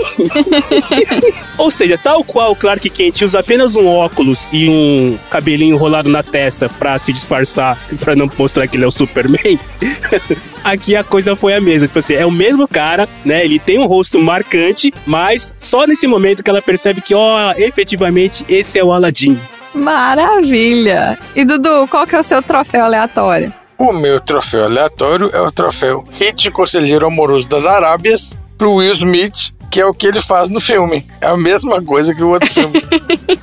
Ou 1.58 1.70
seja, 1.70 1.98
tal 1.98 2.22
qual 2.22 2.52
o 2.52 2.56
Clark 2.56 2.88
Kent 2.90 3.22
usa 3.22 3.40
apenas 3.40 3.74
um 3.74 3.86
óculos 3.86 4.48
e 4.52 4.68
um 4.68 5.18
cabelinho 5.30 5.74
enrolado 5.74 6.08
na 6.08 6.22
testa 6.22 6.68
pra 6.68 6.98
se 6.98 7.12
disfarçar, 7.12 7.78
pra 8.00 8.14
não 8.14 8.30
mostrar 8.38 8.66
que 8.68 8.76
ele 8.76 8.84
é 8.84 8.86
o 8.86 8.90
Superman. 8.90 9.58
Aqui 10.62 10.94
a 10.94 11.02
coisa 11.02 11.34
foi 11.34 11.54
a 11.54 11.60
mesma. 11.60 11.86
Tipo 11.86 11.98
assim, 11.98 12.14
é 12.14 12.26
o 12.26 12.30
mesmo 12.30 12.68
cara, 12.68 13.08
né? 13.24 13.44
Ele 13.44 13.58
tem 13.58 13.78
um 13.78 13.86
rosto 13.86 14.18
marcante, 14.18 14.92
mas 15.06 15.52
só 15.56 15.86
nesse 15.86 16.06
momento 16.06 16.42
que 16.42 16.50
ela 16.50 16.60
percebe 16.60 17.00
que, 17.00 17.14
ó, 17.14 17.52
efetivamente, 17.56 18.44
esse 18.48 18.78
é 18.78 18.84
o 18.84 18.92
Aladdin. 18.92 19.38
Maravilha! 19.74 21.18
E 21.34 21.44
Dudu, 21.44 21.86
qual 21.88 22.06
que 22.06 22.16
é 22.16 22.20
o 22.20 22.22
seu 22.22 22.42
troféu 22.42 22.84
aleatório? 22.84 23.52
O 23.78 23.92
meu 23.92 24.18
troféu 24.20 24.64
aleatório 24.64 25.30
é 25.32 25.40
o 25.40 25.52
troféu 25.52 26.02
Hit 26.18 26.50
Conselheiro 26.50 27.06
Amoroso 27.06 27.46
das 27.46 27.66
Arábias 27.66 28.34
pro 28.56 28.76
Will 28.76 28.92
Smith, 28.92 29.52
que 29.70 29.80
é 29.80 29.84
o 29.84 29.92
que 29.92 30.06
ele 30.06 30.20
faz 30.20 30.48
no 30.48 30.60
filme. 30.60 31.06
É 31.20 31.26
a 31.26 31.36
mesma 31.36 31.82
coisa 31.82 32.14
que 32.14 32.22
o 32.22 32.30
outro 32.30 32.50
filme. 32.50 32.82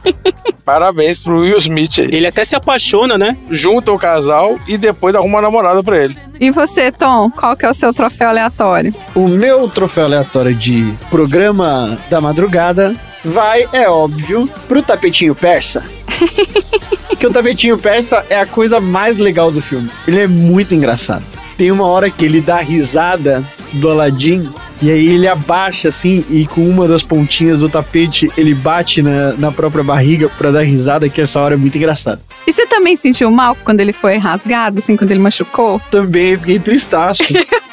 Parabéns 0.65 1.19
pro 1.19 1.41
Will 1.41 1.57
Smith 1.59 1.99
aí. 1.99 2.09
Ele 2.11 2.25
até 2.25 2.43
se 2.43 2.55
apaixona, 2.55 3.15
né? 3.15 3.37
Junta 3.51 3.91
o 3.91 3.99
casal 3.99 4.57
e 4.67 4.75
depois 4.75 5.13
arruma 5.13 5.37
uma 5.37 5.41
namorada 5.43 5.83
pra 5.83 6.03
ele. 6.03 6.15
E 6.39 6.49
você, 6.49 6.91
Tom, 6.91 7.29
qual 7.29 7.55
que 7.55 7.65
é 7.65 7.69
o 7.69 7.73
seu 7.73 7.93
troféu 7.93 8.29
aleatório? 8.29 8.93
O 9.13 9.27
meu 9.27 9.69
troféu 9.69 10.05
aleatório 10.05 10.55
de 10.55 10.93
programa 11.11 11.95
da 12.09 12.19
madrugada 12.19 12.95
vai, 13.23 13.67
é 13.71 13.87
óbvio, 13.87 14.49
pro 14.67 14.81
tapetinho 14.81 15.35
persa. 15.35 15.83
que 17.23 17.27
o 17.27 17.31
tapetinho 17.31 17.77
persa 17.77 18.25
é 18.29 18.37
a 18.37 18.45
coisa 18.45 18.81
mais 18.81 19.15
legal 19.15 19.49
do 19.49 19.61
filme. 19.61 19.89
Ele 20.05 20.19
é 20.19 20.27
muito 20.27 20.75
engraçado. 20.75 21.23
Tem 21.57 21.71
uma 21.71 21.85
hora 21.85 22.09
que 22.09 22.25
ele 22.25 22.41
dá 22.41 22.59
risada 22.59 23.41
do 23.71 23.89
Aladdin 23.89 24.51
e 24.81 24.91
aí 24.91 25.07
ele 25.07 25.25
abaixa 25.25 25.87
assim 25.87 26.25
e 26.29 26.45
com 26.45 26.67
uma 26.67 26.85
das 26.85 27.01
pontinhas 27.01 27.61
do 27.61 27.69
tapete 27.69 28.29
ele 28.35 28.53
bate 28.53 29.01
na, 29.01 29.31
na 29.37 29.53
própria 29.53 29.85
barriga 29.85 30.27
pra 30.27 30.51
dar 30.51 30.63
risada, 30.63 31.07
que 31.07 31.21
essa 31.21 31.39
hora 31.39 31.53
é 31.53 31.57
muito 31.57 31.77
engraçada. 31.77 32.19
E 32.45 32.51
você 32.51 32.67
também 32.67 32.97
sentiu 32.97 33.31
mal 33.31 33.55
quando 33.63 33.79
ele 33.79 33.93
foi 33.93 34.17
rasgado, 34.17 34.79
assim, 34.79 34.97
quando 34.97 35.11
ele 35.11 35.21
machucou? 35.21 35.79
Também 35.89 36.37
fiquei 36.37 36.59
tristaço. 36.59 37.23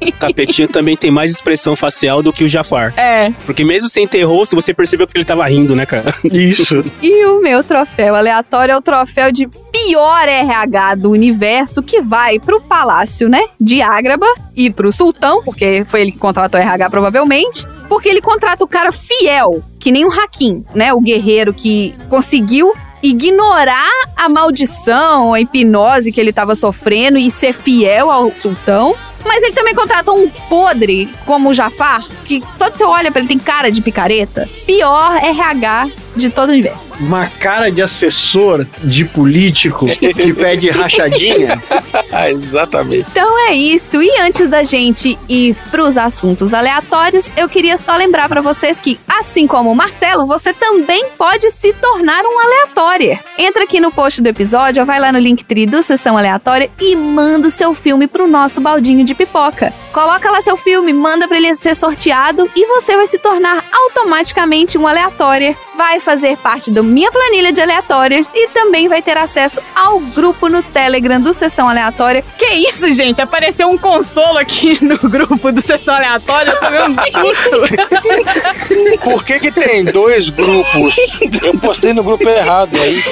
O 0.00 0.12
tapetinho 0.12 0.68
também 0.68 0.96
tem 0.96 1.10
mais 1.10 1.30
expressão 1.30 1.76
facial 1.76 2.22
do 2.22 2.32
que 2.32 2.44
o 2.44 2.48
Jafar. 2.48 2.94
É. 2.96 3.32
Porque 3.44 3.64
mesmo 3.64 3.88
sem 3.88 4.06
ter 4.06 4.22
rosto, 4.22 4.54
você 4.54 4.72
percebeu 4.72 5.06
que 5.06 5.16
ele 5.16 5.24
tava 5.24 5.46
rindo, 5.46 5.74
né, 5.74 5.86
cara? 5.86 6.14
Isso. 6.24 6.84
E 7.02 7.26
o 7.26 7.40
meu 7.40 7.62
troféu 7.62 8.14
aleatório 8.14 8.72
é 8.72 8.76
o 8.76 8.82
troféu 8.82 9.32
de 9.32 9.48
pior 9.72 10.28
RH 10.28 10.94
do 10.94 11.10
universo, 11.10 11.82
que 11.82 12.00
vai 12.00 12.38
pro 12.38 12.60
palácio, 12.60 13.28
né, 13.28 13.44
de 13.60 13.82
Ágraba 13.82 14.26
e 14.56 14.70
pro 14.70 14.92
sultão, 14.92 15.42
porque 15.42 15.84
foi 15.86 16.02
ele 16.02 16.12
que 16.12 16.18
contratou 16.18 16.58
o 16.58 16.62
RH 16.62 16.88
provavelmente, 16.88 17.66
porque 17.88 18.08
ele 18.08 18.20
contrata 18.20 18.64
o 18.64 18.68
cara 18.68 18.92
fiel, 18.92 19.62
que 19.78 19.90
nem 19.90 20.04
o 20.04 20.10
Hakim, 20.10 20.64
né, 20.74 20.92
o 20.94 21.00
guerreiro 21.00 21.52
que 21.52 21.94
conseguiu 22.08 22.72
ignorar 23.02 23.90
a 24.16 24.28
maldição, 24.28 25.34
a 25.34 25.40
hipnose 25.40 26.10
que 26.10 26.18
ele 26.18 26.30
estava 26.30 26.54
sofrendo 26.54 27.18
e 27.18 27.30
ser 27.30 27.52
fiel 27.52 28.10
ao 28.10 28.30
sultão. 28.30 28.94
Mas 29.24 29.42
ele 29.42 29.52
também 29.52 29.74
contrata 29.74 30.12
um 30.12 30.28
podre 30.28 31.08
como 31.24 31.50
o 31.50 31.54
Jafar, 31.54 32.04
que 32.24 32.42
de 32.58 32.76
você 32.76 32.84
olha 32.84 33.10
pra 33.10 33.20
ele 33.20 33.28
tem 33.28 33.38
cara 33.38 33.70
de 33.70 33.80
picareta. 33.80 34.48
Pior 34.66 35.16
RH 35.16 35.90
de 36.14 36.30
todo 36.30 36.48
o 36.48 36.52
universo. 36.52 36.94
Uma 37.00 37.26
cara 37.26 37.70
de 37.70 37.82
assessor 37.82 38.66
de 38.82 39.04
político 39.04 39.86
que 39.86 40.32
pede 40.32 40.70
rachadinha. 40.70 41.60
Exatamente. 42.30 43.06
Então 43.10 43.48
é 43.48 43.54
isso. 43.54 44.00
E 44.00 44.20
antes 44.20 44.48
da 44.48 44.62
gente 44.62 45.18
ir 45.28 45.56
pros 45.70 45.96
assuntos 45.96 46.54
aleatórios, 46.54 47.32
eu 47.36 47.48
queria 47.48 47.76
só 47.76 47.96
lembrar 47.96 48.28
pra 48.28 48.40
vocês 48.40 48.78
que, 48.78 48.98
assim 49.08 49.46
como 49.46 49.70
o 49.70 49.76
Marcelo, 49.76 50.26
você 50.26 50.52
também 50.52 51.06
pode 51.18 51.50
se 51.50 51.72
tornar 51.74 52.24
um 52.24 52.38
aleatório. 52.38 53.18
Entra 53.36 53.64
aqui 53.64 53.80
no 53.80 53.90
post 53.90 54.22
do 54.22 54.28
episódio, 54.28 54.80
ou 54.80 54.86
vai 54.86 55.00
lá 55.00 55.10
no 55.12 55.18
Linktree 55.18 55.66
do 55.66 55.82
Sessão 55.82 56.16
Aleatória 56.16 56.70
e 56.80 56.94
manda 56.94 57.48
o 57.48 57.50
seu 57.50 57.74
filme 57.74 58.06
pro 58.06 58.28
nosso 58.28 58.60
baldinho 58.60 59.04
de 59.04 59.14
pipoca. 59.14 59.72
Coloca 59.92 60.30
lá 60.30 60.40
seu 60.40 60.56
filme, 60.56 60.92
manda 60.92 61.28
pra 61.28 61.36
ele 61.36 61.54
ser 61.56 61.74
sorteado 61.74 62.50
e 62.56 62.66
você 62.66 62.96
vai 62.96 63.06
se 63.06 63.18
tornar 63.18 63.64
automaticamente 63.72 64.76
um 64.76 64.86
aleatório. 64.86 65.56
Vai 65.76 66.00
fazer 66.04 66.36
parte 66.36 66.70
da 66.70 66.82
minha 66.82 67.10
planilha 67.10 67.50
de 67.50 67.60
aleatórios 67.60 68.28
e 68.34 68.48
também 68.48 68.86
vai 68.88 69.00
ter 69.00 69.16
acesso 69.16 69.60
ao 69.74 69.98
grupo 69.98 70.48
no 70.48 70.62
Telegram 70.62 71.18
do 71.18 71.32
Sessão 71.32 71.68
Aleatória. 71.68 72.22
Que 72.38 72.54
isso, 72.54 72.92
gente? 72.92 73.22
Apareceu 73.22 73.68
um 73.68 73.78
consolo 73.78 74.38
aqui 74.38 74.78
no 74.84 74.98
grupo 74.98 75.50
do 75.50 75.60
Sessão 75.62 75.94
Aleatória. 75.94 76.50
Eu 76.50 76.60
tomei 76.60 76.80
um 76.82 76.94
susto. 77.08 78.98
Por 79.02 79.24
que 79.24 79.40
que 79.40 79.50
tem 79.50 79.84
dois 79.84 80.28
grupos? 80.28 80.94
Eu 81.42 81.58
postei 81.58 81.94
no 81.94 82.04
grupo 82.04 82.28
errado 82.28 82.76
aí. 82.80 83.02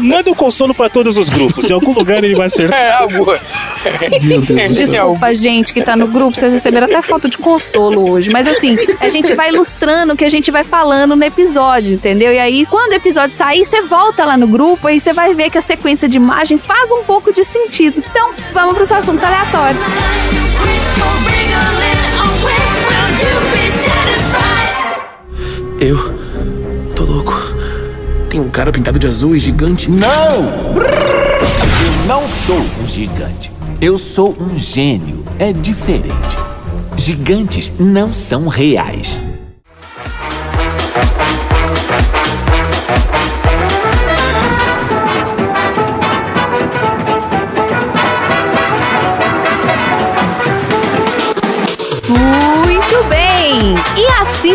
Manda 0.00 0.30
o 0.30 0.36
consolo 0.36 0.72
pra 0.72 0.88
todos 0.88 1.16
os 1.16 1.28
grupos. 1.28 1.68
Em 1.68 1.72
algum 1.74 1.92
lugar 1.92 2.22
ele 2.22 2.36
vai 2.36 2.48
ser. 2.48 2.72
É, 2.72 2.92
amor. 2.92 3.40
Meu 4.22 4.40
Deus 4.40 4.68
do 4.68 4.86
céu. 4.86 4.86
Desculpa, 4.86 5.34
gente, 5.34 5.74
que 5.74 5.82
tá 5.82 5.96
no 5.96 6.06
grupo, 6.06 6.38
vocês 6.38 6.52
receberam 6.52 6.86
até 6.86 7.02
foto 7.02 7.28
de 7.28 7.38
consolo 7.38 8.08
hoje. 8.10 8.30
Mas 8.30 8.46
assim, 8.46 8.76
a 9.00 9.08
gente 9.08 9.34
vai 9.34 9.48
ilustrando 9.48 9.95
que 10.16 10.24
a 10.24 10.28
gente 10.28 10.50
vai 10.50 10.64
falando 10.64 11.14
no 11.16 11.24
episódio, 11.24 11.94
entendeu? 11.94 12.32
E 12.32 12.38
aí, 12.38 12.66
quando 12.66 12.92
o 12.92 12.94
episódio 12.94 13.34
sair, 13.34 13.64
você 13.64 13.82
volta 13.82 14.24
lá 14.24 14.36
no 14.36 14.46
grupo 14.46 14.88
e 14.88 14.98
você 14.98 15.12
vai 15.12 15.34
ver 15.34 15.48
que 15.50 15.58
a 15.58 15.60
sequência 15.62 16.08
de 16.08 16.16
imagem 16.16 16.58
faz 16.58 16.90
um 16.92 17.04
pouco 17.04 17.32
de 17.32 17.44
sentido. 17.44 18.02
Então, 18.10 18.30
vamos 18.52 18.74
pros 18.74 18.92
assuntos 18.92 19.24
aleatórios. 19.24 19.80
Eu 25.80 25.96
tô 26.94 27.04
louco. 27.04 27.34
Tem 28.28 28.40
um 28.40 28.50
cara 28.50 28.72
pintado 28.72 28.98
de 28.98 29.06
azul 29.06 29.36
e 29.36 29.38
gigante. 29.38 29.90
Não! 29.90 30.76
Eu 31.84 32.06
não 32.06 32.28
sou 32.28 32.58
um 32.58 32.86
gigante. 32.86 33.52
Eu 33.80 33.96
sou 33.96 34.36
um 34.40 34.58
gênio. 34.58 35.24
É 35.38 35.52
diferente. 35.52 36.36
Gigantes 36.96 37.72
não 37.78 38.12
são 38.12 38.48
reais. 38.48 39.20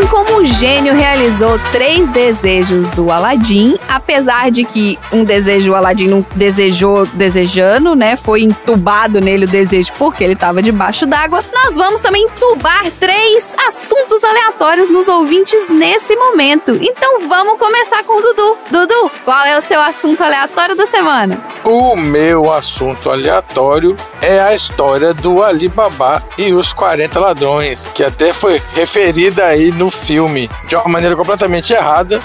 Assim 0.02 0.08
como 0.08 0.40
o 0.40 0.46
gênio 0.46 0.94
realizou 0.96 1.60
três 1.72 2.10
desejos 2.10 2.90
do 2.92 3.12
Aladim, 3.12 3.78
apesar 3.88 4.50
de 4.50 4.64
que 4.64 4.98
um 5.12 5.24
desejo 5.24 5.72
o 5.72 5.76
Aladim 5.76 6.08
não 6.08 6.26
desejou 6.36 7.06
desejando, 7.06 7.96
né? 7.96 8.16
Foi 8.16 8.42
entubado 8.42 9.22
nele 9.22 9.46
o 9.46 9.48
desejo 9.48 9.92
porque 9.98 10.24
ele 10.24 10.34
estava 10.34 10.62
debaixo 10.62 11.06
d'água. 11.06 11.44
Nós 11.54 11.76
vamos 11.76 12.02
também 12.02 12.24
entubar 12.24 12.90
três 13.00 13.54
assuntos 13.68 14.24
aleatórios 14.24 14.90
nos 14.90 15.08
ouvintes 15.08 15.70
nesse 15.70 16.16
momento. 16.16 16.78
Então 16.82 17.28
vamos 17.28 17.60
começar 17.60 18.04
com 18.04 18.18
o 18.18 18.22
Dudu. 18.22 18.58
Dudu, 18.72 19.12
qual 19.24 19.46
é 19.46 19.58
o 19.58 19.62
seu 19.62 19.82
assunto 19.82 20.24
aleatório 20.24 20.76
da 20.76 20.86
semana? 20.86 21.42
O 21.64 21.96
meu 21.96 22.52
assunto 22.52 23.12
aleatório 23.12 23.96
é 24.22 24.40
a 24.40 24.56
história 24.56 25.14
do 25.14 25.44
Alibaba 25.44 26.24
e 26.38 26.54
os 26.54 26.74
40 26.74 27.20
ladrões, 27.20 27.86
que 27.94 28.04
até 28.04 28.34
foi 28.34 28.62
referida 28.74 29.46
aí 29.46 29.72
no 29.72 29.91
filme 29.92 30.50
de 30.68 30.76
uma 30.76 30.88
maneira 30.88 31.16
completamente 31.16 31.74
errada. 31.74 32.20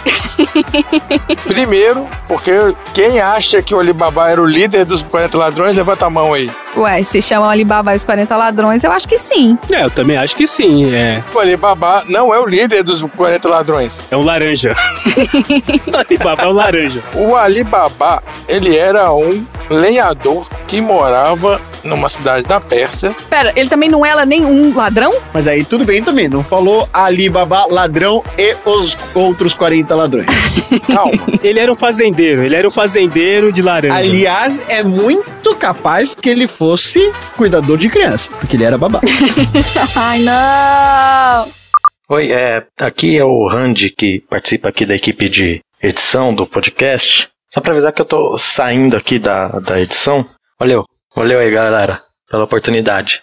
Primeiro, 1.44 2.06
porque 2.28 2.52
quem 2.94 3.20
acha 3.20 3.62
que 3.62 3.74
o 3.74 3.78
Alibaba 3.78 4.28
era 4.30 4.40
o 4.40 4.46
líder 4.46 4.84
dos 4.84 5.02
40 5.02 5.36
ladrões, 5.38 5.76
levanta 5.76 6.06
a 6.06 6.10
mão 6.10 6.32
aí. 6.34 6.50
Ué, 6.76 7.02
se 7.02 7.22
chamam 7.22 7.48
Alibaba 7.48 7.92
e 7.92 7.96
os 7.96 8.04
40 8.04 8.36
ladrões, 8.36 8.84
eu 8.84 8.92
acho 8.92 9.08
que 9.08 9.18
sim. 9.18 9.58
É, 9.70 9.84
eu 9.84 9.90
também 9.90 10.16
acho 10.16 10.36
que 10.36 10.46
sim. 10.46 10.94
É, 10.94 11.22
O 11.34 11.38
Alibaba 11.38 12.04
não 12.08 12.32
é 12.34 12.38
o 12.38 12.46
líder 12.46 12.82
dos 12.82 13.02
40 13.02 13.48
ladrões. 13.48 13.96
é 14.10 14.16
um 14.16 14.22
laranja. 14.22 14.76
Alibaba 16.08 16.42
é 16.42 16.46
um 16.46 16.52
laranja. 16.52 17.02
O 17.14 17.34
Alibaba, 17.34 18.22
ele 18.48 18.76
era 18.76 19.12
um 19.12 19.44
lenhador 19.70 20.46
que 20.68 20.80
morava 20.80 21.60
numa 21.82 22.08
cidade 22.08 22.46
da 22.46 22.60
Pérsia. 22.60 23.14
Pera, 23.30 23.52
ele 23.56 23.68
também 23.68 23.88
não 23.88 24.04
era 24.04 24.26
nenhum 24.26 24.74
ladrão? 24.74 25.14
Mas 25.32 25.46
aí 25.46 25.64
tudo 25.64 25.84
bem 25.84 26.02
também, 26.02 26.28
não 26.28 26.42
falou 26.42 26.88
Alibaba, 26.92 27.55
ladrão 27.64 28.22
e 28.36 28.54
os 28.68 28.96
outros 29.14 29.54
40 29.54 29.94
ladrões. 29.94 30.26
Calma. 30.86 31.24
Ele 31.42 31.58
era 31.58 31.72
um 31.72 31.76
fazendeiro. 31.76 32.42
Ele 32.42 32.54
era 32.54 32.68
um 32.68 32.70
fazendeiro 32.70 33.50
de 33.50 33.62
laranja. 33.62 33.94
Aliás, 33.94 34.60
é 34.68 34.82
muito 34.82 35.54
capaz 35.54 36.14
que 36.14 36.28
ele 36.28 36.46
fosse 36.46 37.12
cuidador 37.36 37.78
de 37.78 37.88
criança, 37.88 38.30
porque 38.38 38.56
ele 38.56 38.64
era 38.64 38.76
babá. 38.76 39.00
Ai, 39.96 40.18
não! 40.20 41.48
Oi, 42.08 42.30
é, 42.30 42.64
aqui 42.80 43.16
é 43.16 43.24
o 43.24 43.48
Randy 43.48 43.90
que 43.90 44.20
participa 44.28 44.68
aqui 44.68 44.84
da 44.84 44.94
equipe 44.94 45.28
de 45.28 45.60
edição 45.82 46.34
do 46.34 46.46
podcast. 46.46 47.28
Só 47.52 47.60
pra 47.60 47.72
avisar 47.72 47.92
que 47.92 48.02
eu 48.02 48.06
tô 48.06 48.36
saindo 48.36 48.96
aqui 48.96 49.18
da, 49.18 49.48
da 49.48 49.80
edição. 49.80 50.28
Valeu, 50.58 50.84
valeu 51.14 51.38
aí 51.38 51.50
galera, 51.50 52.00
pela 52.30 52.44
oportunidade. 52.44 53.22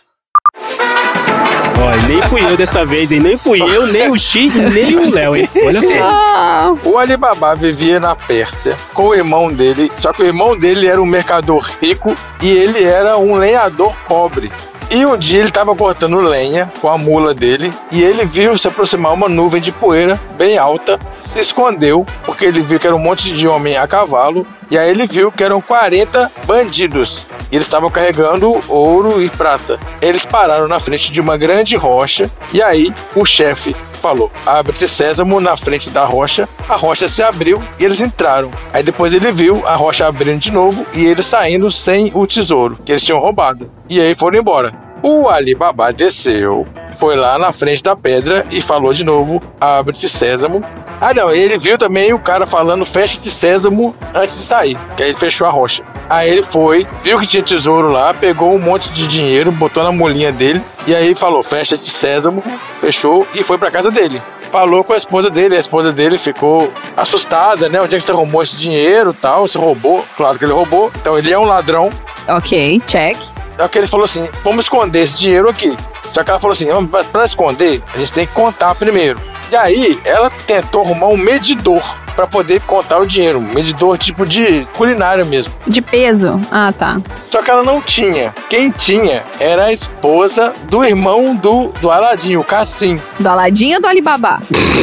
Ó, 1.78 2.08
nem 2.08 2.22
fui 2.24 2.44
eu 2.44 2.56
dessa 2.56 2.86
vez, 2.86 3.12
hein? 3.12 3.20
Nem 3.20 3.38
fui 3.38 3.60
eu, 3.62 3.88
nem 3.88 4.10
o 4.10 4.18
Xi, 4.18 4.48
nem 4.50 4.96
o 4.96 5.12
Léo, 5.14 5.36
hein? 5.36 5.50
Olha 5.66 5.82
só. 5.82 6.76
O 6.90 6.98
Alibaba 6.98 7.56
vivia 7.56 8.00
na 8.00 8.16
Pérsia 8.16 8.76
com 8.94 9.08
o 9.08 9.16
irmão 9.16 9.52
dele, 9.52 9.92
só 9.98 10.14
que 10.14 10.22
o 10.22 10.26
irmão 10.26 10.58
dele 10.58 10.88
era 10.88 11.02
um 11.02 11.06
mercador 11.06 11.70
rico 11.82 12.16
e 12.42 12.50
ele 12.50 12.84
era 12.84 13.18
um 13.18 13.36
lenhador 13.36 13.94
pobre. 14.08 14.52
E 14.92 15.06
um 15.06 15.18
dia 15.18 15.40
ele 15.40 15.50
estava 15.50 15.76
cortando 15.76 16.20
lenha 16.20 16.72
com 16.80 16.88
a 16.88 16.98
mula 16.98 17.34
dele 17.34 17.74
e 17.92 18.04
ele 18.04 18.26
viu 18.26 18.56
se 18.58 18.68
aproximar 18.68 19.12
uma 19.14 19.28
nuvem 19.28 19.60
de 19.60 19.72
poeira 19.72 20.20
bem 20.38 20.58
alta, 20.58 21.00
se 21.34 21.42
escondeu 21.42 22.06
porque 22.24 22.46
ele 22.46 22.62
viu 22.62 22.80
que 22.80 22.86
era 22.86 22.96
um 22.96 23.00
monte 23.00 23.34
de 23.34 23.48
homem 23.48 23.76
a 23.76 23.88
cavalo 23.88 24.46
e 24.70 24.78
aí 24.78 24.92
ele 24.92 25.08
viu 25.08 25.32
que 25.32 25.44
eram 25.44 25.60
40 25.62 26.32
bandidos. 26.46 27.26
E 27.54 27.56
eles 27.56 27.68
estavam 27.68 27.88
carregando 27.88 28.60
ouro 28.68 29.22
e 29.22 29.30
prata. 29.30 29.80
Eles 30.02 30.26
pararam 30.26 30.68
na 30.68 30.80
frente 30.80 31.12
de 31.12 31.22
uma 31.22 31.38
grande 31.38 31.76
rocha 31.76 32.28
e 32.52 32.60
aí 32.60 32.92
o 33.16 33.24
chefe 33.28 33.76
falou: 34.02 34.32
abre-se 34.44 34.88
sésamo 34.88 35.40
na 35.40 35.56
frente 35.56 35.92
da 35.92 36.04
rocha. 36.04 36.50
A 36.68 36.76
rocha 36.76 37.08
se 37.08 37.22
abriu 37.22 37.62
e 37.80 37.86
eles 37.86 38.02
entraram. 38.02 38.50
Aí 38.74 38.82
depois 38.82 39.14
ele 39.14 39.32
viu 39.32 39.62
a 39.68 39.76
rocha 39.76 40.08
abrindo 40.08 40.40
de 40.40 40.50
novo 40.50 40.84
e 40.96 41.06
eles 41.06 41.28
saindo 41.28 41.72
sem 41.72 42.12
o 42.16 42.26
tesouro 42.26 42.80
que 42.84 42.92
eles 42.92 43.04
tinham 43.04 43.20
roubado. 43.20 43.70
E 43.88 44.02
aí 44.02 44.16
foram 44.16 44.40
embora. 44.40 44.74
O 45.04 45.30
Alibaba 45.30 45.94
desceu, 45.94 46.66
foi 46.98 47.16
lá 47.16 47.38
na 47.38 47.52
frente 47.52 47.84
da 47.84 47.96
pedra 47.96 48.48
e 48.50 48.64
falou 48.64 48.96
de 48.96 49.04
novo: 49.04 49.40
abre-se 49.62 50.10
sésamo. 50.10 50.64
Ah, 51.00 51.14
não, 51.14 51.30
ele 51.30 51.56
viu 51.60 51.78
também 51.78 52.14
o 52.14 52.20
cara 52.20 52.48
falando 52.48 52.84
fecha-te 52.84 53.30
sésamo 53.30 53.96
antes 54.16 54.40
de 54.40 54.44
sair, 54.44 54.76
que 54.98 55.04
aí 55.04 55.10
ele 55.10 55.18
fechou 55.20 55.46
a 55.46 55.52
rocha. 55.52 55.84
Aí 56.14 56.30
ele 56.30 56.44
foi, 56.44 56.88
viu 57.02 57.20
que 57.20 57.26
tinha 57.26 57.42
tesouro 57.42 57.90
lá, 57.90 58.14
pegou 58.14 58.54
um 58.54 58.60
monte 58.60 58.88
de 58.92 59.08
dinheiro, 59.08 59.52
botou 59.52 59.84
na 59.84 59.92
molinha 59.92 60.32
dele 60.32 60.62
e 60.86 60.94
aí 60.94 61.16
falou: 61.16 61.42
fecha-te 61.42 61.90
sésamo, 61.90 62.44
fechou 62.80 63.28
e 63.34 63.44
foi 63.44 63.58
pra 63.58 63.72
casa 63.72 63.90
dele. 63.90 64.22
Falou 64.52 64.84
com 64.84 64.94
a 64.94 64.98
esposa 64.98 65.32
dele, 65.32 65.56
a 65.56 65.60
esposa 65.60 65.92
dele 65.92 66.20
ficou 66.20 66.72
assustada, 66.96 67.68
né? 67.68 67.82
Onde 67.82 67.96
é 67.96 67.98
que 67.98 68.06
você 68.06 68.12
arrumou 68.12 68.44
esse 68.44 68.56
dinheiro 68.56 69.10
e 69.10 69.14
tal? 69.16 69.48
Você 69.48 69.58
roubou? 69.58 70.06
Claro 70.16 70.38
que 70.38 70.46
ele 70.46 70.54
roubou. 70.54 70.92
Então 71.02 71.18
ele 71.18 71.34
é 71.34 71.40
um 71.40 71.46
ladrão. 71.46 71.90
ok, 72.28 72.80
check. 72.86 73.18
Só 73.58 73.68
que 73.68 73.80
ele 73.80 73.88
falou 73.88 74.06
assim: 74.06 74.30
vamos 74.44 74.66
esconder 74.66 75.02
esse 75.02 75.18
dinheiro 75.18 75.50
aqui. 75.50 75.76
Só 76.12 76.24
que 76.24 76.30
ela 76.30 76.40
falou 76.40 76.54
assim: 76.54 76.68
"Vamos, 76.68 76.92
mas 76.92 77.08
pra 77.08 77.26
esconder, 77.26 77.82
a 77.92 77.98
gente 77.98 78.14
tem 78.14 78.28
que 78.28 78.34
contar 78.34 78.76
primeiro. 78.76 79.20
E 79.52 79.56
aí 79.56 80.00
ela 80.06 80.30
tentou 80.30 80.84
arrumar 80.84 81.08
um 81.08 81.18
medidor 81.18 81.82
para 82.16 82.28
poder 82.28 82.62
contar 82.62 83.00
o 83.00 83.06
dinheiro. 83.06 83.40
Um 83.40 83.54
medidor 83.54 83.98
tipo 83.98 84.26
de 84.26 84.66
culinária 84.76 85.24
mesmo. 85.24 85.54
De 85.68 85.82
peso? 85.82 86.40
Ah, 86.52 86.74
tá. 86.78 87.02
Só 87.30 87.42
que 87.42 87.50
ela 87.50 87.64
não 87.64 87.82
tinha. 87.82 88.34
Quem 88.50 88.70
tinha 88.72 89.24
era 89.40 89.66
a 89.66 89.74
esposa 89.74 90.54
do 90.70 90.84
irmão 90.84 91.36
do, 91.36 91.70
do 91.82 91.90
Aladim, 91.90 92.36
o 92.36 92.44
Cassim. 92.44 93.00
Do 93.20 93.30
Aladim 93.30 93.74
ou 93.76 93.82
do 93.82 93.88
Alibaba? 93.88 94.40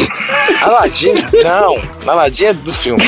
Aladim? 0.63 1.15
Não. 1.43 1.81
Aladdin 2.07 2.47
é 2.47 2.53
do 2.53 2.73
filme. 2.73 3.03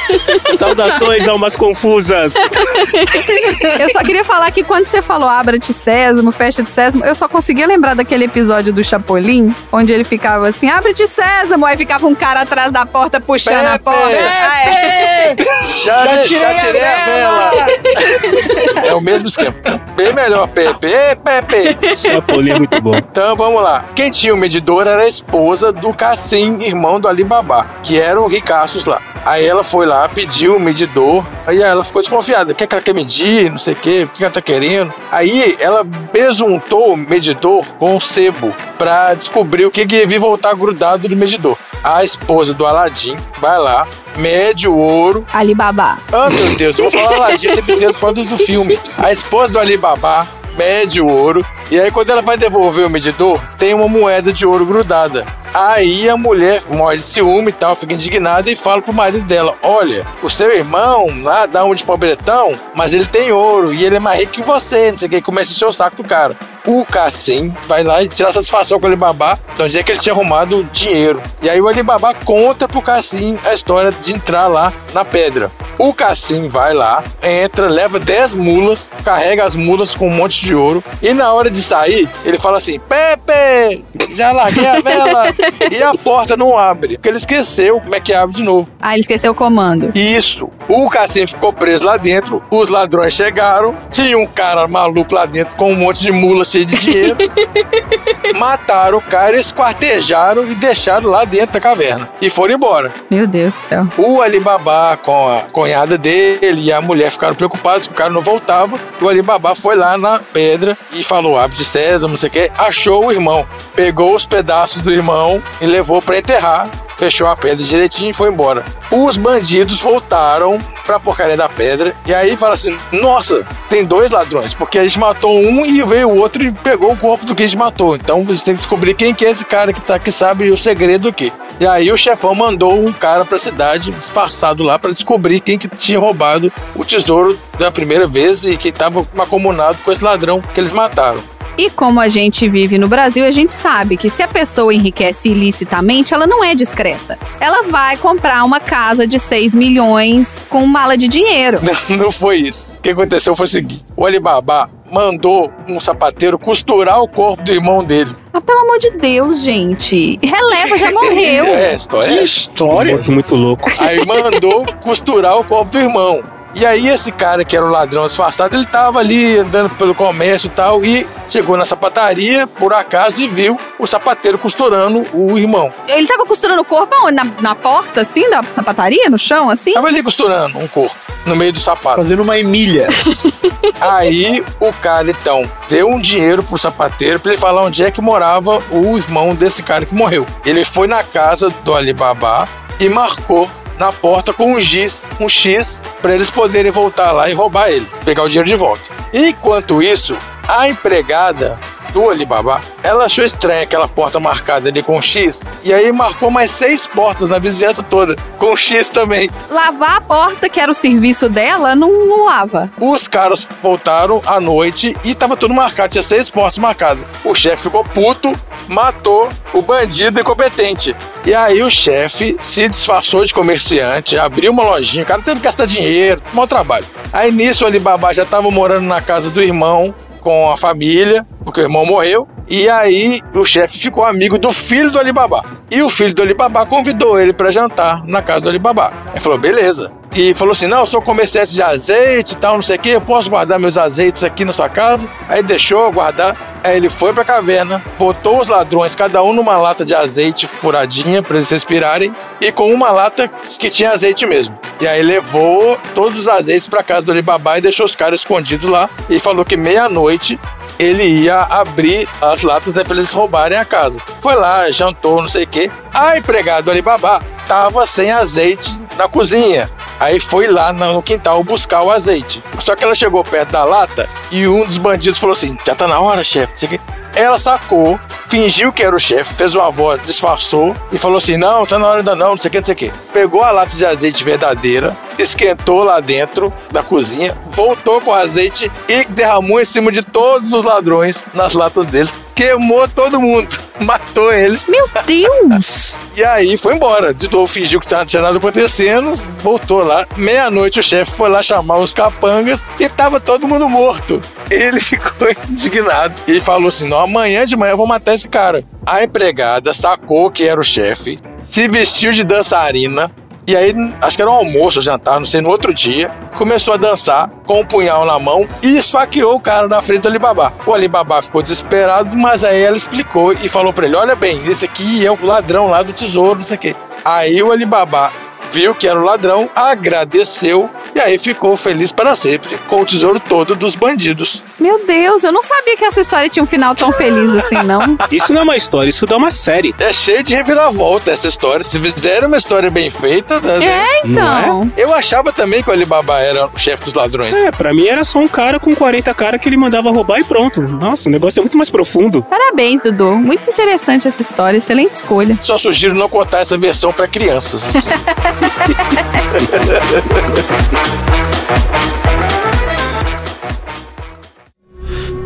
Saudações, 0.56 1.26
almas 1.26 1.56
confusas. 1.56 2.34
Eu 2.34 3.88
só 3.90 4.00
queria 4.00 4.24
falar 4.24 4.50
que 4.50 4.62
quando 4.62 4.86
você 4.86 5.00
falou 5.00 5.28
abra-te 5.28 5.72
sésamo, 5.72 6.30
fecha-te 6.30 6.70
sésamo, 6.70 7.04
eu 7.04 7.14
só 7.14 7.28
conseguia 7.28 7.66
lembrar 7.66 7.94
daquele 7.94 8.24
episódio 8.24 8.72
do 8.72 8.84
Chapolin, 8.84 9.54
onde 9.72 9.92
ele 9.92 10.04
ficava 10.04 10.48
assim, 10.48 10.68
abre-te 10.68 11.06
sésamo, 11.08 11.64
aí 11.64 11.76
ficava 11.76 12.06
um 12.06 12.14
cara 12.14 12.42
atrás 12.42 12.70
da 12.70 12.84
porta 12.84 13.20
puxando 13.20 13.61
a 13.66 13.78
Pepe! 13.78 13.84
porta. 13.84 14.16
É. 14.16 15.36
Já, 15.84 16.04
Já 16.04 16.14
já 16.14 16.22
tirei 16.24 16.54
tirei, 16.56 16.82
a 16.82 16.92
a 16.92 17.04
vela. 17.04 18.86
é 18.86 18.94
o 18.94 19.00
mesmo 19.00 19.28
esquema. 19.28 19.54
Bem 19.96 20.12
melhor, 20.12 20.46
Pepe. 20.48 20.88
Pepe. 21.24 21.96
Chapolin 21.96 22.50
é 22.52 22.58
muito 22.58 22.80
bom. 22.80 22.94
Então 22.94 23.34
vamos 23.34 23.62
lá. 23.62 23.84
Quem 23.94 24.10
tinha 24.10 24.32
o 24.34 24.36
medidor 24.36 24.86
era 24.86 25.02
a 25.02 25.08
esposa 25.08 25.72
do 25.72 25.92
Cassim, 25.92 26.62
irmão 26.62 27.00
do 27.00 27.08
Alibaba, 27.08 27.66
que 27.82 27.98
eram 27.98 28.26
ricaços 28.26 28.84
lá. 28.86 29.00
Aí 29.24 29.44
ela 29.44 29.62
foi 29.62 29.86
lá, 29.86 30.08
pediu 30.08 30.56
o 30.56 30.60
medidor. 30.60 31.24
Aí 31.46 31.60
ela 31.60 31.84
ficou 31.84 32.02
desconfiada. 32.02 32.52
O 32.52 32.54
que, 32.54 32.64
é 32.64 32.66
que 32.66 32.74
ela 32.74 32.82
quer 32.82 32.94
medir? 32.94 33.50
Não 33.50 33.58
sei 33.58 33.74
o 33.74 33.76
que, 33.76 34.04
o 34.04 34.08
que 34.08 34.24
ela 34.24 34.32
tá 34.32 34.42
querendo. 34.42 34.92
Aí 35.10 35.56
ela 35.60 35.84
besuntou 35.84 36.92
o 36.92 36.96
medidor 36.96 37.64
com 37.78 37.96
o 37.96 38.00
sebo 38.00 38.52
pra 38.76 39.14
descobrir 39.14 39.64
o 39.64 39.70
que, 39.70 39.86
que 39.86 39.96
ia 39.96 40.06
vir 40.06 40.18
voltar 40.18 40.54
grudado 40.54 41.08
do 41.08 41.16
medidor. 41.16 41.56
A 41.84 42.04
esposa 42.04 42.54
do 42.54 42.64
Aladim 42.64 43.16
vai 43.40 43.58
lá, 43.58 43.86
mede 44.16 44.68
o 44.68 44.76
ouro. 44.76 45.26
Alibaba. 45.32 45.98
Ah, 46.12 46.30
meu 46.30 46.54
Deus, 46.56 46.78
eu 46.78 46.88
vou 46.88 46.92
falar 46.92 47.16
Aladim 47.16 47.48
o 47.48 47.54
tempo 47.56 47.72
inteiro 47.72 47.94
por 47.94 48.14
causa 48.14 48.22
do 48.24 48.38
filme. 48.38 48.78
A 48.98 49.10
esposa 49.10 49.52
do 49.52 49.58
Alibaba 49.58 50.28
mede 50.56 51.00
o 51.00 51.08
ouro. 51.08 51.44
E 51.72 51.80
aí, 51.80 51.90
quando 51.90 52.10
ela 52.10 52.20
vai 52.20 52.36
devolver 52.36 52.84
o 52.86 52.90
medidor, 52.90 53.40
tem 53.56 53.72
uma 53.72 53.88
moeda 53.88 54.30
de 54.30 54.44
ouro 54.44 54.66
grudada. 54.66 55.24
Aí 55.54 56.06
a 56.06 56.18
mulher 56.18 56.62
morre 56.70 56.98
de 56.98 57.02
ciúme 57.02 57.48
e 57.48 57.52
tal, 57.52 57.74
fica 57.74 57.94
indignada 57.94 58.50
e 58.50 58.56
fala 58.56 58.82
pro 58.82 58.92
marido 58.92 59.24
dela: 59.24 59.54
Olha, 59.62 60.06
o 60.22 60.28
seu 60.28 60.54
irmão 60.54 61.22
lá 61.22 61.46
dá 61.46 61.64
um 61.64 61.74
de 61.74 61.82
pobretão, 61.82 62.52
mas 62.74 62.92
ele 62.92 63.06
tem 63.06 63.32
ouro 63.32 63.72
e 63.72 63.84
ele 63.86 63.96
é 63.96 63.98
mais 63.98 64.20
rico 64.20 64.32
que 64.32 64.42
você, 64.42 64.90
não 64.90 64.98
sei 64.98 65.08
o 65.08 65.10
que, 65.10 65.22
começa 65.22 65.50
a 65.50 65.54
encher 65.54 65.64
o 65.64 65.72
saco 65.72 65.96
do 65.96 66.04
cara. 66.04 66.36
O 66.66 66.84
Cassim 66.84 67.52
vai 67.66 67.82
lá 67.82 68.02
e 68.02 68.08
tira 68.08 68.32
satisfação 68.32 68.78
com 68.78 68.84
o 68.84 68.88
Alibaba, 68.88 69.38
então 69.52 69.64
é 69.66 69.82
que 69.82 69.92
ele 69.92 69.98
tinha 69.98 70.12
arrumado 70.12 70.64
dinheiro. 70.72 71.22
E 71.40 71.48
aí 71.48 71.60
o 71.60 71.68
Alibaba 71.68 72.14
conta 72.14 72.68
pro 72.68 72.82
Cassim 72.82 73.38
a 73.44 73.52
história 73.54 73.90
de 73.90 74.12
entrar 74.12 74.46
lá 74.46 74.72
na 74.92 75.04
pedra. 75.04 75.50
O 75.78 75.92
Cassim 75.92 76.48
vai 76.48 76.72
lá, 76.72 77.02
entra, 77.22 77.66
leva 77.66 77.98
10 77.98 78.34
mulas, 78.34 78.88
carrega 79.04 79.44
as 79.44 79.56
mulas 79.56 79.94
com 79.94 80.06
um 80.06 80.14
monte 80.14 80.40
de 80.40 80.54
ouro. 80.54 80.84
E 81.02 81.12
na 81.12 81.32
hora 81.32 81.50
de 81.50 81.61
sair, 81.62 82.08
ele 82.24 82.38
fala 82.38 82.58
assim: 82.58 82.78
Pepe, 82.80 83.84
já 84.14 84.32
larguei 84.32 84.66
a 84.66 84.80
vela. 84.80 85.24
e 85.70 85.82
a 85.82 85.94
porta 85.94 86.36
não 86.36 86.56
abre, 86.56 86.96
porque 86.96 87.08
ele 87.08 87.16
esqueceu 87.16 87.80
como 87.80 87.94
é 87.94 88.00
que 88.00 88.12
abre 88.12 88.36
de 88.36 88.42
novo. 88.42 88.68
Ah, 88.80 88.92
ele 88.92 89.00
esqueceu 89.00 89.32
o 89.32 89.34
comando. 89.34 89.92
Isso. 89.94 90.48
O 90.68 90.88
Cassim 90.88 91.26
ficou 91.26 91.52
preso 91.52 91.84
lá 91.84 91.96
dentro, 91.96 92.42
os 92.50 92.68
ladrões 92.68 93.12
chegaram, 93.12 93.74
tinha 93.90 94.16
um 94.18 94.26
cara 94.26 94.66
maluco 94.66 95.14
lá 95.14 95.26
dentro 95.26 95.54
com 95.56 95.72
um 95.72 95.76
monte 95.76 96.00
de 96.02 96.12
mula 96.12 96.44
cheio 96.44 96.66
de 96.66 96.76
dinheiro. 96.76 97.16
mataram 98.36 98.98
o 98.98 99.02
cara, 99.02 99.38
esquartejaram 99.38 100.44
e 100.44 100.54
deixaram 100.54 101.10
lá 101.10 101.24
dentro 101.24 101.54
da 101.54 101.60
caverna. 101.60 102.08
E 102.20 102.30
foram 102.30 102.54
embora. 102.54 102.92
Meu 103.10 103.26
Deus 103.26 103.52
do 103.52 103.60
céu. 103.68 103.86
O 103.98 104.20
Alibaba 104.20 104.96
com 104.96 105.28
a 105.28 105.40
cunhada 105.42 105.98
dele 105.98 106.62
e 106.62 106.72
a 106.72 106.80
mulher 106.80 107.10
ficaram 107.10 107.34
preocupados 107.34 107.86
que 107.86 107.92
o 107.92 107.96
cara 107.96 108.10
não 108.10 108.20
voltava. 108.20 108.78
O 109.00 109.08
Alibaba 109.08 109.54
foi 109.54 109.76
lá 109.76 109.96
na 109.98 110.18
pedra 110.18 110.76
e 110.92 111.02
falou: 111.02 111.38
abre 111.52 111.56
de 111.56 111.64
César, 111.64 112.08
não 112.08 112.16
sei 112.16 112.28
o 112.28 112.32
que. 112.32 112.50
Achou 112.56 113.06
o 113.06 113.12
irmão, 113.12 113.46
pegou 113.74 114.16
os 114.16 114.24
pedaços 114.24 114.82
do 114.82 114.90
irmão 114.90 115.42
e 115.60 115.66
levou 115.66 116.00
para 116.00 116.18
enterrar. 116.18 116.68
Fechou 116.96 117.26
a 117.26 117.36
pedra 117.36 117.64
direitinho 117.64 118.10
e 118.10 118.14
foi 118.14 118.30
embora. 118.30 118.64
Os 118.90 119.16
bandidos 119.16 119.80
voltaram 119.80 120.58
pra 120.86 121.00
porcaria 121.00 121.36
da 121.36 121.48
pedra 121.48 121.94
e 122.06 122.14
aí 122.14 122.36
fala 122.36 122.54
assim: 122.54 122.76
Nossa, 122.92 123.44
tem 123.68 123.84
dois 123.84 124.10
ladrões, 124.10 124.54
porque 124.54 124.78
a 124.78 124.84
gente 124.84 124.98
matou 124.98 125.36
um 125.36 125.66
e 125.66 125.82
veio 125.82 126.10
o 126.10 126.20
outro 126.20 126.44
e 126.44 126.52
pegou 126.52 126.92
o 126.92 126.96
corpo 126.96 127.24
do 127.26 127.34
que 127.34 127.42
a 127.42 127.46
gente 127.46 127.58
matou. 127.58 127.96
Então 127.96 128.20
a 128.20 128.32
gente 128.32 128.44
tem 128.44 128.54
que 128.54 128.60
descobrir 128.60 128.94
quem 128.94 129.14
que 129.14 129.24
é 129.24 129.30
esse 129.30 129.44
cara 129.44 129.72
que, 129.72 129.80
tá, 129.80 129.98
que 129.98 130.12
sabe 130.12 130.50
o 130.50 130.58
segredo 130.58 131.10
do 131.10 131.12
que. 131.12 131.32
E 131.58 131.66
aí 131.66 131.90
o 131.90 131.96
chefão 131.96 132.34
mandou 132.34 132.74
um 132.74 132.92
cara 132.92 133.24
pra 133.24 133.38
cidade, 133.38 133.90
disfarçado 133.92 134.62
lá, 134.62 134.78
pra 134.78 134.90
descobrir 134.90 135.40
quem 135.40 135.58
que 135.58 135.68
tinha 135.68 135.98
roubado 135.98 136.52
o 136.74 136.84
tesouro 136.84 137.38
da 137.58 137.70
primeira 137.70 138.06
vez 138.06 138.44
e 138.44 138.56
que 138.56 138.68
estava 138.68 139.04
macomunado 139.14 139.78
com 139.84 139.90
esse 139.90 140.04
ladrão 140.04 140.40
que 140.40 140.60
eles 140.60 140.72
mataram. 140.72 141.22
E 141.56 141.68
como 141.68 142.00
a 142.00 142.08
gente 142.08 142.48
vive 142.48 142.78
no 142.78 142.88
Brasil, 142.88 143.24
a 143.24 143.30
gente 143.30 143.52
sabe 143.52 143.96
que 143.96 144.08
se 144.08 144.22
a 144.22 144.28
pessoa 144.28 144.72
enriquece 144.72 145.30
ilicitamente, 145.30 146.14
ela 146.14 146.26
não 146.26 146.42
é 146.42 146.54
discreta. 146.54 147.18
Ela 147.38 147.62
vai 147.64 147.96
comprar 147.96 148.42
uma 148.44 148.58
casa 148.58 149.06
de 149.06 149.18
6 149.18 149.54
milhões 149.54 150.40
com 150.48 150.66
mala 150.66 150.96
de 150.96 151.08
dinheiro. 151.08 151.60
Não, 151.88 151.96
não 151.96 152.12
foi 152.12 152.36
isso. 152.36 152.70
O 152.78 152.82
que 152.82 152.90
aconteceu 152.90 153.34
foi 153.34 153.44
o 153.44 153.48
seguinte: 153.48 153.84
o 153.96 154.04
Alibaba 154.04 154.70
mandou 154.90 155.50
um 155.66 155.80
sapateiro 155.80 156.38
costurar 156.38 157.00
o 157.00 157.08
corpo 157.08 157.42
do 157.42 157.52
irmão 157.52 157.82
dele. 157.82 158.14
Mas 158.32 158.44
pelo 158.44 158.60
amor 158.60 158.78
de 158.78 158.90
Deus, 158.90 159.42
gente. 159.42 160.18
Releva, 160.22 160.76
já 160.76 160.90
morreu. 160.92 161.46
É, 161.46 161.74
história. 161.74 162.08
Que 162.08 162.18
é. 162.18 162.22
história. 162.22 162.94
Morto 162.94 163.12
muito 163.12 163.34
louco. 163.34 163.70
Aí 163.78 164.04
mandou 164.04 164.66
costurar 164.82 165.38
o 165.38 165.44
corpo 165.44 165.72
do 165.72 165.78
irmão. 165.78 166.22
E 166.54 166.66
aí 166.66 166.88
esse 166.88 167.10
cara 167.10 167.44
que 167.44 167.56
era 167.56 167.64
o 167.64 167.70
ladrão 167.70 168.06
disfarçado, 168.06 168.54
ele 168.54 168.66
tava 168.66 168.98
ali 168.98 169.38
andando 169.38 169.70
pelo 169.70 169.94
comércio 169.94 170.48
e 170.48 170.50
tal 170.50 170.84
e 170.84 171.06
chegou 171.30 171.56
na 171.56 171.64
sapataria 171.64 172.46
por 172.46 172.74
acaso 172.74 173.20
e 173.20 173.26
viu 173.26 173.58
o 173.78 173.86
sapateiro 173.86 174.38
costurando 174.38 175.02
o 175.14 175.38
irmão. 175.38 175.72
Ele 175.88 176.06
tava 176.06 176.26
costurando 176.26 176.60
o 176.60 176.64
corpo 176.64 176.94
aonde? 176.94 177.14
Na, 177.14 177.24
na 177.40 177.54
porta, 177.54 178.02
assim, 178.02 178.28
da 178.28 178.42
sapataria, 178.42 179.08
no 179.08 179.18
chão, 179.18 179.48
assim? 179.48 179.72
Tava 179.72 179.88
ali 179.88 180.02
costurando 180.02 180.58
um 180.58 180.68
corpo 180.68 180.94
no 181.24 181.34
meio 181.34 181.52
do 181.52 181.60
sapato. 181.60 181.96
Fazendo 181.96 182.22
uma 182.22 182.38
emília. 182.38 182.88
Aí 183.80 184.44
o 184.60 184.72
cara 184.72 185.10
então 185.10 185.42
deu 185.68 185.88
um 185.88 186.00
dinheiro 186.00 186.42
pro 186.42 186.58
sapateiro 186.58 187.18
pra 187.18 187.32
ele 187.32 187.40
falar 187.40 187.62
onde 187.62 187.82
é 187.82 187.90
que 187.90 188.00
morava 188.00 188.62
o 188.70 188.98
irmão 188.98 189.34
desse 189.34 189.62
cara 189.62 189.86
que 189.86 189.94
morreu. 189.94 190.26
Ele 190.44 190.64
foi 190.64 190.86
na 190.86 191.02
casa 191.02 191.48
do 191.64 191.74
Alibaba 191.74 192.46
e 192.78 192.88
marcou 192.88 193.48
na 193.78 193.92
porta 193.92 194.32
com 194.32 194.54
um 194.54 194.60
giz, 194.60 195.02
um 195.18 195.28
X, 195.28 195.80
para 196.02 196.14
eles 196.14 196.30
poderem 196.30 196.70
voltar 196.70 197.12
lá 197.12 197.30
e 197.30 197.32
roubar 197.32 197.70
ele, 197.70 197.86
pegar 198.04 198.24
o 198.24 198.28
dinheiro 198.28 198.48
de 198.48 198.56
volta. 198.56 198.82
Enquanto 199.14 199.80
isso, 199.80 200.16
a 200.46 200.68
empregada 200.68 201.58
do 201.92 202.08
Alibaba, 202.08 202.60
ela 202.82 203.04
achou 203.04 203.24
estranha 203.24 203.62
aquela 203.62 203.86
porta 203.86 204.18
marcada 204.18 204.68
ali 204.68 204.82
com 204.82 205.00
X, 205.00 205.40
e 205.62 205.72
aí 205.72 205.92
marcou 205.92 206.30
mais 206.30 206.50
seis 206.50 206.86
portas 206.86 207.28
na 207.28 207.38
vizinhança 207.38 207.82
toda, 207.82 208.16
com 208.38 208.56
X 208.56 208.90
também. 208.90 209.30
Lavar 209.50 209.96
a 209.96 210.00
porta, 210.00 210.48
que 210.48 210.60
era 210.60 210.70
o 210.70 210.74
serviço 210.74 211.28
dela, 211.28 211.74
não, 211.76 212.06
não 212.06 212.24
lava. 212.24 212.70
Os 212.80 213.06
caras 213.06 213.46
voltaram 213.62 214.20
à 214.26 214.40
noite 214.40 214.96
e 215.04 215.14
tava 215.14 215.36
tudo 215.36 215.54
marcado, 215.54 215.92
tinha 215.92 216.02
seis 216.02 216.28
portas 216.28 216.58
marcadas. 216.58 217.04
O 217.24 217.34
chefe 217.34 217.64
ficou 217.64 217.84
puto, 217.84 218.32
matou 218.66 219.28
o 219.52 219.62
bandido 219.62 220.20
incompetente. 220.20 220.96
E 221.24 221.34
aí 221.34 221.62
o 221.62 221.70
chefe 221.70 222.36
se 222.40 222.68
disfarçou 222.68 223.24
de 223.24 223.32
comerciante, 223.32 224.18
abriu 224.18 224.50
uma 224.50 224.64
lojinha, 224.64 225.04
o 225.04 225.06
cara 225.06 225.22
teve 225.22 225.36
que 225.36 225.44
gastar 225.44 225.66
dinheiro, 225.66 226.20
mau 226.32 226.46
trabalho. 226.46 226.84
Aí 227.12 227.30
nisso 227.30 227.64
o 227.64 227.66
Alibaba 227.66 228.12
já 228.12 228.24
tava 228.24 228.50
morando 228.50 228.86
na 228.86 229.00
casa 229.00 229.30
do 229.30 229.42
irmão, 229.42 229.94
com 230.22 230.50
a 230.50 230.56
família, 230.56 231.26
porque 231.44 231.60
o 231.60 231.64
irmão 231.64 231.84
morreu. 231.84 232.26
E 232.48 232.68
aí 232.68 233.20
o 233.34 233.44
chefe 233.44 233.78
ficou 233.78 234.04
amigo 234.04 234.38
do 234.38 234.52
filho 234.52 234.90
do 234.90 234.98
Alibaba. 234.98 235.44
E 235.70 235.82
o 235.82 235.90
filho 235.90 236.14
do 236.14 236.22
Alibaba 236.22 236.64
convidou 236.64 237.18
ele 237.18 237.32
para 237.32 237.50
jantar 237.50 238.04
na 238.06 238.22
casa 238.22 238.42
do 238.42 238.48
Alibaba. 238.48 238.92
Ele 239.12 239.20
falou, 239.20 239.38
beleza. 239.38 239.90
E 240.14 240.34
falou 240.34 240.52
assim: 240.52 240.66
Não, 240.66 240.80
eu 240.80 240.86
sou 240.86 241.00
comerciante 241.00 241.52
de 241.52 241.62
azeite 241.62 242.34
e 242.34 242.36
tal, 242.36 242.56
não 242.56 242.62
sei 242.62 242.76
o 242.76 242.78
que, 242.78 242.90
eu 242.90 243.00
posso 243.00 243.30
guardar 243.30 243.58
meus 243.58 243.78
azeites 243.78 244.22
aqui 244.22 244.44
na 244.44 244.52
sua 244.52 244.68
casa. 244.68 245.08
Aí 245.28 245.42
deixou 245.42 245.90
guardar. 245.92 246.36
Aí 246.62 246.76
ele 246.76 246.88
foi 246.88 247.12
pra 247.12 247.24
caverna, 247.24 247.82
botou 247.98 248.40
os 248.40 248.46
ladrões, 248.46 248.94
cada 248.94 249.20
um 249.22 249.32
numa 249.32 249.56
lata 249.58 249.84
de 249.84 249.94
azeite 249.94 250.46
furadinha 250.46 251.20
para 251.20 251.36
eles 251.36 251.50
respirarem, 251.50 252.14
e 252.40 252.52
com 252.52 252.72
uma 252.72 252.92
lata 252.92 253.28
que 253.58 253.68
tinha 253.68 253.90
azeite 253.90 254.24
mesmo. 254.26 254.56
E 254.80 254.86
aí 254.86 255.02
levou 255.02 255.76
todos 255.92 256.16
os 256.16 256.28
azeites 256.28 256.68
pra 256.68 256.82
casa 256.84 257.06
do 257.06 257.12
Alibaba 257.12 257.58
e 257.58 257.62
deixou 257.62 257.84
os 257.84 257.96
caras 257.96 258.20
escondidos 258.20 258.70
lá. 258.70 258.88
E 259.10 259.18
falou 259.18 259.44
que 259.44 259.56
meia-noite 259.56 260.38
ele 260.78 261.04
ia 261.04 261.40
abrir 261.40 262.08
as 262.20 262.42
latas 262.42 262.74
né, 262.74 262.84
pra 262.84 262.94
eles 262.94 263.10
roubarem 263.10 263.58
a 263.58 263.64
casa. 263.64 263.98
Foi 264.20 264.34
lá, 264.34 264.70
jantou, 264.70 265.20
não 265.20 265.28
sei 265.28 265.44
o 265.44 265.46
que. 265.46 265.70
A 265.92 266.16
empregada 266.16 266.62
do 266.62 266.70
Alibaba 266.70 267.22
tava 267.48 267.86
sem 267.86 268.10
azeite 268.10 268.76
na 268.96 269.08
cozinha. 269.08 269.68
Aí 270.02 270.18
foi 270.18 270.48
lá 270.48 270.72
no 270.72 271.00
quintal 271.00 271.44
buscar 271.44 271.80
o 271.84 271.90
azeite. 271.92 272.42
Só 272.60 272.74
que 272.74 272.82
ela 272.82 272.92
chegou 272.92 273.22
perto 273.22 273.52
da 273.52 273.64
lata 273.64 274.08
e 274.32 274.48
um 274.48 274.66
dos 274.66 274.76
bandidos 274.76 275.16
falou 275.16 275.32
assim: 275.32 275.56
Já 275.64 275.76
tá 275.76 275.86
na 275.86 276.00
hora, 276.00 276.24
chefe. 276.24 276.80
Ela 277.14 277.38
sacou, 277.38 278.00
fingiu 278.28 278.72
que 278.72 278.82
era 278.82 278.96
o 278.96 278.98
chefe, 278.98 279.32
fez 279.34 279.54
uma 279.54 279.70
voz, 279.70 280.02
disfarçou 280.02 280.74
e 280.90 280.98
falou 280.98 281.18
assim: 281.18 281.36
Não, 281.36 281.64
tá 281.64 281.78
na 281.78 281.86
hora 281.86 281.98
ainda 281.98 282.16
não, 282.16 282.30
não 282.30 282.36
sei 282.36 282.48
o 282.48 282.50
que, 282.50 282.58
não 282.58 282.64
sei 282.64 282.74
o 282.74 282.78
que. 282.78 282.92
Pegou 283.12 283.44
a 283.44 283.52
lata 283.52 283.76
de 283.76 283.86
azeite 283.86 284.24
verdadeira, 284.24 284.96
esquentou 285.16 285.84
lá 285.84 286.00
dentro 286.00 286.52
da 286.72 286.82
cozinha, 286.82 287.38
voltou 287.52 288.00
com 288.00 288.10
o 288.10 288.14
azeite 288.14 288.72
e 288.88 289.04
derramou 289.04 289.60
em 289.60 289.64
cima 289.64 289.92
de 289.92 290.02
todos 290.02 290.52
os 290.52 290.64
ladrões 290.64 291.24
nas 291.32 291.52
latas 291.52 291.86
deles. 291.86 292.12
Queimou 292.34 292.88
todo 292.88 293.20
mundo. 293.20 293.48
matou 293.82 294.32
ele. 294.32 294.58
Meu 294.68 294.88
Deus! 295.06 296.00
E 296.16 296.24
aí 296.24 296.56
foi 296.56 296.74
embora. 296.74 297.12
De 297.12 297.30
novo, 297.30 297.46
fingiu 297.46 297.80
que 297.80 297.92
não 297.92 298.06
tinha 298.06 298.22
nada 298.22 298.38
acontecendo, 298.38 299.16
voltou 299.42 299.82
lá. 299.82 300.06
Meia-noite 300.16 300.80
o 300.80 300.82
chefe 300.82 301.12
foi 301.12 301.28
lá 301.28 301.42
chamar 301.42 301.78
os 301.78 301.92
capangas 301.92 302.60
e 302.78 302.88
tava 302.88 303.20
todo 303.20 303.48
mundo 303.48 303.68
morto. 303.68 304.20
Ele 304.50 304.78
ficou 304.80 305.28
indignado. 305.48 306.14
Ele 306.26 306.40
falou 306.40 306.68
assim: 306.68 306.88
não, 306.88 306.98
amanhã 306.98 307.44
de 307.44 307.56
manhã 307.56 307.72
eu 307.72 307.76
vou 307.76 307.86
matar 307.86 308.14
esse 308.14 308.28
cara. 308.28 308.64
A 308.84 309.02
empregada 309.02 309.72
sacou 309.74 310.30
que 310.30 310.44
era 310.44 310.60
o 310.60 310.64
chefe, 310.64 311.18
se 311.44 311.68
vestiu 311.68 312.12
de 312.12 312.24
dançarina. 312.24 313.10
E 313.44 313.56
aí, 313.56 313.74
acho 314.00 314.14
que 314.14 314.22
era 314.22 314.30
um 314.30 314.34
almoço, 314.34 314.78
um 314.78 314.82
jantar, 314.82 315.18
não 315.18 315.26
sei, 315.26 315.40
no 315.40 315.48
outro 315.48 315.74
dia, 315.74 316.12
começou 316.38 316.74
a 316.74 316.76
dançar 316.76 317.28
com 317.44 317.60
um 317.60 317.64
punhal 317.64 318.04
na 318.04 318.16
mão 318.16 318.46
e 318.62 318.78
esfaqueou 318.78 319.34
o 319.34 319.40
cara 319.40 319.66
na 319.66 319.82
frente 319.82 320.02
do 320.02 320.08
Alibaba. 320.08 320.52
O 320.64 320.72
Alibaba 320.72 321.20
ficou 321.20 321.42
desesperado, 321.42 322.16
mas 322.16 322.44
aí 322.44 322.62
ela 322.62 322.76
explicou 322.76 323.32
e 323.32 323.48
falou 323.48 323.72
pra 323.72 323.86
ele: 323.86 323.96
Olha 323.96 324.14
bem, 324.14 324.40
esse 324.46 324.64
aqui 324.64 325.04
é 325.04 325.10
o 325.10 325.26
ladrão 325.26 325.68
lá 325.68 325.82
do 325.82 325.92
tesouro, 325.92 326.38
não 326.38 326.46
sei 326.46 326.56
o 326.56 326.60
quê. 326.60 326.76
Aí 327.04 327.42
o 327.42 327.50
Alibaba 327.50 328.12
viu 328.52 328.74
que 328.76 328.86
era 328.86 329.00
o 329.00 329.04
ladrão, 329.04 329.50
agradeceu 329.56 330.70
e 330.94 331.00
aí 331.00 331.18
ficou 331.18 331.56
feliz 331.56 331.92
para 331.92 332.14
sempre 332.14 332.56
com 332.68 332.82
o 332.82 332.86
tesouro 332.86 333.20
todo 333.20 333.54
dos 333.54 333.74
bandidos. 333.74 334.42
Meu 334.58 334.84
Deus, 334.86 335.24
eu 335.24 335.32
não 335.32 335.42
sabia 335.42 335.76
que 335.76 335.84
essa 335.84 336.00
história 336.00 336.28
tinha 336.28 336.42
um 336.42 336.46
final 336.46 336.74
tão 336.74 336.92
feliz 336.92 337.32
assim, 337.34 337.62
não. 337.62 337.96
Isso 338.10 338.32
não 338.32 338.40
é 338.40 338.44
uma 338.44 338.56
história, 338.56 338.88
isso 338.88 339.06
dá 339.06 339.16
uma 339.16 339.30
série. 339.30 339.74
É 339.78 339.92
cheio 339.92 340.22
de 340.22 340.34
reviravolta 340.34 341.10
essa 341.10 341.28
história. 341.28 341.64
Se 341.64 341.80
fizeram 341.80 342.28
uma 342.28 342.36
história 342.36 342.70
bem 342.70 342.90
feita, 342.90 343.40
né? 343.40 343.64
É, 343.64 344.06
então. 344.06 344.70
Eu 344.76 344.92
achava 344.92 345.32
também 345.32 345.62
que 345.62 345.70
o 345.70 345.72
Alibaba 345.72 346.20
era 346.20 346.46
o 346.46 346.58
chefe 346.58 346.84
dos 346.84 346.94
ladrões. 346.94 347.32
É, 347.32 347.50
pra 347.50 347.72
mim 347.72 347.86
era 347.86 348.04
só 348.04 348.18
um 348.18 348.28
cara 348.28 348.60
com 348.60 348.74
40 348.74 349.14
caras 349.14 349.40
que 349.40 349.48
ele 349.48 349.56
mandava 349.56 349.90
roubar 349.90 350.20
e 350.20 350.24
pronto. 350.24 350.60
Nossa, 350.62 351.08
o 351.08 351.12
negócio 351.12 351.40
é 351.40 351.42
muito 351.42 351.56
mais 351.56 351.70
profundo. 351.70 352.22
Parabéns, 352.22 352.82
Dudu. 352.82 353.16
Muito 353.16 353.50
interessante 353.50 354.06
essa 354.06 354.20
história, 354.20 354.58
excelente 354.58 354.94
escolha. 354.94 355.38
Só 355.42 355.58
sugiro 355.58 355.94
não 355.94 356.08
contar 356.08 356.40
essa 356.40 356.58
versão 356.58 356.92
pra 356.92 357.08
crianças. 357.08 357.62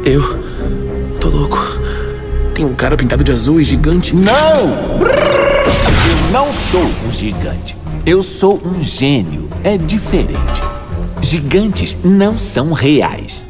Eu 0.04 0.22
tô 1.20 1.28
louco. 1.28 1.58
Tem 2.54 2.64
um 2.64 2.74
cara 2.74 2.96
pintado 2.96 3.24
de 3.24 3.32
azul 3.32 3.60
e 3.60 3.64
gigante. 3.64 4.14
Não! 4.14 5.00
Eu 6.08 6.32
não 6.32 6.52
sou 6.52 6.84
um 7.06 7.10
gigante. 7.10 7.76
Eu 8.04 8.22
sou 8.22 8.60
um 8.64 8.82
gênio. 8.82 9.48
É 9.64 9.76
diferente. 9.76 10.62
Gigantes 11.20 11.96
não 12.04 12.38
são 12.38 12.72
reais. 12.72 13.45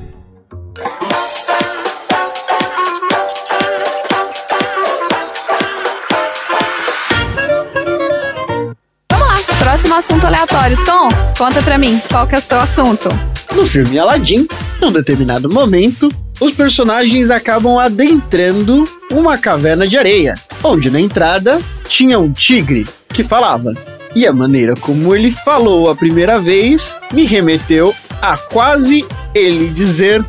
Aleatório. 10.57 10.85
Tom, 10.85 11.09
conta 11.37 11.63
pra 11.63 11.77
mim, 11.77 12.01
qual 12.09 12.27
que 12.27 12.35
é 12.35 12.39
o 12.39 12.41
seu 12.41 12.59
assunto? 12.59 13.09
No 13.55 13.67
filme 13.67 13.99
Aladdin, 13.99 14.49
num 14.81 14.91
determinado 14.91 15.53
momento, 15.53 16.11
os 16.41 16.55
personagens 16.55 17.31
acabam 17.31 17.79
adentrando 17.79 18.85
uma 19.11 19.37
caverna 19.37 19.87
de 19.87 19.97
areia, 19.97 20.35
onde 20.63 20.91
na 20.91 21.01
entrada 21.01 21.61
tinha 21.89 22.19
um 22.19 22.33
tigre 22.33 22.87
que 23.09 23.23
falava. 23.23 23.73
E 24.15 24.27
a 24.27 24.33
maneira 24.33 24.75
como 24.75 25.15
ele 25.15 25.31
falou 25.31 25.91
a 25.91 25.97
primeira 25.97 26.41
vez 26.41 26.97
me 27.13 27.25
remeteu 27.25 27.95
a 28.23 28.37
quase 28.37 29.05
ele 29.35 29.69
dizer 29.69 30.25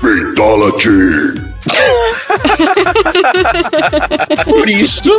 Fatality. 0.00 1.42
Por 4.44 4.68
isso, 4.68 5.10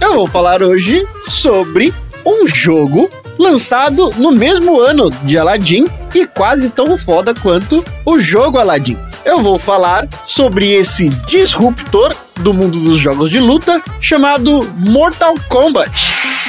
eu 0.00 0.14
vou 0.14 0.26
falar 0.26 0.62
hoje 0.62 1.06
sobre 1.28 1.92
um 2.24 2.46
jogo 2.46 3.10
lançado 3.38 4.12
no 4.16 4.32
mesmo 4.32 4.80
ano 4.80 5.10
de 5.24 5.38
Aladdin 5.38 5.84
e 6.14 6.26
quase 6.26 6.70
tão 6.70 6.96
foda 6.98 7.34
quanto 7.34 7.84
o 8.04 8.20
jogo 8.20 8.58
Aladdin. 8.58 8.98
Eu 9.24 9.42
vou 9.42 9.58
falar 9.58 10.08
sobre 10.26 10.70
esse 10.72 11.08
disruptor 11.26 12.14
do 12.40 12.52
mundo 12.52 12.78
dos 12.80 13.00
jogos 13.00 13.30
de 13.30 13.38
luta 13.38 13.80
chamado 14.00 14.60
Mortal 14.76 15.34
Kombat. 15.48 15.92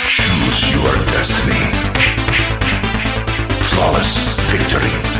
Choose 0.08 0.74
your 0.74 0.96
destiny. 1.12 1.54
Flawless 3.70 4.18
victory. 4.50 5.12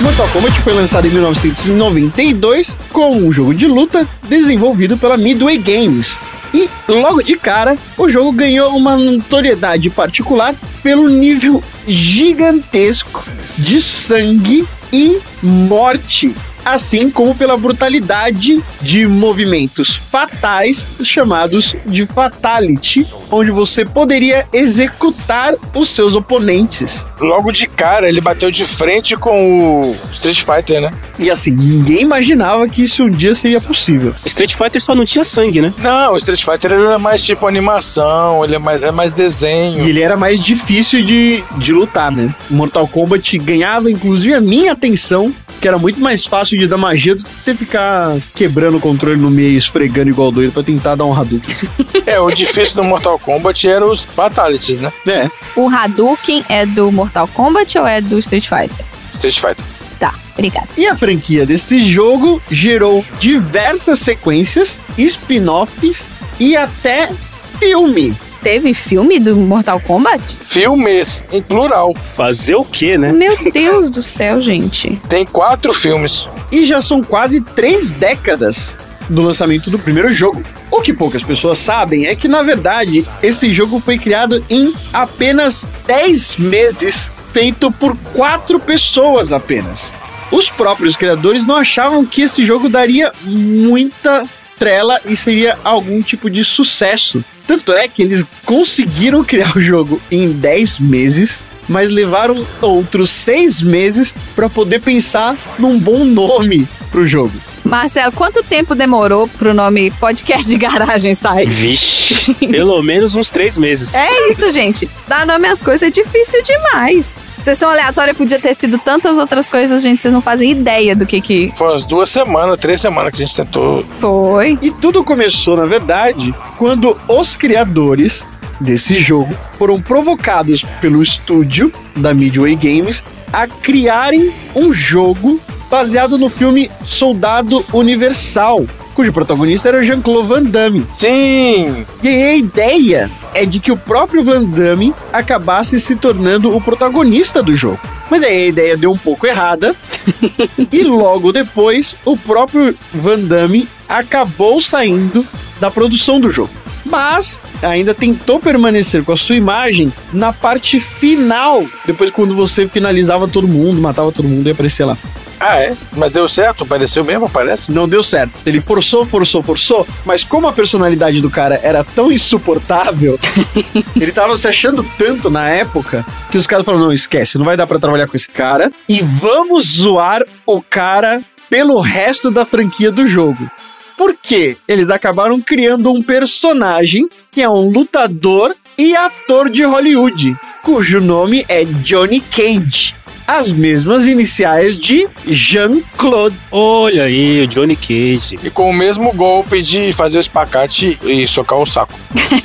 Mortal 0.00 0.28
Kombat 0.28 0.60
foi 0.60 0.74
lançado 0.74 1.06
em 1.06 1.10
1992 1.10 2.78
como 2.92 3.26
um 3.26 3.32
jogo 3.32 3.54
de 3.54 3.66
luta 3.66 4.06
desenvolvido 4.28 4.98
pela 4.98 5.16
Midway 5.16 5.56
Games. 5.56 6.18
E 6.52 6.68
logo 6.86 7.22
de 7.22 7.34
cara, 7.36 7.76
o 7.96 8.08
jogo 8.08 8.30
ganhou 8.32 8.76
uma 8.76 8.94
notoriedade 8.94 9.88
particular 9.88 10.54
pelo 10.82 11.08
nível 11.08 11.62
gigantesco 11.88 13.24
de 13.56 13.80
sangue 13.80 14.66
e 14.92 15.18
morte, 15.42 16.34
assim 16.66 17.08
como 17.08 17.32
pela 17.32 17.56
brutalidade 17.56 18.60
de 18.82 19.06
movimentos 19.06 19.94
fatais 19.94 20.88
chamados 21.04 21.76
de 21.86 22.04
Fatality, 22.06 23.06
onde 23.30 23.52
você 23.52 23.84
poderia 23.84 24.46
executar 24.52 25.54
os 25.72 25.90
seus 25.90 26.16
oponentes. 26.16 27.06
Logo 27.20 27.52
de 27.52 27.68
cara, 27.68 28.08
ele 28.08 28.20
bateu 28.20 28.50
de 28.50 28.64
frente 28.64 29.16
com 29.16 29.92
o 29.92 29.96
Street 30.12 30.42
Fighter, 30.42 30.80
né? 30.80 30.90
E 31.18 31.30
assim, 31.30 31.52
ninguém 31.52 32.02
imaginava 32.02 32.68
que 32.68 32.82
isso 32.82 33.04
um 33.04 33.10
dia 33.10 33.34
seria 33.34 33.60
possível. 33.60 34.12
Street 34.24 34.54
Fighter 34.54 34.82
só 34.82 34.94
não 34.94 35.04
tinha 35.04 35.24
sangue, 35.24 35.60
né? 35.60 35.72
Não, 35.78 36.14
o 36.14 36.16
Street 36.16 36.44
Fighter 36.44 36.72
ele 36.72 36.92
é 36.92 36.98
mais 36.98 37.22
tipo 37.22 37.46
animação, 37.46 38.44
ele 38.44 38.56
é 38.56 38.58
mais, 38.58 38.82
é 38.82 38.90
mais 38.90 39.12
desenho. 39.12 39.80
E 39.84 39.88
ele 39.88 40.00
era 40.00 40.16
mais 40.16 40.42
difícil 40.42 41.04
de, 41.04 41.44
de 41.58 41.72
lutar, 41.72 42.10
né? 42.10 42.34
Mortal 42.50 42.88
Kombat 42.88 43.38
ganhava, 43.38 43.88
inclusive, 43.90 44.34
a 44.34 44.40
minha 44.40 44.72
atenção, 44.72 45.32
que 45.60 45.66
era 45.68 45.78
muito 45.78 46.00
mais 46.00 46.26
fácil 46.26 46.58
de 46.58 46.66
dar 46.66 46.76
magia 46.76 47.14
do 47.14 47.24
que 47.24 47.30
você 47.40 47.54
ficar 47.54 48.16
quebrando 48.34 48.76
o 48.76 48.80
controle 48.80 49.16
no 49.16 49.30
meio, 49.30 49.58
esfregando 49.58 50.10
igual 50.10 50.30
doido 50.30 50.52
pra 50.52 50.62
tentar 50.62 50.94
dar 50.94 51.04
um 51.04 51.14
Hadouken. 51.14 51.56
É, 52.06 52.20
o 52.20 52.30
difícil 52.30 52.76
do 52.76 52.84
Mortal 52.84 53.18
Kombat 53.18 53.66
era 53.66 53.84
os 53.84 54.04
Fatalities, 54.04 54.80
né? 54.80 54.92
É. 55.08 55.28
O 55.56 55.68
Hadouken 55.68 56.44
é 56.48 56.64
do 56.64 56.92
Mortal 56.92 57.26
Kombat 57.28 57.76
ou 57.78 57.86
é 57.86 58.00
do 58.00 58.18
Street 58.20 58.46
Fighter? 58.48 58.86
Street 59.14 59.40
Fighter. 59.40 59.64
Tá, 59.98 60.14
obrigado. 60.34 60.68
E 60.76 60.86
a 60.86 60.96
franquia 60.96 61.44
desse 61.44 61.80
jogo 61.80 62.40
gerou 62.48 63.04
diversas 63.18 63.98
sequências, 63.98 64.78
spin-offs 64.96 66.06
e 66.38 66.56
até 66.56 67.10
filme. 67.58 68.14
Teve 68.46 68.72
filme 68.72 69.18
do 69.18 69.34
Mortal 69.34 69.80
Kombat? 69.80 70.22
Filmes, 70.48 71.24
em 71.32 71.42
plural. 71.42 71.92
Fazer 72.14 72.54
o 72.54 72.64
quê, 72.64 72.96
né? 72.96 73.10
Meu 73.10 73.36
Deus 73.50 73.90
do 73.90 74.04
céu, 74.04 74.38
gente. 74.38 75.02
Tem 75.08 75.26
quatro 75.26 75.72
filmes. 75.74 76.28
E 76.52 76.64
já 76.64 76.80
são 76.80 77.02
quase 77.02 77.40
três 77.40 77.92
décadas 77.92 78.72
do 79.10 79.20
lançamento 79.20 79.68
do 79.68 79.80
primeiro 79.80 80.12
jogo. 80.12 80.44
O 80.70 80.80
que 80.80 80.92
poucas 80.92 81.24
pessoas 81.24 81.58
sabem 81.58 82.06
é 82.06 82.14
que, 82.14 82.28
na 82.28 82.44
verdade, 82.44 83.04
esse 83.20 83.52
jogo 83.52 83.80
foi 83.80 83.98
criado 83.98 84.40
em 84.48 84.72
apenas 84.92 85.66
10 85.84 86.36
meses, 86.36 87.10
feito 87.32 87.72
por 87.72 87.96
quatro 88.14 88.60
pessoas 88.60 89.32
apenas. 89.32 89.92
Os 90.30 90.48
próprios 90.48 90.96
criadores 90.96 91.48
não 91.48 91.56
achavam 91.56 92.06
que 92.06 92.22
esse 92.22 92.46
jogo 92.46 92.68
daria 92.68 93.10
muita 93.24 94.24
trela 94.56 95.00
e 95.04 95.16
seria 95.16 95.58
algum 95.64 96.00
tipo 96.00 96.30
de 96.30 96.44
sucesso. 96.44 97.24
Tanto 97.46 97.72
é 97.72 97.86
que 97.86 98.02
eles 98.02 98.24
conseguiram 98.44 99.22
criar 99.24 99.56
o 99.56 99.60
jogo 99.60 100.00
em 100.10 100.32
10 100.32 100.80
meses, 100.80 101.40
mas 101.68 101.88
levaram 101.90 102.44
outros 102.60 103.10
6 103.10 103.62
meses 103.62 104.14
para 104.34 104.50
poder 104.50 104.80
pensar 104.80 105.36
num 105.58 105.78
bom 105.78 106.04
nome 106.04 106.68
pro 106.90 107.06
jogo. 107.06 107.32
Marcelo, 107.64 108.12
quanto 108.12 108.44
tempo 108.44 108.74
demorou 108.76 109.26
pro 109.26 109.52
nome 109.52 109.90
podcast 109.92 110.48
de 110.48 110.56
garagem 110.56 111.14
sair? 111.14 111.48
Vixe, 111.48 112.32
pelo 112.46 112.80
menos 112.82 113.16
uns 113.16 113.28
três 113.28 113.58
meses. 113.58 113.94
É 113.94 114.30
isso, 114.30 114.50
gente. 114.52 114.88
Dar 115.08 115.26
nome 115.26 115.48
às 115.48 115.60
coisas 115.62 115.82
é 115.82 115.90
difícil 115.90 116.42
demais. 116.44 117.16
Sessão 117.46 117.70
aleatória 117.70 118.12
podia 118.12 118.40
ter 118.40 118.52
sido 118.54 118.76
tantas 118.76 119.18
outras 119.18 119.48
coisas, 119.48 119.80
gente, 119.80 120.02
vocês 120.02 120.12
não 120.12 120.20
fazem 120.20 120.50
ideia 120.50 120.96
do 120.96 121.06
que 121.06 121.20
que 121.20 121.54
Foi 121.56 121.68
umas 121.68 121.84
duas 121.84 122.10
semanas, 122.10 122.58
três 122.58 122.80
semanas 122.80 123.14
que 123.14 123.22
a 123.22 123.24
gente 123.24 123.36
tentou. 123.36 123.84
foi. 124.00 124.58
E 124.60 124.72
tudo 124.72 125.04
começou, 125.04 125.56
na 125.56 125.64
verdade, 125.64 126.34
quando 126.58 126.96
os 127.06 127.36
criadores 127.36 128.24
desse 128.60 128.94
jogo 128.96 129.32
foram 129.56 129.80
provocados 129.80 130.64
pelo 130.80 131.00
estúdio 131.00 131.70
da 131.94 132.12
Midway 132.12 132.56
Games 132.56 133.04
a 133.32 133.46
criarem 133.46 134.32
um 134.52 134.72
jogo 134.72 135.40
baseado 135.70 136.18
no 136.18 136.28
filme 136.28 136.68
Soldado 136.84 137.64
Universal, 137.72 138.66
cujo 138.92 139.12
protagonista 139.12 139.68
era 139.68 139.78
o 139.78 139.84
Jean-Claude 139.84 140.26
Van 140.26 140.42
Damme. 140.42 140.84
Sim! 140.98 141.86
E 142.02 142.08
a 142.08 142.34
ideia 142.34 143.08
é 143.36 143.44
de 143.44 143.60
que 143.60 143.70
o 143.70 143.76
próprio 143.76 144.24
Van 144.24 144.44
Damme 144.44 144.94
acabasse 145.12 145.78
se 145.78 145.94
tornando 145.94 146.56
o 146.56 146.60
protagonista 146.60 147.42
do 147.42 147.54
jogo. 147.54 147.78
Mas 148.10 148.22
aí 148.22 148.44
a 148.44 148.46
ideia 148.46 148.76
deu 148.78 148.90
um 148.90 148.96
pouco 148.96 149.26
errada. 149.26 149.76
e 150.72 150.82
logo 150.82 151.32
depois, 151.32 151.94
o 152.02 152.16
próprio 152.16 152.74
Van 152.94 153.18
Damme 153.18 153.68
acabou 153.86 154.60
saindo 154.62 155.26
da 155.60 155.70
produção 155.70 156.18
do 156.18 156.30
jogo. 156.30 156.50
Mas 156.82 157.42
ainda 157.62 157.92
tentou 157.92 158.40
permanecer 158.40 159.04
com 159.04 159.12
a 159.12 159.16
sua 159.16 159.36
imagem 159.36 159.92
na 160.14 160.32
parte 160.32 160.80
final. 160.80 161.66
Depois, 161.84 162.10
quando 162.10 162.34
você 162.34 162.66
finalizava 162.66 163.28
todo 163.28 163.46
mundo, 163.46 163.82
matava 163.82 164.10
todo 164.12 164.28
mundo 164.28 164.48
e 164.48 164.52
aparecia 164.52 164.86
lá. 164.86 164.96
Ah, 165.38 165.60
é? 165.60 165.76
Mas 165.92 166.12
deu 166.12 166.28
certo? 166.28 166.64
Apareceu 166.64 167.04
mesmo? 167.04 167.26
Aparece? 167.26 167.70
Não 167.70 167.88
deu 167.88 168.02
certo. 168.02 168.32
Ele 168.44 168.60
forçou, 168.60 169.04
forçou, 169.04 169.42
forçou, 169.42 169.86
mas 170.04 170.24
como 170.24 170.46
a 170.46 170.52
personalidade 170.52 171.20
do 171.20 171.30
cara 171.30 171.60
era 171.62 171.84
tão 171.84 172.10
insuportável, 172.10 173.18
ele 173.94 174.12
tava 174.12 174.36
se 174.36 174.48
achando 174.48 174.84
tanto 174.96 175.28
na 175.30 175.48
época 175.48 176.04
que 176.30 176.38
os 176.38 176.46
caras 176.46 176.64
falaram: 176.64 176.86
não, 176.86 176.92
esquece, 176.92 177.38
não 177.38 177.44
vai 177.44 177.56
dar 177.56 177.66
pra 177.66 177.78
trabalhar 177.78 178.06
com 178.06 178.16
esse 178.16 178.28
cara 178.28 178.72
e 178.88 179.02
vamos 179.02 179.76
zoar 179.76 180.24
o 180.46 180.62
cara 180.62 181.22
pelo 181.48 181.80
resto 181.80 182.30
da 182.30 182.44
franquia 182.44 182.90
do 182.90 183.06
jogo. 183.06 183.50
Por 183.96 184.14
quê? 184.14 184.56
Eles 184.68 184.90
acabaram 184.90 185.40
criando 185.40 185.90
um 185.90 186.02
personagem 186.02 187.08
que 187.30 187.42
é 187.42 187.48
um 187.48 187.68
lutador 187.70 188.54
e 188.76 188.94
ator 188.94 189.48
de 189.48 189.64
Hollywood, 189.64 190.36
cujo 190.62 191.00
nome 191.00 191.44
é 191.48 191.64
Johnny 191.64 192.20
Cage. 192.20 192.94
As 193.26 193.50
mesmas 193.50 194.06
iniciais 194.06 194.78
de 194.78 195.08
Jean-Claude. 195.26 196.36
Olha 196.50 197.04
aí, 197.04 197.42
o 197.42 197.48
Johnny 197.48 197.74
Cage. 197.74 198.38
E 198.42 198.50
com 198.50 198.70
o 198.70 198.74
mesmo 198.74 199.12
golpe 199.12 199.62
de 199.62 199.92
fazer 199.92 200.18
o 200.18 200.20
espacate 200.20 200.96
e 201.02 201.26
socar 201.26 201.58
o 201.58 201.66
saco. 201.66 201.92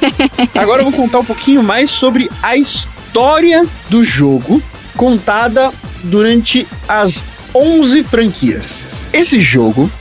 Agora 0.55 0.81
eu 0.81 0.89
vou 0.89 0.99
contar 0.99 1.19
um 1.19 1.25
pouquinho 1.25 1.61
mais 1.61 1.89
sobre 1.91 2.29
a 2.41 2.57
história 2.57 3.65
do 3.89 4.03
jogo, 4.03 4.61
contada 4.97 5.71
durante 6.03 6.67
as 6.87 7.23
11 7.53 8.03
franquias. 8.03 8.73
Esse 9.13 9.39
jogo 9.39 9.91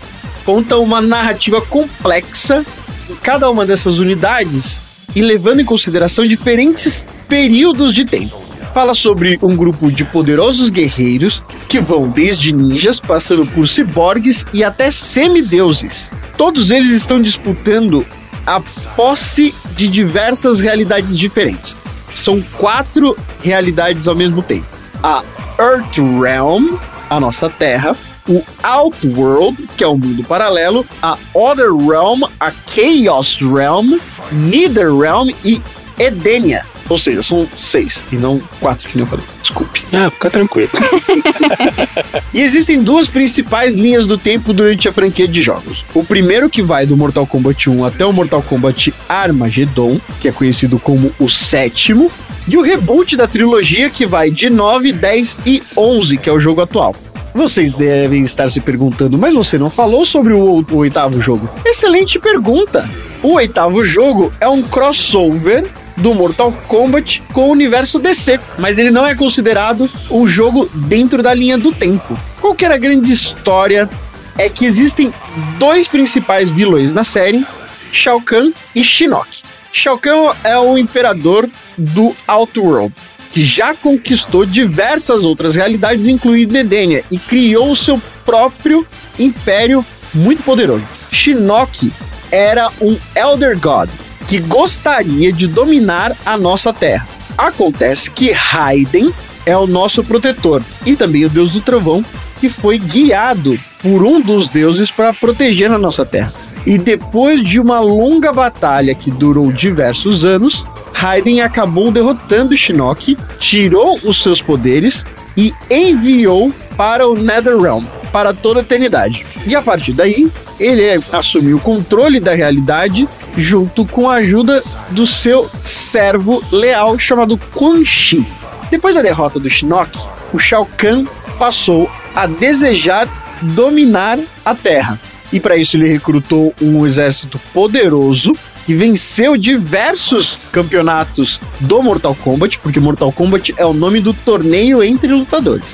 conta 0.45 0.78
uma 0.78 1.01
narrativa 1.01 1.61
complexa 1.61 2.64
em 3.09 3.16
cada 3.16 3.51
uma 3.51 3.66
dessas 3.66 3.99
unidades 3.99 4.81
e 5.14 5.20
levando 5.20 5.61
em 5.61 5.64
consideração 5.64 6.26
diferentes 6.26 7.05
períodos 7.28 7.95
de 7.95 8.05
tempo. 8.05 8.49
Fala 8.73 8.95
sobre 8.95 9.39
um 9.43 9.57
grupo 9.57 9.91
de 9.91 10.05
poderosos 10.05 10.68
guerreiros 10.68 11.43
que 11.68 11.81
vão 11.81 12.09
desde 12.09 12.53
ninjas, 12.53 13.01
passando 13.01 13.45
por 13.47 13.66
ciborgues 13.66 14.45
e 14.53 14.62
até 14.62 14.91
semideuses. 14.91 16.11
Todos 16.37 16.71
eles 16.71 16.91
estão 16.91 17.21
disputando 17.21 18.07
a 18.47 18.61
posse 18.97 19.55
de 19.77 19.89
diversas 19.89 20.61
realidades 20.61 21.18
diferentes. 21.18 21.77
São 22.14 22.41
quatro 22.57 23.16
realidades 23.43 24.07
ao 24.07 24.14
mesmo 24.14 24.43
tempo: 24.43 24.66
a 25.03 25.23
Earth 25.59 25.97
Realm, 26.21 26.77
a 27.09 27.18
nossa 27.18 27.51
Terra, 27.51 27.97
o 28.29 28.43
Outworld, 28.62 29.68
que 29.77 29.83
é 29.83 29.87
o 29.87 29.99
mundo 29.99 30.23
paralelo, 30.23 30.87
a 31.03 31.18
Other 31.35 31.75
Realm, 31.75 32.23
a 32.39 32.53
Chaos 32.68 33.39
Realm, 33.41 33.99
Nether 34.31 34.95
Realm 34.97 35.31
e 35.45 35.61
Edenia. 35.99 36.70
Ou 36.91 36.99
seja, 36.99 37.22
são 37.22 37.49
seis 37.57 38.05
e 38.11 38.16
não 38.16 38.41
quatro 38.61 38.88
que 38.88 38.97
nem 38.97 39.05
eu 39.05 39.09
falei. 39.09 39.24
Desculpe. 39.41 39.86
Ah, 39.93 40.11
fica 40.11 40.28
tranquilo. 40.28 40.70
E 42.32 42.41
existem 42.41 42.80
duas 42.80 43.09
principais 43.09 43.76
linhas 43.76 44.07
do 44.07 44.16
tempo 44.16 44.53
durante 44.53 44.88
a 44.88 44.93
franquia 44.93 45.26
de 45.26 45.43
jogos. 45.43 45.84
O 45.93 46.05
primeiro 46.05 46.49
que 46.49 46.62
vai 46.62 46.86
do 46.86 46.97
Mortal 46.97 47.26
Kombat 47.26 47.68
1 47.68 47.84
até 47.84 48.07
o 48.07 48.12
Mortal 48.12 48.41
Kombat 48.41 48.95
Armageddon, 49.09 50.01
que 50.20 50.28
é 50.28 50.32
conhecido 50.32 50.78
como 50.78 51.12
o 51.18 51.28
sétimo, 51.28 52.11
e 52.47 52.57
o 52.57 52.62
reboot 52.62 53.16
da 53.16 53.26
trilogia 53.26 53.91
que 53.91 54.07
vai 54.07 54.30
de 54.30 54.49
9, 54.49 54.93
10 54.93 55.38
e 55.45 55.62
11, 55.76 56.18
que 56.18 56.28
é 56.28 56.32
o 56.32 56.38
jogo 56.38 56.61
atual. 56.61 56.95
Vocês 57.34 57.72
devem 57.72 58.22
estar 58.22 58.49
se 58.49 58.61
perguntando, 58.61 59.18
mas 59.18 59.34
você 59.34 59.59
não 59.59 59.70
falou 59.70 60.07
sobre 60.07 60.32
o, 60.32 60.64
o 60.68 60.76
oitavo 60.76 61.20
jogo? 61.20 61.49
Excelente 61.64 62.18
pergunta! 62.18 62.88
O 63.22 63.34
oitavo 63.34 63.84
jogo 63.84 64.32
é 64.41 64.49
um 64.49 64.62
crossover 64.62 65.64
do 66.01 66.14
Mortal 66.14 66.53
Kombat 66.66 67.22
com 67.32 67.48
o 67.48 67.53
universo 67.53 67.98
DC, 67.98 68.40
mas 68.59 68.78
ele 68.78 68.90
não 68.90 69.07
é 69.07 69.14
considerado 69.14 69.88
um 70.11 70.26
jogo 70.26 70.68
dentro 70.74 71.22
da 71.22 71.32
linha 71.32 71.57
do 71.57 71.72
tempo. 71.72 72.18
Qual 72.40 72.55
que 72.55 72.64
era 72.64 72.74
a 72.74 72.78
grande 72.78 73.12
história? 73.12 73.88
É 74.36 74.48
que 74.48 74.64
existem 74.64 75.12
dois 75.59 75.86
principais 75.86 76.51
vilões 76.51 76.94
na 76.94 77.05
série, 77.05 77.46
Shao 77.92 78.20
Kahn 78.20 78.53
e 78.74 78.82
Shinnok. 78.82 79.42
Shao 79.72 79.98
Kahn 79.98 80.34
é 80.42 80.59
o 80.59 80.78
imperador 80.78 81.48
do 81.76 82.14
Outworld, 82.26 82.94
que 83.32 83.44
já 83.44 83.74
conquistou 83.74 84.46
diversas 84.46 85.24
outras 85.24 85.55
realidades, 85.55 86.07
incluindo 86.07 86.57
Edenia, 86.57 87.05
e 87.11 87.18
criou 87.18 87.70
o 87.70 87.76
seu 87.76 88.01
próprio 88.24 88.86
império 89.18 89.84
muito 90.14 90.42
poderoso. 90.42 90.84
Shinnok 91.12 91.92
era 92.30 92.70
um 92.80 92.96
Elder 93.14 93.59
God, 93.59 93.90
que 94.31 94.39
gostaria 94.39 95.33
de 95.33 95.49
dominar 95.49 96.16
a 96.24 96.39
nossa 96.39 96.72
Terra. 96.72 97.09
Acontece 97.37 98.09
que 98.09 98.31
Raiden 98.31 99.12
é 99.45 99.57
o 99.57 99.66
nosso 99.66 100.05
protetor 100.05 100.62
e 100.87 100.95
também 100.95 101.24
o 101.24 101.28
deus 101.28 101.51
do 101.51 101.61
trovão, 101.61 102.05
que 102.39 102.49
foi 102.49 102.78
guiado 102.78 103.59
por 103.83 104.05
um 104.05 104.20
dos 104.20 104.49
deuses 104.49 104.89
para 104.89 105.12
proteger 105.12 105.72
a 105.72 105.78
nossa 105.78 106.07
Terra. 106.07 106.33
E 106.64 106.78
depois 106.78 107.43
de 107.43 107.59
uma 107.59 107.81
longa 107.81 108.33
batalha 108.33 108.95
que 108.95 109.11
durou 109.11 109.51
diversos 109.51 110.24
anos, 110.24 110.64
Raiden 110.93 111.41
acabou 111.41 111.91
derrotando 111.91 112.57
Shinnok, 112.57 113.18
tirou 113.41 113.99
os 114.05 114.22
seus 114.22 114.41
poderes 114.41 115.05
e 115.37 115.53
enviou 115.68 116.53
para 116.76 117.09
o 117.09 117.16
Netherrealm, 117.16 117.85
para 118.12 118.33
toda 118.33 118.61
a 118.61 118.62
eternidade. 118.62 119.26
E 119.45 119.57
a 119.57 119.62
partir 119.62 119.93
daí, 119.93 120.31
ele 120.61 121.03
assumiu 121.11 121.57
o 121.57 121.61
controle 121.61 122.20
da 122.20 122.33
realidade 122.33 123.09
junto 123.37 123.85
com 123.85 124.09
a 124.09 124.14
ajuda 124.14 124.62
do 124.91 125.07
seu 125.07 125.51
servo 125.62 126.43
leal 126.51 126.99
chamado 126.99 127.39
Quan 127.55 127.85
Chi. 127.85 128.26
Depois 128.70 128.95
da 128.95 129.03
derrota 129.03 129.39
do 129.39 129.51
Shinnok, 129.51 129.99
o 130.33 130.39
Shao 130.39 130.66
Kahn 130.76 131.05
passou 131.39 131.91
a 132.14 132.26
desejar 132.26 133.09
dominar 133.43 134.18
a 134.45 134.55
Terra. 134.55 135.01
E 135.33 135.41
para 135.41 135.57
isso 135.57 135.76
ele 135.76 135.89
recrutou 135.89 136.55
um 136.61 136.87
exército 136.87 137.41
poderoso 137.53 138.33
que 138.66 138.74
venceu 138.74 139.37
diversos 139.37 140.39
campeonatos 140.53 141.41
do 141.61 141.83
Mortal 141.83 142.14
Kombat, 142.14 142.59
porque 142.59 142.78
Mortal 142.78 143.11
Kombat 143.11 143.55
é 143.57 143.64
o 143.64 143.72
nome 143.72 144.01
do 144.01 144.12
torneio 144.12 144.83
entre 144.83 145.09
lutadores, 145.09 145.64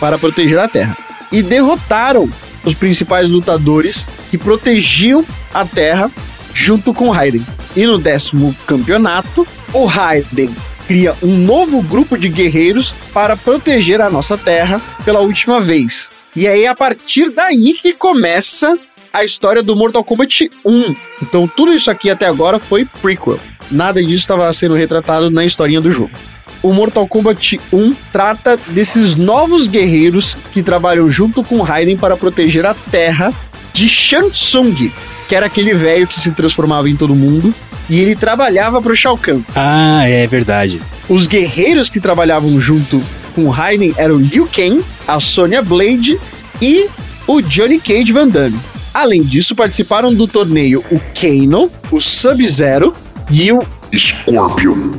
para 0.00 0.18
proteger 0.18 0.58
a 0.58 0.68
Terra. 0.68 0.96
E 1.30 1.42
derrotaram 1.42 2.28
os 2.64 2.74
principais 2.74 3.28
lutadores 3.28 4.06
que 4.30 4.38
protegiam 4.38 5.24
a 5.52 5.64
Terra 5.64 6.10
junto 6.54 6.92
com 6.92 7.10
Raiden. 7.10 7.44
E 7.74 7.86
no 7.86 7.98
décimo 7.98 8.54
campeonato, 8.66 9.46
o 9.72 9.84
Raiden 9.84 10.54
cria 10.86 11.14
um 11.22 11.36
novo 11.36 11.80
grupo 11.82 12.18
de 12.18 12.28
guerreiros 12.28 12.94
para 13.12 13.36
proteger 13.36 14.00
a 14.00 14.10
nossa 14.10 14.36
Terra 14.36 14.80
pela 15.04 15.20
última 15.20 15.60
vez. 15.60 16.08
E 16.34 16.46
aí, 16.46 16.66
a 16.66 16.74
partir 16.74 17.30
daí 17.30 17.74
que 17.74 17.92
começa 17.92 18.76
a 19.12 19.24
história 19.24 19.62
do 19.62 19.76
Mortal 19.76 20.02
Kombat 20.02 20.50
1. 20.64 20.96
Então, 21.22 21.46
tudo 21.46 21.74
isso 21.74 21.90
aqui 21.90 22.08
até 22.08 22.26
agora 22.26 22.58
foi 22.58 22.86
prequel. 23.00 23.38
Nada 23.70 24.02
disso 24.02 24.20
estava 24.20 24.50
sendo 24.52 24.74
retratado 24.74 25.30
na 25.30 25.44
historinha 25.44 25.80
do 25.80 25.92
jogo. 25.92 26.10
O 26.62 26.72
Mortal 26.72 27.06
Kombat 27.08 27.60
1 27.72 27.94
trata 28.12 28.56
desses 28.68 29.14
novos 29.14 29.66
guerreiros 29.66 30.36
que 30.52 30.62
trabalham 30.62 31.10
junto 31.10 31.42
com 31.42 31.60
Raiden 31.60 31.96
para 31.96 32.16
proteger 32.16 32.64
a 32.64 32.74
Terra 32.74 33.32
de 33.72 33.88
Shang 33.88 34.30
Tsung, 34.30 34.90
que 35.32 35.36
era 35.36 35.46
aquele 35.46 35.72
velho 35.72 36.06
que 36.06 36.20
se 36.20 36.30
transformava 36.32 36.90
em 36.90 36.94
todo 36.94 37.14
mundo 37.14 37.54
e 37.88 37.98
ele 37.98 38.14
trabalhava 38.14 38.82
para 38.82 38.92
o 38.92 38.94
Shao 38.94 39.16
Kahn. 39.16 39.40
Ah, 39.56 40.06
é 40.06 40.26
verdade. 40.26 40.78
Os 41.08 41.26
guerreiros 41.26 41.88
que 41.88 41.98
trabalhavam 41.98 42.60
junto 42.60 43.02
com 43.34 43.48
Raiden 43.48 43.94
eram 43.96 44.18
Liu 44.18 44.46
Kang, 44.46 44.84
a 45.08 45.18
Sonya 45.18 45.62
Blade 45.62 46.20
e 46.60 46.86
o 47.26 47.40
Johnny 47.40 47.80
Cage 47.80 48.12
Van 48.12 48.28
Damme. 48.28 48.60
Além 48.92 49.22
disso, 49.22 49.56
participaram 49.56 50.12
do 50.12 50.28
torneio 50.28 50.84
o 50.90 51.00
Kano, 51.18 51.70
o 51.90 51.98
Sub-Zero 51.98 52.92
e 53.30 53.50
o 53.52 53.62
Scorpion. 53.94 54.92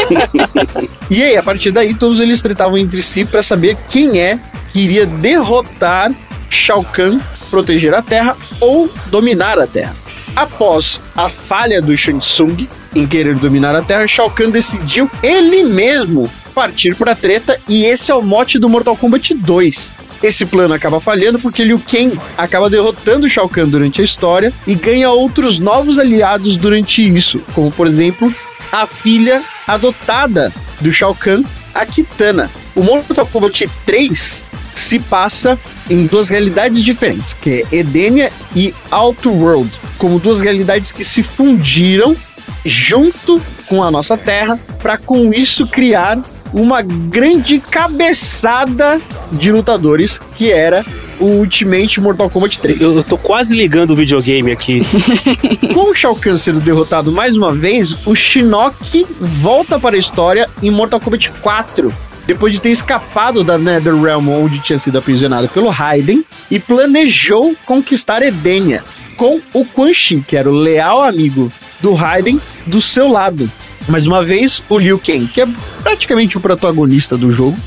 e 1.10 1.22
aí, 1.22 1.36
a 1.36 1.42
partir 1.42 1.72
daí, 1.72 1.92
todos 1.92 2.20
eles 2.20 2.40
tratavam 2.40 2.78
entre 2.78 3.02
si 3.02 3.26
para 3.26 3.42
saber 3.42 3.76
quem 3.90 4.18
é 4.18 4.38
que 4.72 4.80
iria 4.80 5.04
derrotar 5.04 6.10
Shao 6.48 6.82
Kahn, 6.82 7.20
proteger 7.50 7.92
a 7.94 8.00
Terra 8.02 8.36
ou 8.60 8.90
dominar 9.06 9.58
a 9.58 9.66
Terra. 9.66 9.96
Após 10.34 11.00
a 11.16 11.28
falha 11.28 11.82
do 11.82 11.96
Shang 11.96 12.20
Tsung 12.20 12.68
em 12.94 13.06
querer 13.06 13.34
dominar 13.34 13.74
a 13.74 13.82
Terra, 13.82 14.06
Shao 14.06 14.30
Kahn 14.30 14.50
decidiu 14.50 15.10
ele 15.22 15.64
mesmo 15.64 16.30
partir 16.54 16.94
para 16.94 17.12
a 17.12 17.16
treta 17.16 17.60
e 17.68 17.84
esse 17.84 18.10
é 18.10 18.14
o 18.14 18.22
mote 18.22 18.58
do 18.58 18.68
Mortal 18.68 18.96
Kombat 18.96 19.34
2. 19.34 19.92
Esse 20.22 20.44
plano 20.44 20.74
acaba 20.74 21.00
falhando 21.00 21.38
porque 21.38 21.64
Liu 21.64 21.80
Kang 21.90 22.18
acaba 22.36 22.68
derrotando 22.68 23.28
Shao 23.28 23.48
Kahn 23.48 23.68
durante 23.68 24.02
a 24.02 24.04
história 24.04 24.52
e 24.66 24.74
ganha 24.74 25.10
outros 25.10 25.58
novos 25.58 25.98
aliados 25.98 26.56
durante 26.56 27.06
isso, 27.06 27.42
como 27.54 27.72
por 27.72 27.86
exemplo 27.86 28.32
a 28.70 28.86
filha 28.86 29.42
adotada 29.66 30.52
do 30.80 30.92
Shao 30.92 31.14
Kahn, 31.14 31.42
a 31.74 31.86
Kitana. 31.86 32.50
O 32.74 32.82
Mortal 32.82 33.26
Kombat 33.26 33.68
3 33.86 34.42
se 34.74 34.98
passa 34.98 35.58
em 35.88 36.06
duas 36.06 36.28
realidades 36.28 36.82
diferentes, 36.82 37.34
que 37.34 37.66
é 37.70 37.76
Edenia 37.76 38.32
e 38.54 38.74
Outworld, 38.90 39.70
como 39.98 40.18
duas 40.18 40.40
realidades 40.40 40.92
que 40.92 41.04
se 41.04 41.22
fundiram 41.22 42.16
junto 42.64 43.40
com 43.66 43.82
a 43.82 43.90
nossa 43.90 44.16
Terra 44.16 44.58
para 44.82 44.98
com 44.98 45.32
isso 45.32 45.66
criar 45.66 46.18
uma 46.52 46.82
grande 46.82 47.60
cabeçada 47.60 49.00
de 49.30 49.52
lutadores 49.52 50.18
que 50.36 50.50
era 50.50 50.84
o 51.20 51.26
Ultimate 51.26 52.00
Mortal 52.00 52.30
Kombat 52.30 52.58
3. 52.58 52.80
Eu, 52.80 52.96
eu 52.96 53.04
tô 53.04 53.16
quase 53.16 53.54
ligando 53.54 53.92
o 53.92 53.96
videogame 53.96 54.50
aqui. 54.50 54.82
Com 55.72 55.90
o 55.90 55.94
Shao 55.94 56.16
Kahn 56.16 56.36
sendo 56.36 56.60
derrotado 56.60 57.12
mais 57.12 57.36
uma 57.36 57.52
vez, 57.52 58.06
o 58.06 58.14
Shinnok 58.14 59.06
volta 59.20 59.78
para 59.78 59.96
a 59.96 59.98
história 59.98 60.48
em 60.62 60.70
Mortal 60.70 60.98
Kombat 60.98 61.30
4, 61.42 61.92
depois 62.30 62.54
de 62.54 62.60
ter 62.60 62.70
escapado 62.70 63.42
da 63.42 63.58
Netherrealm 63.58 64.28
onde 64.28 64.60
tinha 64.60 64.78
sido 64.78 64.96
aprisionado 64.96 65.48
pelo 65.48 65.68
Raiden 65.68 66.24
e 66.48 66.60
planejou 66.60 67.56
conquistar 67.66 68.22
Edenia 68.22 68.84
com 69.16 69.40
o 69.52 69.64
Quan 69.64 69.92
Chi, 69.92 70.24
que 70.24 70.36
era 70.36 70.48
o 70.48 70.54
leal 70.54 71.02
amigo 71.02 71.52
do 71.80 71.92
Raiden, 71.92 72.40
do 72.66 72.80
seu 72.80 73.08
lado. 73.08 73.50
Mais 73.88 74.06
uma 74.06 74.22
vez, 74.22 74.62
o 74.68 74.78
Liu 74.78 74.96
Kang, 74.96 75.26
que 75.26 75.40
é 75.40 75.48
praticamente 75.82 76.36
o 76.36 76.40
protagonista 76.40 77.16
do 77.16 77.32
jogo, 77.32 77.58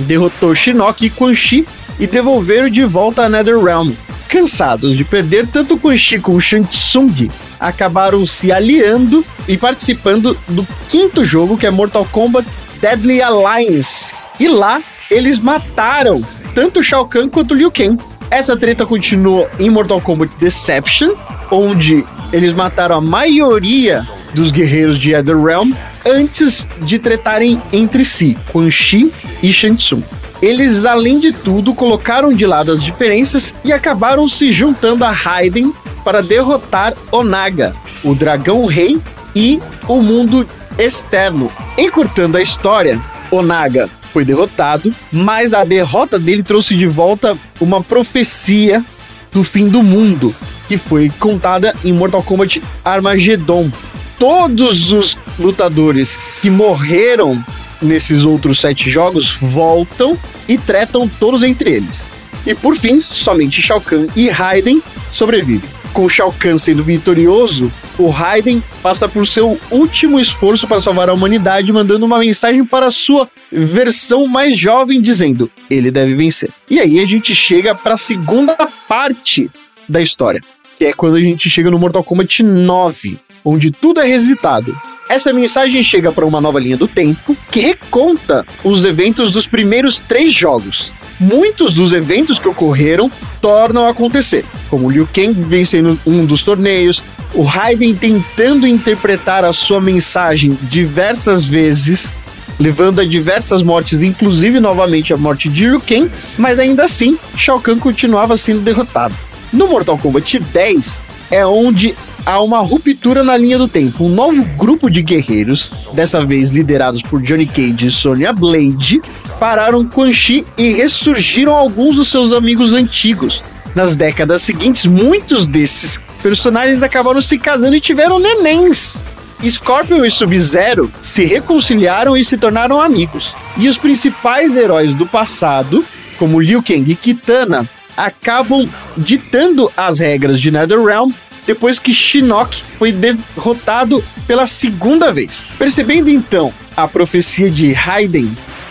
derrotou 0.00 0.54
Shinnok 0.54 1.06
e 1.06 1.08
Quan 1.08 1.34
Chi 1.34 1.66
e 1.98 2.06
devolveram 2.06 2.68
de 2.68 2.84
volta 2.84 3.22
a 3.22 3.28
Netherrealm. 3.30 3.90
Cansados 4.28 4.98
de 4.98 5.02
perder, 5.02 5.46
tanto 5.46 5.78
Quan 5.78 5.96
Chi 5.96 6.18
como 6.18 6.42
Shang 6.42 6.68
Tsung 6.68 7.30
acabaram 7.58 8.26
se 8.26 8.52
aliando 8.52 9.24
e 9.48 9.56
participando 9.56 10.36
do 10.46 10.68
quinto 10.90 11.24
jogo, 11.24 11.56
que 11.56 11.66
é 11.66 11.70
Mortal 11.70 12.06
Kombat 12.12 12.46
Deadly 12.80 13.22
Alliance. 13.22 14.12
E 14.38 14.48
lá, 14.48 14.82
eles 15.10 15.38
mataram 15.38 16.22
tanto 16.54 16.82
Shao 16.82 17.06
Kahn 17.06 17.28
quanto 17.28 17.54
Liu 17.54 17.70
Kang. 17.70 17.98
Essa 18.30 18.56
treta 18.56 18.86
continuou 18.86 19.48
em 19.58 19.68
Mortal 19.68 20.00
Kombat 20.00 20.32
Deception, 20.38 21.14
onde 21.50 22.04
eles 22.32 22.54
mataram 22.54 22.96
a 22.96 23.00
maioria 23.00 24.06
dos 24.34 24.50
guerreiros 24.50 24.98
de 24.98 25.12
Netherrealm 25.12 25.72
antes 26.06 26.66
de 26.78 26.98
tretarem 26.98 27.60
entre 27.72 28.04
si, 28.04 28.36
Quan 28.52 28.70
Chi 28.70 29.12
e 29.42 29.52
Shang 29.52 29.76
Tsung. 29.76 30.02
Eles, 30.40 30.84
além 30.84 31.18
de 31.18 31.32
tudo, 31.32 31.74
colocaram 31.74 32.32
de 32.32 32.46
lado 32.46 32.72
as 32.72 32.82
diferenças 32.82 33.52
e 33.64 33.72
acabaram 33.72 34.26
se 34.26 34.50
juntando 34.50 35.04
a 35.04 35.10
Raiden 35.10 35.74
para 36.02 36.22
derrotar 36.22 36.94
Onaga, 37.12 37.74
o 38.02 38.14
dragão 38.14 38.64
rei 38.64 38.98
e 39.34 39.60
o 39.86 40.00
mundo 40.00 40.46
externo. 40.80 41.52
Encurtando 41.76 42.36
a 42.36 42.42
história, 42.42 43.00
Onaga 43.30 43.88
foi 44.12 44.24
derrotado, 44.24 44.92
mas 45.12 45.52
a 45.52 45.64
derrota 45.64 46.18
dele 46.18 46.42
trouxe 46.42 46.76
de 46.76 46.86
volta 46.86 47.36
uma 47.60 47.82
profecia 47.82 48.84
do 49.32 49.44
fim 49.44 49.68
do 49.68 49.82
mundo, 49.82 50.34
que 50.66 50.76
foi 50.76 51.10
contada 51.18 51.74
em 51.84 51.92
Mortal 51.92 52.22
Kombat 52.22 52.62
Armageddon. 52.84 53.70
Todos 54.18 54.92
os 54.92 55.16
lutadores 55.38 56.18
que 56.42 56.50
morreram 56.50 57.42
nesses 57.80 58.24
outros 58.24 58.60
sete 58.60 58.90
jogos 58.90 59.36
voltam 59.40 60.18
e 60.48 60.58
tretam 60.58 61.08
todos 61.08 61.42
entre 61.42 61.70
eles. 61.70 62.02
E 62.46 62.54
por 62.54 62.76
fim, 62.76 63.00
somente 63.00 63.62
Shao 63.62 63.80
Kahn 63.80 64.06
e 64.16 64.28
Raiden 64.28 64.82
sobrevivem. 65.12 65.79
Com 65.92 66.08
Shao 66.08 66.32
Kahn 66.32 66.56
sendo 66.56 66.84
vitorioso, 66.84 67.70
o 67.98 68.08
Raiden 68.08 68.62
passa 68.82 69.08
por 69.08 69.26
seu 69.26 69.58
último 69.70 70.20
esforço 70.20 70.66
para 70.68 70.80
salvar 70.80 71.08
a 71.08 71.12
humanidade, 71.12 71.72
mandando 71.72 72.06
uma 72.06 72.18
mensagem 72.18 72.64
para 72.64 72.90
sua 72.90 73.28
versão 73.50 74.26
mais 74.26 74.56
jovem, 74.56 75.00
dizendo: 75.00 75.50
ele 75.68 75.90
deve 75.90 76.14
vencer. 76.14 76.50
E 76.70 76.78
aí 76.78 77.00
a 77.00 77.06
gente 77.06 77.34
chega 77.34 77.74
para 77.74 77.94
a 77.94 77.98
segunda 77.98 78.56
parte 78.88 79.50
da 79.88 80.00
história, 80.00 80.40
que 80.78 80.86
é 80.86 80.92
quando 80.92 81.16
a 81.16 81.20
gente 81.20 81.50
chega 81.50 81.70
no 81.70 81.78
Mortal 81.78 82.04
Kombat 82.04 82.42
9, 82.42 83.18
onde 83.44 83.70
tudo 83.70 84.00
é 84.00 84.06
resetado. 84.06 84.74
Essa 85.08 85.32
mensagem 85.32 85.82
chega 85.82 86.12
para 86.12 86.24
uma 86.24 86.40
nova 86.40 86.60
linha 86.60 86.76
do 86.76 86.86
tempo 86.86 87.36
que 87.50 87.58
reconta 87.58 88.46
os 88.62 88.84
eventos 88.84 89.32
dos 89.32 89.44
primeiros 89.44 89.98
três 89.98 90.32
jogos. 90.32 90.92
Muitos 91.20 91.74
dos 91.74 91.92
eventos 91.92 92.38
que 92.38 92.48
ocorreram 92.48 93.12
tornam 93.42 93.84
a 93.84 93.90
acontecer, 93.90 94.42
como 94.70 94.90
Liu 94.90 95.06
Kang 95.12 95.34
vencendo 95.34 96.00
um 96.06 96.24
dos 96.24 96.42
torneios, 96.42 97.02
o 97.34 97.42
Raiden 97.42 97.94
tentando 97.94 98.66
interpretar 98.66 99.44
a 99.44 99.52
sua 99.52 99.82
mensagem 99.82 100.56
diversas 100.62 101.44
vezes, 101.44 102.10
levando 102.58 103.02
a 103.02 103.04
diversas 103.04 103.62
mortes, 103.62 104.02
inclusive 104.02 104.60
novamente 104.60 105.12
a 105.12 105.16
morte 105.18 105.50
de 105.50 105.66
Liu 105.66 105.80
Kang, 105.82 106.10
mas 106.38 106.58
ainda 106.58 106.84
assim 106.84 107.18
Shao 107.36 107.60
Kahn 107.60 107.78
continuava 107.78 108.38
sendo 108.38 108.62
derrotado. 108.62 109.14
No 109.52 109.68
Mortal 109.68 109.98
Kombat 109.98 110.38
10 110.38 111.00
é 111.30 111.44
onde 111.44 111.94
há 112.24 112.40
uma 112.40 112.60
ruptura 112.60 113.22
na 113.22 113.36
linha 113.36 113.58
do 113.58 113.68
tempo. 113.68 114.04
Um 114.04 114.08
novo 114.08 114.42
grupo 114.56 114.90
de 114.90 115.02
guerreiros, 115.02 115.70
dessa 115.92 116.24
vez 116.24 116.50
liderados 116.50 117.02
por 117.02 117.20
Johnny 117.22 117.46
Cage 117.46 117.86
e 117.86 117.90
Sonya 117.90 118.32
Blade, 118.32 119.00
pararam 119.40 119.86
Quan 119.86 120.12
Chi 120.12 120.44
e 120.58 120.74
ressurgiram 120.74 121.54
alguns 121.54 121.96
dos 121.96 122.08
seus 122.08 122.30
amigos 122.30 122.74
antigos. 122.74 123.42
Nas 123.74 123.96
décadas 123.96 124.42
seguintes, 124.42 124.84
muitos 124.84 125.46
desses 125.46 125.98
personagens 126.22 126.82
acabaram 126.82 127.22
se 127.22 127.38
casando 127.38 127.74
e 127.74 127.80
tiveram 127.80 128.20
nenéns. 128.20 129.02
Scorpion 129.48 130.04
e 130.04 130.10
Sub-Zero 130.10 130.92
se 131.00 131.24
reconciliaram 131.24 132.14
e 132.14 132.22
se 132.22 132.36
tornaram 132.36 132.78
amigos. 132.78 133.34
E 133.56 133.68
os 133.68 133.78
principais 133.78 134.54
heróis 134.54 134.94
do 134.94 135.06
passado, 135.06 135.82
como 136.18 136.38
Liu 136.38 136.62
Kang 136.62 136.90
e 136.90 136.94
Kitana, 136.94 137.66
acabam 137.96 138.68
ditando 138.94 139.72
as 139.74 139.98
regras 140.00 140.38
de 140.38 140.50
NetherRealm 140.50 141.10
depois 141.46 141.78
que 141.78 141.94
Shinnok 141.94 142.62
foi 142.78 142.92
derrotado 142.92 144.04
pela 144.26 144.46
segunda 144.46 145.10
vez. 145.10 145.46
Percebendo 145.58 146.10
então 146.10 146.52
a 146.76 146.86
profecia 146.86 147.50
de 147.50 147.72
Raiden 147.72 148.30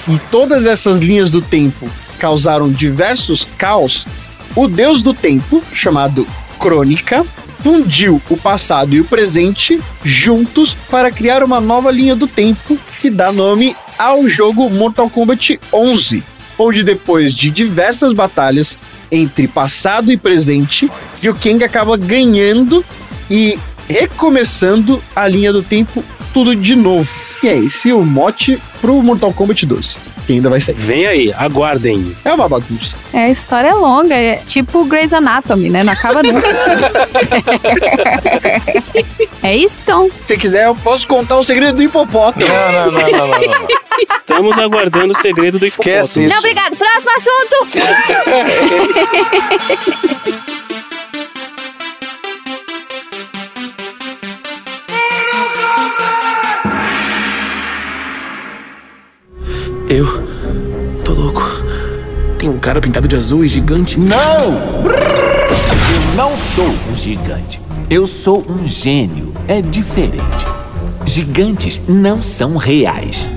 e 0.09 0.17
todas 0.31 0.65
essas 0.65 0.99
linhas 0.99 1.29
do 1.29 1.41
tempo 1.41 1.87
causaram 2.17 2.69
diversos 2.69 3.47
caos, 3.57 4.05
o 4.55 4.67
deus 4.67 5.01
do 5.01 5.13
tempo, 5.13 5.63
chamado 5.71 6.27
Crônica, 6.59 7.23
fundiu 7.63 8.21
o 8.29 8.35
passado 8.35 8.95
e 8.95 9.01
o 9.01 9.05
presente 9.05 9.79
juntos 10.03 10.75
para 10.89 11.11
criar 11.11 11.43
uma 11.43 11.61
nova 11.61 11.91
linha 11.91 12.15
do 12.15 12.27
tempo 12.27 12.77
que 12.99 13.09
dá 13.09 13.31
nome 13.31 13.75
ao 13.97 14.27
jogo 14.27 14.69
Mortal 14.69 15.09
Kombat 15.09 15.59
11, 15.71 16.23
onde 16.57 16.83
depois 16.83 17.33
de 17.33 17.49
diversas 17.49 18.11
batalhas 18.13 18.77
entre 19.11 19.47
passado 19.47 20.11
e 20.11 20.17
presente, 20.17 20.89
Liu 21.21 21.35
Kang 21.35 21.63
acaba 21.63 21.97
ganhando 21.97 22.83
e 23.29 23.59
recomeçando 23.87 25.01
a 25.15 25.27
linha 25.27 25.51
do 25.51 25.63
tempo 25.63 26.03
tudo 26.33 26.55
de 26.55 26.75
novo. 26.75 27.09
E 27.43 27.47
é 27.47 27.57
esse 27.57 27.91
o 27.93 28.03
mote 28.03 28.59
pro 28.81 29.01
Mortal 29.01 29.33
Kombat 29.33 29.65
12, 29.65 29.95
que 30.27 30.33
ainda 30.33 30.49
vai 30.49 30.59
sair. 30.59 30.75
Vem 30.75 31.07
aí, 31.07 31.33
aguardem. 31.33 32.15
É 32.25 32.33
uma 32.33 32.47
bagunça. 32.49 32.95
É, 33.13 33.25
a 33.25 33.29
história 33.29 33.69
é 33.69 33.73
longa, 33.73 34.15
é 34.15 34.37
tipo 34.45 34.83
Grey's 34.85 35.13
Anatomy, 35.13 35.69
né? 35.69 35.83
Não 35.83 35.93
acaba 35.93 36.21
nunca. 36.23 36.47
é 39.43 39.55
isso, 39.55 39.81
então. 39.83 40.09
Se 40.25 40.37
quiser, 40.37 40.65
eu 40.65 40.75
posso 40.75 41.07
contar 41.07 41.37
o 41.37 41.43
segredo 41.43 41.75
do 41.77 41.83
hipopótamo. 41.83 42.45
Não, 42.47 42.71
não, 42.71 42.91
não, 42.91 43.01
não, 43.11 43.27
não. 43.27 43.39
não. 43.39 43.67
Estamos 44.19 44.57
aguardando 44.57 45.13
o 45.13 45.17
segredo 45.17 45.59
do 45.59 45.65
Esquece 45.65 46.21
hipopótamo. 46.21 46.25
isso. 46.25 46.33
Não, 46.33 46.39
obrigado. 46.39 46.75
Próximo 46.77 47.11
assunto. 47.17 47.67
Eu 59.89 60.05
tô 61.03 61.13
louco. 61.13 61.41
Tem 62.37 62.47
um 62.47 62.59
cara 62.59 62.79
pintado 62.79 63.07
de 63.07 63.15
azul 63.15 63.43
e 63.43 63.47
gigante. 63.47 63.99
Não! 63.99 64.53
Eu 64.85 66.15
não 66.15 66.37
sou 66.37 66.67
um 66.67 66.95
gigante. 66.95 67.59
Eu 67.89 68.05
sou 68.05 68.45
um 68.47 68.67
gênio. 68.67 69.33
É 69.47 69.63
diferente. 69.63 70.45
Gigantes 71.07 71.81
não 71.87 72.21
são 72.21 72.55
reais. 72.55 73.27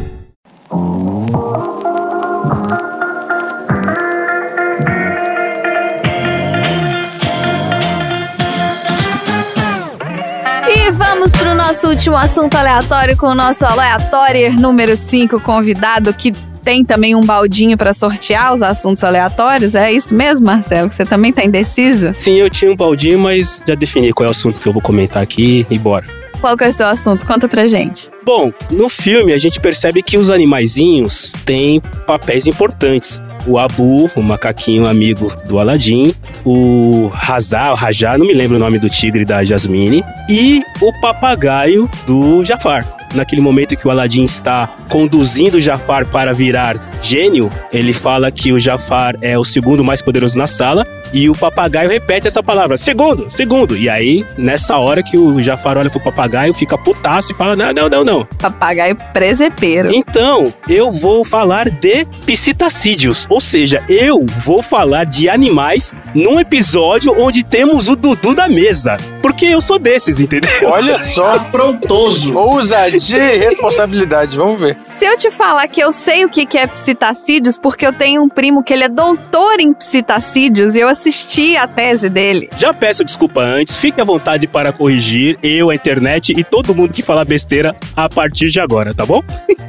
Nosso 11.73 11.89
último 11.89 12.17
assunto 12.19 12.55
aleatório 12.55 13.17
com 13.17 13.29
o 13.29 13.35
nosso 13.35 13.65
aleatório 13.65 14.53
número 14.53 14.95
5 14.95 15.41
convidado 15.41 16.13
que 16.13 16.31
tem 16.63 16.85
também 16.85 17.15
um 17.15 17.23
baldinho 17.23 17.79
pra 17.79 17.95
sortear 17.95 18.55
os 18.55 18.61
assuntos 18.61 19.03
aleatórios. 19.03 19.75
É 19.75 19.91
isso 19.91 20.15
mesmo, 20.15 20.45
Marcelo? 20.45 20.91
Que 20.91 20.95
você 20.95 21.07
também 21.07 21.33
tá 21.33 21.43
indeciso? 21.43 22.13
Sim, 22.15 22.35
eu 22.35 22.51
tinha 22.51 22.71
um 22.71 22.77
baldinho, 22.77 23.19
mas 23.19 23.65
já 23.67 23.75
defini 23.75 24.13
qual 24.13 24.27
é 24.27 24.29
o 24.29 24.33
assunto 24.33 24.61
que 24.61 24.69
eu 24.69 24.73
vou 24.75 24.83
comentar 24.83 25.23
aqui 25.23 25.67
e 25.71 25.79
bora. 25.79 26.22
Qual 26.43 26.57
que 26.57 26.65
é 26.65 26.69
o 26.71 26.73
seu 26.73 26.89
assunto? 26.89 27.25
Conta 27.25 27.49
pra 27.49 27.69
gente. 27.69 28.11
Bom, 28.25 28.53
no 28.69 28.89
filme 28.89 29.33
a 29.33 29.39
gente 29.39 29.61
percebe 29.61 30.03
que 30.03 30.19
os 30.19 30.29
animaizinhos 30.29 31.35
têm 31.47 31.81
papéis 32.05 32.49
importantes. 32.49 33.23
O 33.47 33.61
Abu, 33.61 34.11
o 34.17 34.23
macaquinho 34.23 34.89
amigo 34.89 35.33
do 35.47 35.61
Aladdin, 35.61 36.13
o 36.45 37.13
Hazá, 37.15 37.71
o 37.71 37.77
Rajá, 37.77 38.19
não 38.19 38.27
me 38.27 38.35
lembro 38.35 38.57
o 38.57 38.59
nome 38.59 38.81
do 38.81 38.91
tigre 38.91 39.25
da 39.25 39.45
Jasmine, 39.45 40.05
e 40.29 40.65
o 40.81 40.93
papagaio 41.01 41.89
do 42.09 42.45
Jafar. 42.45 42.97
Naquele 43.15 43.41
momento 43.41 43.77
que 43.77 43.87
o 43.87 43.91
Aladdin 43.91 44.25
está 44.25 44.67
conduzindo 44.89 45.59
o 45.59 45.61
Jafar 45.61 46.07
para 46.09 46.35
virar 46.35 46.91
gênio, 47.01 47.51
ele 47.73 47.93
fala 47.93 48.33
que 48.33 48.53
o 48.53 48.59
Jafar 48.59 49.17
é 49.21 49.39
o 49.39 49.45
segundo 49.45 49.85
mais 49.85 50.03
poderoso 50.03 50.37
na 50.37 50.49
sala 50.49 50.85
e 51.13 51.29
o 51.29 51.35
papagaio 51.35 51.89
repete 51.89 52.29
essa 52.29 52.43
palavra: 52.43 52.77
segundo, 52.77 53.31
segundo. 53.31 53.77
E 53.77 53.89
aí, 53.89 54.25
nessa 54.37 54.79
hora 54.79 55.03
que 55.03 55.19
o 55.19 55.43
Jafar 55.43 55.77
olha 55.77 55.91
pro 55.91 56.01
papagaio, 56.01 56.55
fica 56.55 56.79
putaço 56.79 57.33
e 57.33 57.35
fala: 57.35 57.55
não, 57.55 57.73
não, 57.73 57.89
não, 57.89 58.05
não. 58.05 58.25
Papagaio 58.39 58.97
presepeiro. 59.13 59.93
Então, 59.93 60.53
eu 60.69 60.91
vou 60.91 61.25
falar 61.25 61.69
de 61.69 62.05
psitacídeos, 62.27 63.27
ou 63.29 63.41
seja, 63.41 63.83
eu 63.89 64.25
vou 64.45 64.63
falar 64.63 65.05
de 65.05 65.29
animais 65.29 65.95
num 66.15 66.41
episódio 66.41 67.15
onde 67.19 67.45
temos 67.45 67.89
o 67.89 67.97
Dudu 67.97 68.35
da 68.35 68.49
mesa. 68.49 68.97
Porque 69.21 69.47
eu 69.47 69.61
sou 69.61 69.79
desses, 69.79 70.19
entendeu? 70.19 70.51
Olha 70.65 70.99
só. 71.15 71.33
Afrontoso. 71.33 72.37
Ousadia 72.37 73.35
e 73.35 73.39
responsabilidade, 73.39 74.37
vamos 74.37 74.61
ver. 74.61 74.77
Se 74.85 75.05
eu 75.05 75.17
te 75.17 75.31
falar 75.31 75.69
que 75.69 75.81
eu 75.81 75.93
sei 75.93 76.25
o 76.25 76.29
que 76.29 76.45
que 76.45 76.59
é 76.59 76.67
psitacídeos, 76.67 77.57
porque 77.57 77.87
eu 77.87 77.93
tenho 77.93 78.23
um 78.23 78.29
primo 78.29 78.63
que 78.63 78.73
ele 78.73 78.85
é 78.85 78.89
doutor 78.89 79.61
em 79.61 79.73
psitacídeos 79.73 80.75
e 80.75 80.81
eu 80.81 80.89
assisti 81.03 81.57
a 81.57 81.67
tese 81.67 82.09
dele. 82.09 82.49
Já 82.57 82.73
peço 82.73 83.05
desculpa 83.05 83.41
antes, 83.41 83.75
fique 83.75 84.01
à 84.01 84.05
vontade 84.05 84.47
para 84.47 84.73
corrigir 84.73 85.37
eu, 85.43 85.71
a 85.71 85.75
internet 85.75 86.33
e 86.37 86.45
todo 86.45 86.75
mundo 86.75 86.95
que 86.95 87.03
fala 87.03 87.25
besteira 87.25 87.75
a 87.97 88.09
partir 88.09 88.51
de 88.51 88.61
agora, 88.61 88.95
tá 88.95 89.05
bom? 89.05 89.23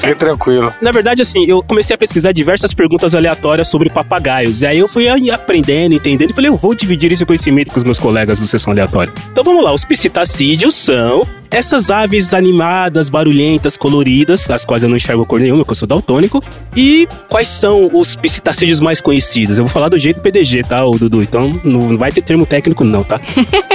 Fique 0.00 0.14
tranquilo. 0.14 0.72
Na 0.80 0.90
verdade, 0.90 1.22
assim, 1.22 1.44
eu 1.46 1.62
comecei 1.62 1.94
a 1.94 1.98
pesquisar 1.98 2.32
diversas 2.32 2.74
perguntas 2.74 3.14
aleatórias 3.14 3.68
sobre 3.68 3.88
papagaios. 3.88 4.62
E 4.62 4.66
aí 4.66 4.78
eu 4.78 4.88
fui 4.88 5.08
aprendendo, 5.30 5.94
entendendo, 5.94 6.30
e 6.30 6.34
falei, 6.34 6.50
eu 6.50 6.56
vou 6.56 6.74
dividir 6.74 7.12
esse 7.12 7.24
conhecimento 7.24 7.70
com 7.70 7.78
os 7.78 7.84
meus 7.84 7.98
colegas 7.98 8.40
do 8.40 8.46
Sessão 8.46 8.72
Aleatória. 8.72 9.12
Então 9.30 9.42
vamos 9.42 9.62
lá, 9.64 9.72
os 9.72 9.84
psitacídeos 9.84 10.74
são 10.74 11.26
essas 11.50 11.90
aves 11.90 12.32
animadas, 12.32 13.08
barulhentas, 13.08 13.76
coloridas, 13.76 14.48
as 14.48 14.64
quais 14.64 14.82
eu 14.82 14.88
não 14.88 14.96
enxergo 14.96 15.26
cor 15.26 15.40
nenhuma, 15.40 15.64
porque 15.64 15.72
eu 15.72 15.76
sou 15.76 15.88
daltônico. 15.88 16.42
E 16.76 17.08
quais 17.28 17.48
são 17.48 17.90
os 17.92 18.14
psitacídeos 18.14 18.80
mais 18.80 19.00
conhecidos? 19.00 19.58
Eu 19.58 19.64
vou 19.64 19.72
falar 19.72 19.88
do 19.88 19.98
jeito 19.98 20.22
PDG, 20.22 20.62
tá, 20.62 20.84
ô 20.84 20.92
Dudu? 20.92 21.22
Então 21.22 21.60
não 21.64 21.98
vai 21.98 22.12
ter 22.12 22.22
termo 22.22 22.46
técnico 22.46 22.84
não, 22.84 23.02
tá? 23.02 23.20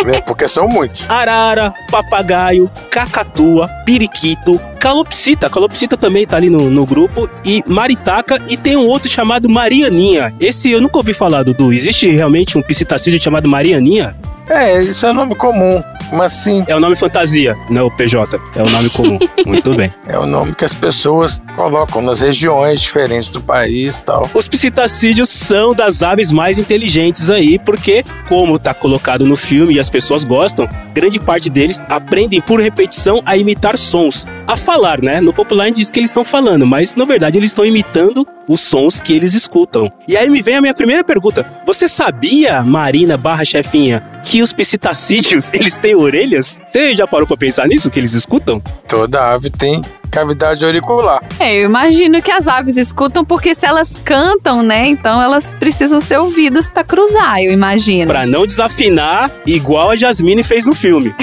É, 0.05 0.21
porque 0.21 0.47
são 0.47 0.67
muitos. 0.67 1.03
Arara, 1.09 1.73
papagaio, 1.89 2.69
cacatua, 2.91 3.67
periquito, 3.85 4.59
calopsita. 4.79 5.49
Calopsita 5.49 5.97
também 5.97 6.27
tá 6.27 6.37
ali 6.37 6.47
no, 6.47 6.69
no 6.69 6.85
grupo. 6.85 7.27
E 7.43 7.63
maritaca. 7.65 8.39
E 8.47 8.55
tem 8.55 8.77
um 8.77 8.85
outro 8.85 9.09
chamado 9.09 9.49
Marianinha. 9.49 10.31
Esse 10.39 10.69
eu 10.69 10.79
nunca 10.79 10.97
ouvi 10.97 11.11
falar, 11.11 11.41
Dudu. 11.41 11.73
Existe 11.73 12.07
realmente 12.11 12.55
um 12.55 12.61
psitacídeo 12.61 13.19
chamado 13.19 13.49
Marianinha? 13.49 14.15
É, 14.49 14.81
isso 14.81 15.05
é 15.05 15.13
nome 15.13 15.35
comum, 15.35 15.83
mas 16.11 16.31
sim. 16.31 16.63
É 16.67 16.75
o 16.75 16.79
nome 16.79 16.95
fantasia, 16.95 17.57
não 17.69 17.81
é 17.81 17.83
o 17.83 17.91
PJ. 17.91 18.39
É 18.55 18.61
o 18.61 18.69
nome 18.69 18.89
comum. 18.89 19.17
Muito 19.45 19.73
bem. 19.73 19.91
É 20.07 20.17
o 20.17 20.25
nome 20.25 20.53
que 20.53 20.65
as 20.65 20.73
pessoas 20.73 21.41
colocam 21.57 22.01
nas 22.01 22.21
regiões 22.21 22.81
diferentes 22.81 23.29
do 23.29 23.41
país 23.41 23.97
e 23.97 24.03
tal. 24.03 24.29
Os 24.33 24.47
psitacídeos 24.47 25.29
são 25.29 25.73
das 25.73 26.03
aves 26.03 26.31
mais 26.31 26.59
inteligentes 26.59 27.29
aí, 27.29 27.57
porque, 27.57 28.03
como 28.27 28.59
tá 28.59 28.73
colocado 28.73 29.25
no 29.25 29.35
filme 29.35 29.75
e 29.75 29.79
as 29.79 29.89
pessoas 29.89 30.23
gostam, 30.23 30.67
grande 30.93 31.19
parte 31.19 31.49
deles 31.49 31.81
aprendem 31.89 32.39
por 32.39 32.59
repetição 32.59 33.21
a 33.25 33.35
imitar 33.35 33.77
sons. 33.77 34.27
A 34.47 34.55
falar, 34.55 35.01
né? 35.01 35.19
No 35.19 35.33
popular 35.33 35.63
a 35.63 35.67
gente 35.67 35.77
diz 35.77 35.89
que 35.89 35.99
eles 35.99 36.11
estão 36.11 36.23
falando, 36.23 36.67
mas 36.67 36.93
na 36.95 37.05
verdade 37.05 37.37
eles 37.37 37.51
estão 37.51 37.65
imitando 37.65 38.27
os 38.47 38.61
sons 38.61 38.99
que 38.99 39.13
eles 39.13 39.33
escutam. 39.33 39.91
E 40.07 40.15
aí 40.15 40.29
me 40.29 40.41
vem 40.41 40.55
a 40.55 40.61
minha 40.61 40.73
primeira 40.73 41.03
pergunta. 41.03 41.45
Você 41.65 41.87
sabia, 41.87 42.61
Marina 42.61 43.17
barra 43.17 43.45
chefinha, 43.45 44.03
que 44.23 44.41
os 44.41 44.53
psitacídeos, 44.53 45.49
eles 45.53 45.79
têm 45.79 45.95
orelhas? 45.95 46.59
Você 46.65 46.95
já 46.95 47.07
parou 47.07 47.27
pra 47.27 47.37
pensar 47.37 47.67
nisso, 47.67 47.89
que 47.89 47.99
eles 47.99 48.13
escutam? 48.13 48.61
Toda 48.87 49.33
ave 49.33 49.49
tem 49.49 49.81
cavidade 50.15 50.63
auricular. 50.63 51.21
É, 51.37 51.59
eu 51.59 51.65
imagino 51.65 52.21
que 52.21 52.31
as 52.31 52.47
aves 52.47 52.77
escutam 52.77 53.25
porque 53.25 53.53
se 53.53 53.65
elas 53.65 53.99
cantam, 54.05 54.63
né? 54.63 54.87
Então 54.87 55.21
elas 55.21 55.53
precisam 55.59 55.99
ser 55.99 56.17
ouvidas 56.17 56.67
pra 56.67 56.85
cruzar, 56.85 57.41
eu 57.41 57.51
imagino. 57.51 58.07
Pra 58.07 58.25
não 58.25 58.47
desafinar, 58.47 59.29
igual 59.45 59.89
a 59.89 59.95
Jasmine 59.97 60.41
fez 60.41 60.65
no 60.65 60.73
filme. 60.73 61.13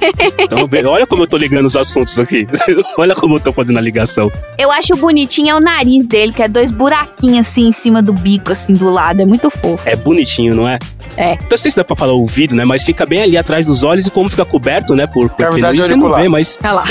então, 0.38 0.66
olha 0.90 1.06
como 1.06 1.24
eu 1.24 1.26
tô 1.26 1.36
ligando 1.36 1.66
os 1.66 1.76
assuntos 1.76 2.18
aqui. 2.18 2.46
olha 2.96 3.14
como 3.14 3.36
eu 3.36 3.40
tô 3.40 3.52
fazendo 3.52 3.76
a 3.78 3.82
ligação. 3.82 4.32
Eu 4.56 4.72
acho 4.72 4.96
bonitinho 4.96 5.50
é 5.50 5.54
o 5.54 5.60
nariz 5.60 6.06
dele, 6.06 6.32
que 6.32 6.42
é 6.42 6.48
dois 6.48 6.70
buraquinhos 6.70 7.46
assim 7.46 7.68
em 7.68 7.72
cima 7.72 8.00
do 8.00 8.14
bico, 8.14 8.52
assim 8.52 8.72
do 8.72 8.88
lado. 8.88 9.20
É 9.20 9.26
muito 9.26 9.50
fofo. 9.50 9.86
É 9.86 9.94
bonitinho, 9.94 10.54
não 10.54 10.66
é? 10.66 10.78
É. 11.18 11.36
Não 11.50 11.56
sei 11.56 11.70
se 11.70 11.76
dá 11.76 11.84
pra 11.84 11.96
falar 11.96 12.12
ouvido, 12.12 12.54
né? 12.54 12.64
Mas 12.64 12.82
fica 12.82 13.04
bem 13.04 13.22
ali 13.22 13.36
atrás 13.36 13.66
dos 13.66 13.82
olhos 13.82 14.06
e 14.06 14.10
como 14.10 14.28
fica 14.28 14.44
coberto, 14.44 14.94
né? 14.94 15.06
Por, 15.06 15.28
por 15.28 15.36
Cavidade 15.36 15.76
peluche, 15.76 15.88
você 15.88 15.96
não 15.96 16.06
auricular. 16.06 16.22
vê, 16.22 16.28
mas. 16.28 16.58
Olha 16.62 16.72
lá. 16.72 16.84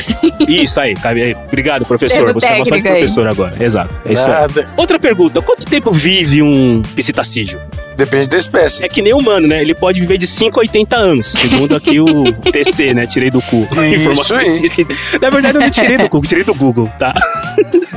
Isso 0.48 0.80
aí, 0.80 0.94
cabe 0.94 1.24
aí. 1.24 1.38
Obrigado, 1.48 1.86
professor. 1.86 2.34
Você 2.34 2.46
é 2.46 2.50
técnico 2.50 2.88
aí. 2.88 2.94
professor 2.94 3.28
agora. 3.28 3.54
Exato. 3.64 4.00
É 4.06 4.14
isso 4.14 4.26
aí. 4.28 4.68
Outra 4.76 5.00
pergunta: 5.00 5.42
quanto 5.42 5.66
tempo 5.66 5.92
vive 5.92 6.42
um 6.42 6.82
psitacídeo? 6.96 7.60
Depende 7.98 8.30
da 8.30 8.38
espécie. 8.38 8.84
É 8.84 8.88
que 8.88 9.02
nem 9.02 9.14
humano, 9.14 9.48
né? 9.48 9.60
Ele 9.60 9.74
pode 9.74 10.00
viver 10.00 10.18
de 10.20 10.28
5 10.28 10.60
a 10.60 10.62
80 10.62 10.96
anos, 10.96 11.26
segundo 11.26 11.76
aqui 11.76 12.00
o 12.00 12.32
TC, 12.52 12.94
né? 12.94 13.08
Tirei 13.08 13.32
do 13.32 13.42
cu. 13.42 13.68
Informações. 13.94 14.62
Na 15.20 15.30
verdade, 15.32 15.58
eu 15.58 15.62
não 15.62 15.72
tirei 15.72 15.98
do 15.98 16.08
cu, 16.08 16.22
tirei 16.22 16.44
do 16.44 16.54
Google, 16.54 16.90
tá? 17.00 17.12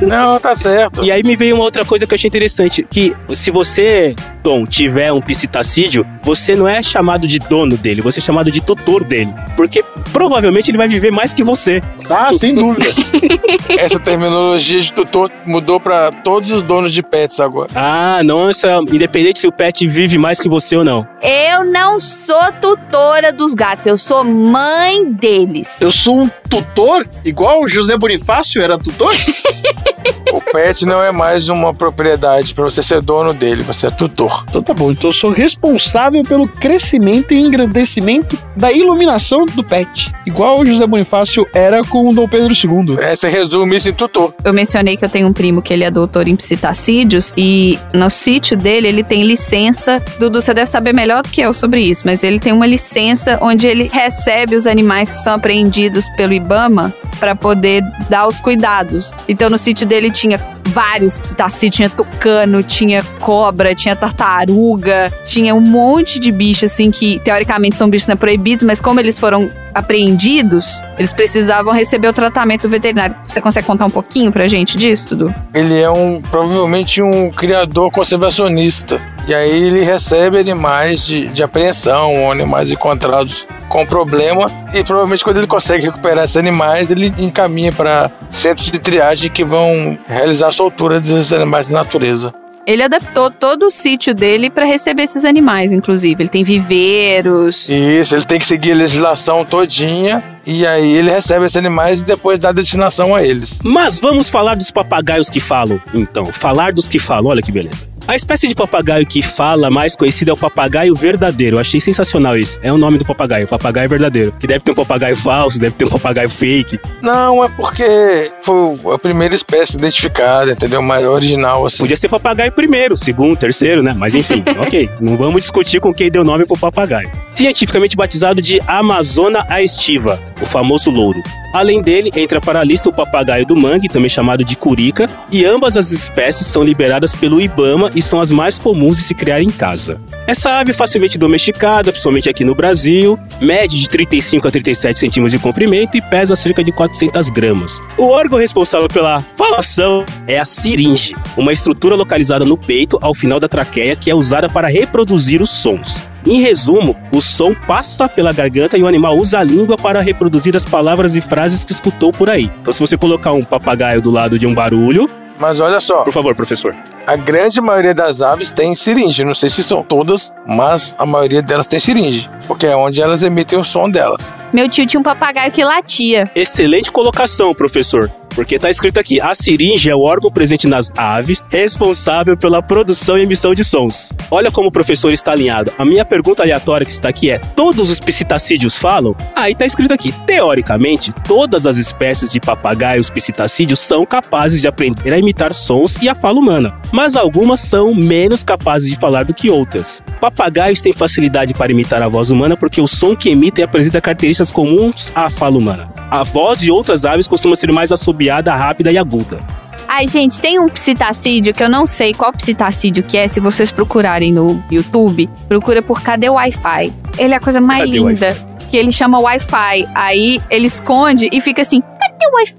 Não, 0.01 0.39
tá 0.39 0.55
certo. 0.55 1.03
E 1.03 1.11
aí 1.11 1.21
me 1.23 1.35
veio 1.35 1.55
uma 1.55 1.63
outra 1.63 1.85
coisa 1.85 2.07
que 2.07 2.13
eu 2.13 2.15
achei 2.15 2.27
interessante, 2.27 2.85
que 2.89 3.15
se 3.35 3.51
você, 3.51 4.15
Tom, 4.41 4.65
tiver 4.65 5.13
um 5.13 5.21
psitacídeo, 5.21 6.05
você 6.23 6.55
não 6.55 6.67
é 6.67 6.81
chamado 6.81 7.27
de 7.27 7.37
dono 7.37 7.77
dele, 7.77 8.01
você 8.01 8.19
é 8.19 8.23
chamado 8.23 8.49
de 8.49 8.61
tutor 8.61 9.03
dele. 9.03 9.31
Porque 9.55 9.83
provavelmente 10.11 10.71
ele 10.71 10.77
vai 10.77 10.87
viver 10.87 11.11
mais 11.11 11.33
que 11.33 11.43
você. 11.43 11.79
Ah, 12.09 12.33
sem 12.33 12.55
dúvida. 12.55 12.89
Essa 13.77 13.99
terminologia 13.99 14.81
de 14.81 14.91
tutor 14.91 15.31
mudou 15.45 15.79
pra 15.79 16.11
todos 16.11 16.49
os 16.49 16.63
donos 16.63 16.91
de 16.91 17.03
pets 17.03 17.39
agora. 17.39 17.69
Ah, 17.75 18.21
nossa, 18.23 18.79
independente 18.91 19.39
se 19.39 19.47
o 19.47 19.51
pet 19.51 19.87
vive 19.91 20.17
mais 20.17 20.39
que 20.39 20.47
você 20.47 20.75
ou 20.75 20.83
não. 20.83 21.05
Eu 21.21 21.65
não 21.65 21.99
sou 21.99 22.51
tutora 22.61 23.31
dos 23.31 23.53
gatos, 23.53 23.85
eu 23.85 23.97
sou 23.97 24.23
mãe 24.23 25.11
deles. 25.11 25.79
Eu 25.81 25.91
sou 25.91 26.21
um 26.21 26.29
tutor, 26.49 27.05
igual 27.23 27.61
o 27.61 27.67
José 27.67 27.97
Bonifácio 27.97 28.61
era 28.61 28.77
tutor? 28.77 29.13
O 30.31 30.39
pet 30.39 30.85
não 30.85 31.03
é 31.03 31.11
mais 31.11 31.49
uma 31.49 31.73
propriedade 31.73 32.53
pra 32.53 32.63
você 32.63 32.81
ser 32.81 33.01
dono 33.01 33.33
dele, 33.33 33.63
você 33.63 33.87
é 33.87 33.89
tutor. 33.91 34.45
Então 34.49 34.63
tá 34.63 34.73
bom, 34.73 34.91
então 34.91 35.09
eu 35.09 35.13
sou 35.13 35.29
responsável 35.29 36.23
pelo 36.23 36.47
crescimento 36.47 37.33
e 37.33 37.41
engrandecimento 37.41 38.37
da 38.55 38.71
iluminação 38.71 39.45
do 39.45 39.61
pet. 39.61 40.09
Igual 40.25 40.61
o 40.61 40.65
José 40.65 40.87
Bonifácio 40.87 41.45
era 41.53 41.83
com 41.83 42.09
o 42.09 42.13
Dom 42.13 42.29
Pedro 42.29 42.53
II. 42.53 42.97
É, 42.99 43.13
você 43.13 43.27
resume 43.27 43.75
isso 43.75 43.89
em 43.89 43.93
tutor. 43.93 44.33
Eu 44.45 44.53
mencionei 44.53 44.95
que 44.95 45.03
eu 45.03 45.09
tenho 45.09 45.27
um 45.27 45.33
primo 45.33 45.61
que 45.61 45.73
ele 45.73 45.83
é 45.83 45.91
doutor 45.91 46.25
em 46.27 46.35
psitacídeos 46.37 47.33
e 47.35 47.77
no 47.93 48.09
sítio 48.09 48.55
dele 48.55 48.87
ele 48.87 49.03
tem 49.03 49.23
licença. 49.23 50.01
Dudu, 50.17 50.41
você 50.41 50.53
deve 50.53 50.67
saber 50.67 50.93
melhor 50.93 51.23
do 51.23 51.29
que 51.29 51.41
eu 51.41 51.51
sobre 51.51 51.81
isso, 51.81 52.03
mas 52.05 52.23
ele 52.23 52.39
tem 52.39 52.53
uma 52.53 52.65
licença 52.65 53.37
onde 53.41 53.67
ele 53.67 53.89
recebe 53.91 54.55
os 54.55 54.65
animais 54.65 55.09
que 55.09 55.17
são 55.17 55.33
apreendidos 55.33 56.07
pelo 56.15 56.31
Ibama 56.31 56.93
para 57.21 57.35
poder 57.35 57.83
dar 58.09 58.27
os 58.27 58.39
cuidados. 58.39 59.13
Então 59.29 59.47
no 59.47 59.57
sítio 59.57 59.85
dele 59.85 60.09
tinha 60.09 60.39
vários 60.65 61.19
psitacídeos, 61.19 61.75
tinha 61.75 61.89
tucano, 61.89 62.63
tinha 62.63 63.03
cobra, 63.19 63.75
tinha 63.75 63.95
tartaruga, 63.95 65.13
tinha 65.23 65.53
um 65.53 65.61
monte 65.61 66.17
de 66.17 66.31
bicho 66.31 66.65
assim 66.65 66.89
que 66.89 67.19
teoricamente 67.19 67.77
são 67.77 67.87
bichos 67.87 68.07
né, 68.07 68.15
proibidos, 68.15 68.65
mas 68.65 68.81
como 68.81 68.99
eles 68.99 69.19
foram 69.19 69.49
apreendidos, 69.73 70.81
eles 70.97 71.13
precisavam 71.13 71.73
receber 71.73 72.07
o 72.07 72.13
tratamento 72.13 72.67
veterinário. 72.67 73.15
Você 73.27 73.39
consegue 73.39 73.67
contar 73.67 73.85
um 73.85 73.89
pouquinho 73.89 74.31
pra 74.31 74.47
gente 74.47 74.75
disso, 74.75 75.15
Dudu? 75.15 75.33
Ele 75.53 75.79
é 75.79 75.89
um 75.89 76.19
provavelmente 76.21 77.01
um 77.01 77.29
criador 77.29 77.91
conservacionista. 77.91 78.99
E 79.27 79.35
aí 79.35 79.49
ele 79.51 79.81
recebe 79.81 80.39
animais 80.39 81.05
de, 81.05 81.27
de 81.27 81.43
apreensão, 81.43 82.31
animais 82.31 82.71
encontrados 82.71 83.45
com 83.71 83.85
problema. 83.85 84.45
E 84.73 84.83
provavelmente 84.83 85.23
quando 85.23 85.37
ele 85.37 85.47
consegue 85.47 85.85
recuperar 85.85 86.25
esses 86.25 86.37
animais, 86.37 86.91
ele 86.91 87.11
encaminha 87.17 87.71
para 87.71 88.11
centros 88.29 88.69
de 88.69 88.77
triagem 88.77 89.31
que 89.31 89.43
vão 89.43 89.97
realizar 90.07 90.49
a 90.49 90.51
soltura 90.51 90.99
desses 90.99 91.31
animais 91.33 91.67
da 91.67 91.79
natureza. 91.79 92.33
Ele 92.67 92.83
adaptou 92.83 93.31
todo 93.31 93.65
o 93.65 93.71
sítio 93.71 94.13
dele 94.13 94.49
pra 94.49 94.65
receber 94.65 95.03
esses 95.03 95.25
animais, 95.25 95.71
inclusive. 95.71 96.21
Ele 96.21 96.29
tem 96.29 96.43
viveiros. 96.43 97.67
Isso, 97.67 98.15
ele 98.15 98.23
tem 98.23 98.37
que 98.37 98.45
seguir 98.45 98.73
a 98.73 98.75
legislação 98.75 99.43
todinha 99.43 100.23
E 100.45 100.65
aí 100.67 100.93
ele 100.93 101.09
recebe 101.09 101.45
esses 101.45 101.57
animais 101.57 102.01
e 102.01 102.05
depois 102.05 102.37
dá 102.37 102.51
destinação 102.51 103.15
a 103.15 103.23
eles. 103.23 103.59
Mas 103.63 103.99
vamos 103.99 104.29
falar 104.29 104.55
dos 104.55 104.69
papagaios 104.69 105.27
que 105.27 105.39
falam, 105.39 105.81
então. 105.93 106.25
Falar 106.25 106.71
dos 106.71 106.87
que 106.87 106.99
falam, 106.99 107.31
olha 107.31 107.41
que 107.41 107.51
beleza. 107.51 107.90
A 108.07 108.15
espécie 108.15 108.47
de 108.47 108.55
papagaio 108.55 109.05
que 109.05 109.21
fala 109.21 109.69
mais 109.69 109.95
conhecida 109.95 110.31
é 110.31 110.33
o 110.33 110.37
papagaio 110.37 110.93
verdadeiro. 110.95 111.55
Eu 111.55 111.61
achei 111.61 111.79
sensacional 111.79 112.37
isso. 112.37 112.59
É 112.61 112.71
o 112.71 112.77
nome 112.77 112.97
do 112.97 113.05
papagaio, 113.05 113.47
papagaio 113.47 113.87
verdadeiro. 113.87 114.33
Que 114.39 114.47
deve 114.47 114.59
ter 114.59 114.71
um 114.71 114.75
papagaio 114.75 115.15
falso, 115.15 115.59
deve 115.59 115.75
ter 115.75 115.85
um 115.85 115.89
papagaio 115.89 116.29
fake. 116.29 116.79
Não, 117.01 117.43
é 117.43 117.47
porque 117.49 118.31
foi 118.41 118.77
a 118.93 118.97
primeira 118.97 119.33
espécie 119.33 119.77
identificada, 119.77 120.51
entendeu? 120.51 120.81
Mais 120.81 121.05
original, 121.05 121.65
assim. 121.65 121.77
Podia 121.77 121.95
ser 121.95 122.09
papagaio 122.09 122.51
primeiro, 122.51 122.97
segundo, 122.97 123.37
terceiro, 123.37 123.81
né? 123.81 123.93
Mas 123.95 124.13
enfim, 124.15 124.43
ok. 124.59 124.89
Não 124.99 125.15
vamos 125.15 125.41
discutir 125.41 125.79
com 125.79 125.93
quem 125.93 126.11
deu 126.11 126.23
nome 126.23 126.45
pro 126.45 126.57
papagaio. 126.57 127.09
Cientificamente 127.31 127.95
batizado 127.95 128.41
de 128.41 128.59
Amazona 128.67 129.45
aestiva, 129.47 130.19
o 130.41 130.45
famoso 130.45 130.89
louro. 130.89 131.21
Além 131.53 131.81
dele, 131.81 132.11
entra 132.15 132.39
para 132.39 132.61
a 132.61 132.63
lista 132.63 132.89
o 132.89 132.93
papagaio 132.93 133.45
do 133.45 133.55
mangue, 133.55 133.89
também 133.89 134.09
chamado 134.09 134.43
de 134.43 134.55
curica, 134.55 135.05
e 135.29 135.45
ambas 135.45 135.75
as 135.75 135.91
espécies 135.91 136.47
são 136.47 136.63
liberadas 136.63 137.13
pelo 137.13 137.41
Ibama 137.41 137.90
e 137.95 138.01
são 138.01 138.19
as 138.19 138.31
mais 138.31 138.57
comuns 138.57 138.97
de 138.97 139.03
se 139.03 139.13
criar 139.13 139.41
em 139.41 139.49
casa. 139.49 139.99
Essa 140.27 140.59
ave 140.59 140.71
é 140.71 140.73
facilmente 140.73 141.17
domesticada, 141.17 141.91
principalmente 141.91 142.29
aqui 142.29 142.43
no 142.43 142.55
Brasil, 142.55 143.19
mede 143.39 143.79
de 143.79 143.89
35 143.89 144.47
a 144.47 144.51
37 144.51 144.99
centímetros 144.99 145.31
de 145.31 145.39
comprimento 145.39 145.97
e 145.97 146.01
pesa 146.01 146.35
cerca 146.35 146.63
de 146.63 146.71
400 146.71 147.29
gramas. 147.29 147.79
O 147.97 148.07
órgão 148.07 148.39
responsável 148.39 148.87
pela 148.87 149.21
falação 149.37 150.05
é 150.27 150.39
a 150.39 150.45
siringe, 150.45 151.15
uma 151.35 151.51
estrutura 151.51 151.95
localizada 151.95 152.45
no 152.45 152.57
peito 152.57 152.97
ao 153.01 153.13
final 153.13 153.39
da 153.39 153.47
traqueia 153.47 153.95
que 153.95 154.09
é 154.09 154.15
usada 154.15 154.47
para 154.47 154.67
reproduzir 154.67 155.41
os 155.41 155.49
sons. 155.49 156.11
Em 156.25 156.39
resumo, 156.39 156.95
o 157.11 157.19
som 157.19 157.53
passa 157.53 158.07
pela 158.07 158.31
garganta 158.31 158.77
e 158.77 158.83
o 158.83 158.87
animal 158.87 159.17
usa 159.17 159.39
a 159.39 159.43
língua 159.43 159.75
para 159.75 160.01
reproduzir 160.01 160.55
as 160.55 160.63
palavras 160.63 161.15
e 161.15 161.21
frases 161.21 161.63
que 161.63 161.71
escutou 161.71 162.11
por 162.11 162.29
aí. 162.29 162.49
Então, 162.61 162.71
se 162.71 162.79
você 162.79 162.95
colocar 162.95 163.33
um 163.33 163.43
papagaio 163.43 164.01
do 164.01 164.11
lado 164.11 164.37
de 164.37 164.45
um 164.45 164.53
barulho. 164.53 165.09
Mas 165.41 165.59
olha 165.59 165.81
só. 165.81 166.03
Por 166.03 166.13
favor, 166.13 166.35
professor. 166.35 166.75
A 167.07 167.15
grande 167.15 167.59
maioria 167.59 167.95
das 167.95 168.21
aves 168.21 168.51
tem 168.51 168.75
seringe. 168.75 169.23
Não 169.23 169.33
sei 169.33 169.49
se 169.49 169.63
são 169.63 169.81
todas, 169.81 170.31
mas 170.45 170.95
a 170.99 171.05
maioria 171.05 171.41
delas 171.41 171.65
tem 171.65 171.79
seringe. 171.79 172.29
Porque 172.47 172.67
é 172.67 172.75
onde 172.75 173.01
elas 173.01 173.23
emitem 173.23 173.57
o 173.57 173.65
som 173.65 173.89
delas. 173.89 174.21
Meu 174.53 174.69
tio 174.69 174.85
tinha 174.85 174.99
um 174.99 175.03
papagaio 175.03 175.51
que 175.51 175.63
latia. 175.63 176.29
Excelente 176.35 176.91
colocação, 176.91 177.55
professor. 177.55 178.11
Porque 178.35 178.59
tá 178.59 178.69
escrito 178.69 178.99
aqui: 178.99 179.19
a 179.21 179.33
siringe 179.33 179.89
é 179.89 179.95
o 179.95 180.01
órgão 180.01 180.31
presente 180.31 180.67
nas 180.67 180.91
aves 180.97 181.43
responsável 181.49 182.37
pela 182.37 182.61
produção 182.61 183.17
e 183.17 183.23
emissão 183.23 183.53
de 183.53 183.63
sons. 183.63 184.09
Olha 184.29 184.51
como 184.51 184.69
o 184.69 184.71
professor 184.71 185.11
está 185.11 185.31
alinhado. 185.31 185.71
A 185.77 185.85
minha 185.85 186.05
pergunta 186.05 186.43
aleatória 186.43 186.85
que 186.85 186.91
está 186.91 187.09
aqui 187.09 187.29
é: 187.29 187.37
todos 187.37 187.89
os 187.89 187.99
psitacídeos 187.99 188.77
falam? 188.77 189.15
Aí 189.35 189.53
tá 189.53 189.65
escrito 189.65 189.93
aqui: 189.93 190.11
teoricamente, 190.25 191.11
todas 191.27 191.65
as 191.65 191.77
espécies 191.77 192.31
de 192.31 192.39
papagaios 192.39 193.09
psitacídeos 193.09 193.79
são 193.79 194.05
capazes 194.05 194.61
de 194.61 194.67
aprender 194.67 195.13
a 195.13 195.17
imitar 195.17 195.53
sons 195.53 195.97
e 196.01 196.07
a 196.07 196.15
fala 196.15 196.39
humana, 196.39 196.73
mas 196.91 197.15
algumas 197.15 197.59
são 197.59 197.93
menos 197.93 198.43
capazes 198.43 198.89
de 198.89 198.97
falar 198.97 199.23
do 199.23 199.33
que 199.33 199.49
outras. 199.49 200.01
Papagaios 200.19 200.81
têm 200.81 200.93
facilidade 200.93 201.53
para 201.53 201.71
imitar 201.71 202.01
a 202.01 202.07
voz 202.07 202.29
humana 202.29 202.55
porque 202.55 202.81
o 202.81 202.87
som 202.87 203.15
que 203.15 203.29
emitem 203.29 203.65
apresenta 203.65 204.01
características 204.01 204.51
comuns 204.51 205.11
à 205.15 205.29
fala 205.29 205.57
humana. 205.57 205.91
A 206.09 206.23
voz 206.23 206.59
de 206.59 206.69
outras 206.69 207.05
aves 207.05 207.27
costuma 207.27 207.55
ser 207.55 207.71
mais 207.73 207.91
assobiada, 207.91 208.20
rápida 208.29 208.91
e 208.91 208.97
aguda. 208.97 209.39
Ai, 209.87 210.07
gente, 210.07 210.39
tem 210.39 210.57
um 210.57 210.69
psitacídeo 210.69 211.53
que 211.53 211.61
eu 211.61 211.69
não 211.69 211.85
sei 211.85 212.13
qual 212.13 212.31
psitacídeo 212.31 213.03
que 213.03 213.17
é. 213.17 213.27
Se 213.27 213.41
vocês 213.41 213.71
procurarem 213.71 214.31
no 214.31 214.63
YouTube, 214.71 215.29
procura 215.49 215.81
por 215.81 216.01
Cadê 216.01 216.29
o 216.29 216.35
Wi-Fi? 216.35 216.93
Ele 217.17 217.33
é 217.33 217.37
a 217.37 217.39
coisa 217.41 217.59
mais 217.59 217.81
Cadê 217.81 217.97
linda. 217.97 218.37
Que 218.69 218.77
ele 218.77 218.91
chama 218.91 219.19
Wi-Fi. 219.19 219.89
Aí 219.93 220.41
ele 220.49 220.67
esconde 220.67 221.27
e 221.29 221.41
fica 221.41 221.61
assim: 221.61 221.81
Cadê 221.81 222.25
o 222.25 222.35
Wi-Fi? 222.35 222.57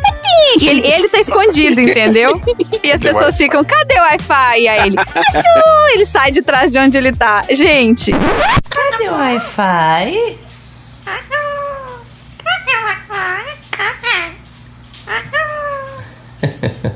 Cadê? 0.00 0.64
E 0.64 0.68
ele, 0.68 0.86
ele 0.86 1.08
tá 1.08 1.18
escondido, 1.18 1.80
entendeu? 1.80 2.40
E 2.84 2.92
as 2.92 3.00
pessoas 3.00 3.36
ficam: 3.36 3.64
Cadê 3.64 3.98
o 3.98 4.02
Wi-Fi? 4.02 4.60
E 4.60 4.68
aí 4.68 4.86
ele! 4.86 4.96
Ele 5.94 6.04
sai 6.04 6.30
de 6.30 6.42
trás 6.42 6.70
de 6.70 6.78
onde 6.78 6.96
ele 6.96 7.10
tá. 7.10 7.42
Gente. 7.50 8.12
Cadê 8.12 9.08
o 9.08 9.14
Wi-Fi? 9.14 10.38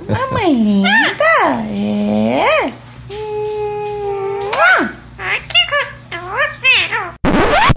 Mamãe 0.09 0.53
linda, 0.53 1.25
é? 1.71 2.73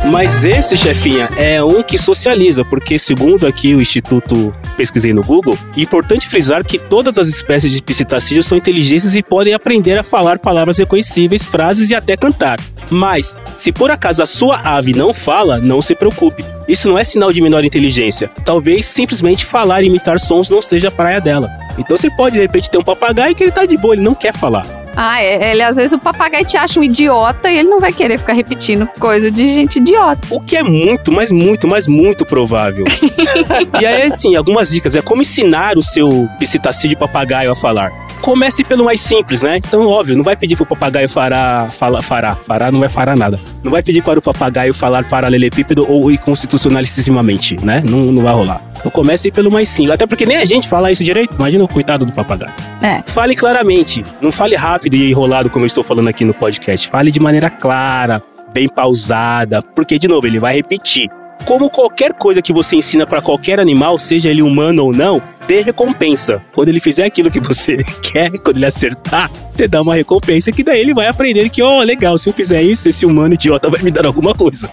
Mas 0.05 0.45
esse, 0.45 0.78
chefinha, 0.78 1.30
é 1.36 1.63
um 1.63 1.82
que 1.82 1.97
socializa, 1.97 2.63
porque 2.63 2.97
segundo 2.99 3.47
aqui 3.47 3.74
o 3.74 3.82
Instituto 3.82 4.53
pesquisei 4.76 5.13
no 5.13 5.21
Google, 5.21 5.57
é 5.76 5.82
importante 5.82 6.28
frisar 6.28 6.63
que 6.63 6.78
todas 6.78 7.17
as 7.17 7.28
espécies 7.28 7.71
de 7.73 7.82
psitacídeos 7.82 8.45
são 8.45 8.57
inteligentes 8.57 9.15
e 9.15 9.23
podem 9.23 9.53
aprender 9.53 9.97
a 9.97 10.03
falar 10.03 10.39
palavras 10.39 10.78
reconhecíveis, 10.78 11.43
frases 11.43 11.89
e 11.89 11.95
até 11.95 12.15
cantar. 12.15 12.59
Mas, 12.91 13.36
se 13.55 13.71
por 13.71 13.89
acaso 13.89 14.21
a 14.21 14.26
sua 14.26 14.61
ave 14.63 14.93
não 14.93 15.13
fala, 15.13 15.57
não 15.57 15.82
se 15.82 15.95
preocupe. 15.95 16.45
Isso 16.67 16.89
não 16.89 16.97
é 16.97 17.03
sinal 17.03 17.32
de 17.32 17.41
menor 17.41 17.63
inteligência. 17.63 18.30
Talvez 18.43 18.86
simplesmente 18.86 19.45
falar 19.45 19.82
e 19.84 19.88
imitar 19.88 20.19
sons 20.19 20.49
não 20.49 20.61
seja 20.61 20.89
a 20.89 20.91
praia 20.91 21.21
dela. 21.21 21.49
Então 21.78 21.97
você 21.97 22.09
pode 22.09 22.36
de 22.36 22.41
repente 22.41 22.69
ter 22.69 22.78
um 22.78 22.84
papagaio 22.84 23.36
que 23.36 23.43
ele 23.43 23.51
tá 23.51 23.65
de 23.65 23.78
boa, 23.78 23.93
ele 23.93 24.03
não 24.03 24.15
quer 24.15 24.34
falar. 24.34 24.84
Ah, 24.95 25.21
é. 25.21 25.51
Ele, 25.51 25.63
às 25.63 25.75
vezes 25.75 25.93
o 25.93 25.99
papagaio 25.99 26.45
te 26.45 26.57
acha 26.57 26.79
um 26.79 26.83
idiota 26.83 27.51
e 27.51 27.57
ele 27.57 27.69
não 27.69 27.79
vai 27.79 27.91
querer 27.91 28.17
ficar 28.17 28.33
repetindo 28.33 28.87
coisa 28.99 29.29
de 29.29 29.53
gente 29.53 29.77
idiota. 29.77 30.27
O 30.29 30.39
que 30.39 30.55
é 30.55 30.63
muito, 30.63 31.11
mas 31.11 31.31
muito, 31.31 31.67
mas 31.67 31.87
muito 31.87 32.25
provável. 32.25 32.85
e 33.79 33.85
aí, 33.85 34.03
assim, 34.03 34.35
algumas 34.35 34.69
dicas. 34.69 34.95
É 34.95 35.01
como 35.01 35.21
ensinar 35.21 35.77
o 35.77 35.83
seu 35.83 36.29
psitacídeo 36.39 36.97
papagaio 36.97 37.51
a 37.51 37.55
falar. 37.55 38.05
Comece 38.26 38.63
pelo 38.63 38.84
mais 38.84 39.01
simples, 39.01 39.43
né? 39.43 39.57
Então, 39.57 39.86
óbvio, 39.86 40.17
não 40.17 40.23
vai 40.23 40.36
pedir 40.36 40.55
pro 40.55 40.65
papagaio 40.65 41.07
fará, 41.07 41.67
fala, 41.69 42.01
fará. 42.01 42.34
Fará 42.34 42.71
não 42.71 42.80
vai 42.80 42.89
fará 42.89 43.15
nada. 43.15 43.39
Não 43.63 43.71
vai 43.71 43.84
pedir 43.84 44.01
para 44.01 44.17
o 44.17 44.21
papagaio 44.21 44.73
falar 44.73 45.07
paralelepípedo 45.07 45.86
ou 45.88 46.09
inconstitucionalissimamente, 46.09 47.55
né? 47.63 47.84
Não, 47.88 47.99
não 47.99 48.23
vai 48.23 48.34
rolar. 48.34 48.63
Então 48.80 48.89
comece 48.89 49.30
pelo 49.30 49.51
mais 49.51 49.69
simples. 49.69 49.93
Até 49.93 50.07
porque 50.07 50.26
nem 50.26 50.38
a 50.38 50.45
gente 50.45 50.67
fala 50.67 50.91
isso 50.91 51.03
direito. 51.03 51.36
Imagina 51.36 51.63
o 51.65 51.67
coitado 51.67 52.03
do 52.03 52.11
papagaio. 52.11 52.51
É. 52.82 53.03
Fale 53.05 53.36
claramente. 53.36 54.01
Não 54.19 54.32
fale 54.32 54.55
rápido 54.55 54.95
e 54.95 55.11
enrolado 55.11 55.51
como 55.51 55.63
eu 55.63 55.67
estou 55.67 55.84
falando 55.84 56.07
aqui 56.07 56.26
no 56.26 56.34
podcast. 56.34 56.88
Fale 56.88 57.11
de 57.11 57.19
maneira 57.19 57.51
clara, 57.51 58.23
bem 58.51 58.67
pausada. 58.67 59.61
Porque, 59.61 59.99
de 59.99 60.07
novo, 60.07 60.26
ele 60.26 60.39
vai 60.39 60.55
repetir. 60.55 61.11
Como 61.43 61.69
qualquer 61.69 62.13
coisa 62.13 62.41
que 62.41 62.53
você 62.53 62.75
ensina 62.75 63.05
para 63.05 63.21
qualquer 63.21 63.59
animal, 63.59 63.99
seja 63.99 64.29
ele 64.29 64.41
humano 64.41 64.83
ou 64.86 64.93
não, 64.93 65.21
dê 65.47 65.61
recompensa. 65.61 66.41
Quando 66.53 66.69
ele 66.69 66.79
fizer 66.79 67.05
aquilo 67.05 67.29
que 67.29 67.39
você 67.39 67.77
quer, 68.01 68.31
quando 68.39 68.57
ele 68.57 68.65
acertar, 68.65 69.29
você 69.49 69.67
dá 69.67 69.81
uma 69.81 69.95
recompensa 69.95 70.51
que 70.51 70.63
daí 70.63 70.81
ele 70.81 70.93
vai 70.93 71.07
aprender 71.07 71.49
que, 71.49 71.61
ó, 71.61 71.79
oh, 71.79 71.83
legal, 71.83 72.17
se 72.17 72.29
eu 72.29 72.33
fizer 72.33 72.61
isso, 72.61 72.89
esse 72.89 73.05
humano 73.05 73.33
idiota 73.33 73.69
vai 73.69 73.81
me 73.81 73.91
dar 73.91 74.05
alguma 74.05 74.33
coisa. 74.33 74.71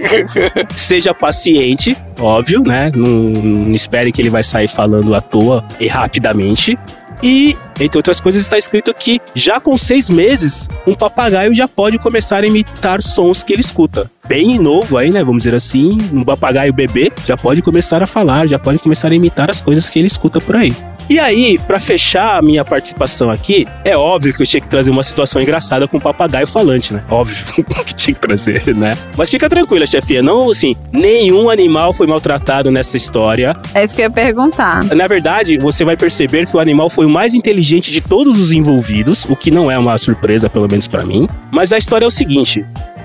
seja 0.76 1.14
paciente, 1.14 1.96
óbvio, 2.20 2.62
né? 2.62 2.90
Não, 2.94 3.30
não 3.30 3.70
espere 3.72 4.12
que 4.12 4.20
ele 4.20 4.30
vai 4.30 4.42
sair 4.42 4.68
falando 4.68 5.14
à 5.14 5.20
toa 5.20 5.64
e 5.80 5.86
rapidamente. 5.86 6.78
E, 7.22 7.56
entre 7.80 7.98
outras 7.98 8.20
coisas, 8.20 8.42
está 8.42 8.58
escrito 8.58 8.92
que 8.94 9.20
já 9.34 9.60
com 9.60 9.76
seis 9.76 10.10
meses, 10.10 10.68
um 10.86 10.94
papagaio 10.94 11.54
já 11.54 11.66
pode 11.66 11.98
começar 11.98 12.44
a 12.44 12.46
imitar 12.46 13.00
sons 13.02 13.42
que 13.42 13.52
ele 13.52 13.60
escuta. 13.60 14.10
Bem 14.26 14.58
novo 14.58 14.96
aí, 14.96 15.10
né? 15.10 15.22
Vamos 15.22 15.42
dizer 15.42 15.54
assim, 15.54 15.98
um 16.12 16.24
papagaio 16.24 16.72
bebê 16.72 17.12
já 17.26 17.36
pode 17.36 17.62
começar 17.62 18.02
a 18.02 18.06
falar, 18.06 18.46
já 18.46 18.58
pode 18.58 18.78
começar 18.78 19.12
a 19.12 19.14
imitar 19.14 19.50
as 19.50 19.60
coisas 19.60 19.88
que 19.88 19.98
ele 19.98 20.06
escuta 20.06 20.40
por 20.40 20.56
aí. 20.56 20.74
E 21.08 21.18
aí, 21.18 21.58
para 21.58 21.78
fechar 21.78 22.38
a 22.38 22.42
minha 22.42 22.64
participação 22.64 23.30
aqui, 23.30 23.66
é 23.84 23.96
óbvio 23.96 24.32
que 24.32 24.42
eu 24.42 24.46
tinha 24.46 24.60
que 24.60 24.68
trazer 24.68 24.90
uma 24.90 25.02
situação 25.02 25.40
engraçada 25.40 25.86
com 25.86 25.98
o 25.98 26.00
papagaio 26.00 26.46
falante, 26.46 26.94
né? 26.94 27.02
Óbvio 27.10 27.36
que 27.84 27.94
tinha 27.94 28.14
que 28.14 28.20
trazer, 28.20 28.74
né? 28.74 28.92
Mas 29.16 29.30
fica 29.30 29.48
tranquila, 29.48 29.86
chefia, 29.86 30.22
não, 30.22 30.50
assim, 30.50 30.74
nenhum 30.90 31.50
animal 31.50 31.92
foi 31.92 32.06
maltratado 32.06 32.70
nessa 32.70 32.96
história. 32.96 33.54
É 33.74 33.84
isso 33.84 33.94
que 33.94 34.00
eu 34.00 34.06
ia 34.06 34.10
perguntar. 34.10 34.82
Na 34.84 35.06
verdade, 35.06 35.58
você 35.58 35.84
vai 35.84 35.96
perceber 35.96 36.46
que 36.46 36.56
o 36.56 36.60
animal 36.60 36.88
foi 36.88 37.04
o 37.04 37.10
mais 37.10 37.34
inteligente 37.34 37.90
de 37.90 38.00
todos 38.00 38.40
os 38.40 38.50
envolvidos, 38.50 39.26
o 39.28 39.36
que 39.36 39.50
não 39.50 39.70
é 39.70 39.78
uma 39.78 39.98
surpresa, 39.98 40.48
pelo 40.48 40.68
menos 40.68 40.86
para 40.86 41.04
mim. 41.04 41.28
Mas 41.50 41.70
a 41.72 41.76
história 41.76 42.06
é 42.06 42.08
o 42.08 42.10
seguinte: 42.10 42.64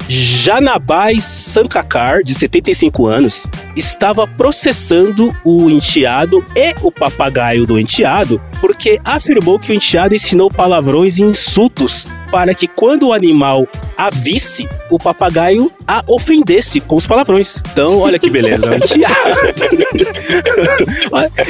Janabai 0.09 1.21
Sankakar, 1.21 2.23
de 2.23 2.33
75 2.33 3.05
anos, 3.05 3.45
estava 3.75 4.27
processando 4.27 5.31
o 5.45 5.69
enteado 5.69 6.43
e 6.55 6.73
o 6.81 6.91
papagaio 6.91 7.67
do 7.67 7.79
enteado 7.79 8.41
porque 8.59 8.99
afirmou 9.05 9.59
que 9.59 9.71
o 9.71 9.75
enteado 9.75 10.15
ensinou 10.15 10.49
palavrões 10.49 11.19
e 11.19 11.23
insultos 11.23 12.07
para 12.31 12.55
que 12.55 12.67
quando 12.67 13.09
o 13.09 13.13
animal 13.13 13.67
a 13.95 14.09
visse, 14.09 14.67
o 14.89 14.97
papagaio 14.97 15.71
a 15.87 16.01
ofendesse 16.07 16.79
com 16.79 16.95
os 16.95 17.05
palavrões. 17.05 17.61
Então, 17.71 17.99
olha 17.99 18.17
que 18.17 18.31
beleza, 18.31 18.65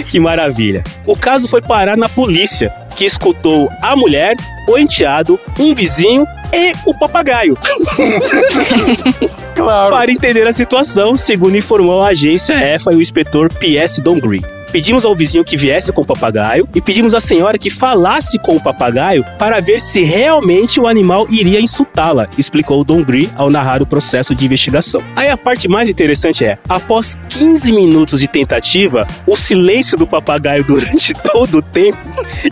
que 0.09 0.19
maravilha. 0.19 0.83
O 1.05 1.15
caso 1.15 1.47
foi 1.47 1.61
parar 1.61 1.95
na 1.97 2.09
polícia, 2.09 2.73
que 2.95 3.05
escutou 3.05 3.69
a 3.81 3.95
mulher, 3.95 4.35
o 4.67 4.77
enteado, 4.77 5.39
um 5.59 5.73
vizinho 5.73 6.25
e 6.53 6.73
o 6.85 6.93
papagaio. 6.93 7.57
claro. 9.55 9.91
Para 9.91 10.11
entender 10.11 10.47
a 10.47 10.53
situação, 10.53 11.15
segundo 11.17 11.57
informou 11.57 12.03
a 12.03 12.09
agência 12.09 12.53
EFA 12.53 12.93
e 12.93 12.95
o 12.95 13.01
inspetor 13.01 13.51
P.S. 13.53 14.01
Dongri. 14.01 14.58
Pedimos 14.71 15.03
ao 15.03 15.15
vizinho 15.15 15.43
que 15.43 15.57
viesse 15.57 15.91
com 15.91 16.01
o 16.01 16.05
papagaio 16.05 16.69
e 16.75 16.81
pedimos 16.81 17.13
à 17.13 17.19
senhora 17.19 17.57
que 17.57 17.71
falasse 17.71 18.37
com 18.37 18.55
o 18.55 18.61
papagaio 18.61 19.25
para 19.37 19.59
ver 19.59 19.81
se 19.81 20.03
realmente 20.03 20.79
o 20.79 20.87
animal 20.87 21.27
iria 21.29 21.59
insultá-la, 21.59 22.29
explicou 22.37 22.83
Don 22.83 23.03
Gri 23.03 23.29
ao 23.35 23.49
narrar 23.49 23.81
o 23.81 23.85
processo 23.85 24.35
de 24.35 24.45
investigação. 24.45 25.03
Aí 25.15 25.29
a 25.29 25.37
parte 25.37 25.67
mais 25.67 25.89
interessante 25.89 26.45
é, 26.45 26.59
após 26.67 27.17
15 27.29 27.71
minutos 27.71 28.19
de 28.19 28.27
tentativa, 28.27 29.07
o 29.25 29.35
silêncio 29.35 29.97
do 29.97 30.05
papagaio 30.05 30.63
durante 30.63 31.13
todo 31.31 31.57
o 31.57 31.61
tempo 31.61 31.97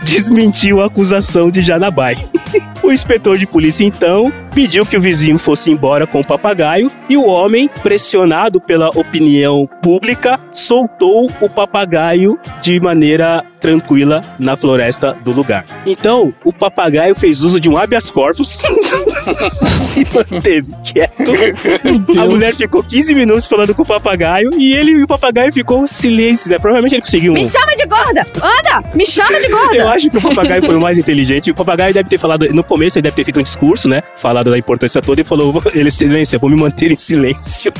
desmentiu 0.02 0.82
a 0.82 0.86
acusação 0.86 1.50
de 1.50 1.62
Janabai. 1.62 2.16
O 2.80 2.92
inspetor 2.92 3.36
de 3.36 3.46
polícia 3.46 3.84
então 3.84 4.32
pediu 4.54 4.86
que 4.86 4.96
o 4.96 5.00
vizinho 5.00 5.36
fosse 5.36 5.70
embora 5.70 6.06
com 6.06 6.20
o 6.20 6.24
papagaio 6.24 6.90
e 7.08 7.16
o 7.16 7.26
homem, 7.26 7.68
pressionado 7.82 8.60
pela 8.60 8.88
opinião 8.90 9.68
pública, 9.82 10.38
soltou 10.52 11.30
o 11.40 11.50
papagaio 11.50 12.07
de 12.62 12.80
maneira 12.80 13.44
tranquila 13.60 14.20
na 14.38 14.56
floresta 14.56 15.16
do 15.24 15.32
lugar. 15.32 15.64
Então, 15.86 16.32
o 16.44 16.52
papagaio 16.52 17.14
fez 17.14 17.42
uso 17.42 17.60
de 17.60 17.68
um 17.68 17.76
habeas 17.76 18.10
corpus, 18.10 18.58
se 19.76 20.06
manteve 20.12 20.68
quieto. 20.84 21.32
A 22.20 22.26
mulher 22.26 22.54
ficou 22.54 22.82
15 22.82 23.14
minutos 23.14 23.46
falando 23.46 23.74
com 23.74 23.82
o 23.82 23.86
papagaio 23.86 24.50
e 24.56 24.72
ele 24.72 24.92
e 24.92 25.02
o 25.02 25.06
papagaio 25.06 25.52
ficou 25.52 25.86
silêncio, 25.86 26.50
né? 26.50 26.58
Provavelmente 26.58 26.94
ele 26.94 27.02
conseguiu 27.02 27.32
um... 27.32 27.34
Me 27.34 27.48
chama 27.48 27.74
de 27.76 27.86
gorda! 27.86 28.24
Anda! 28.36 28.88
Me 28.94 29.06
chama 29.06 29.40
de 29.40 29.48
gorda! 29.48 29.76
Eu 29.76 29.88
acho 29.88 30.10
que 30.10 30.16
o 30.16 30.22
papagaio 30.22 30.64
foi 30.64 30.76
o 30.76 30.80
mais 30.80 30.98
inteligente. 30.98 31.50
O 31.50 31.54
papagaio 31.54 31.92
deve 31.92 32.08
ter 32.08 32.18
falado, 32.18 32.46
no 32.52 32.64
começo 32.64 32.98
ele 32.98 33.02
deve 33.02 33.16
ter 33.16 33.24
feito 33.24 33.40
um 33.40 33.42
discurso, 33.42 33.88
né? 33.88 34.02
Falado 34.16 34.50
da 34.50 34.58
importância 34.58 35.00
toda 35.00 35.20
e 35.20 35.24
falou: 35.24 35.62
ele 35.74 35.90
silêncio, 35.90 36.38
vou 36.38 36.50
me 36.50 36.56
manter 36.56 36.92
em 36.92 36.96
silêncio. 36.96 37.72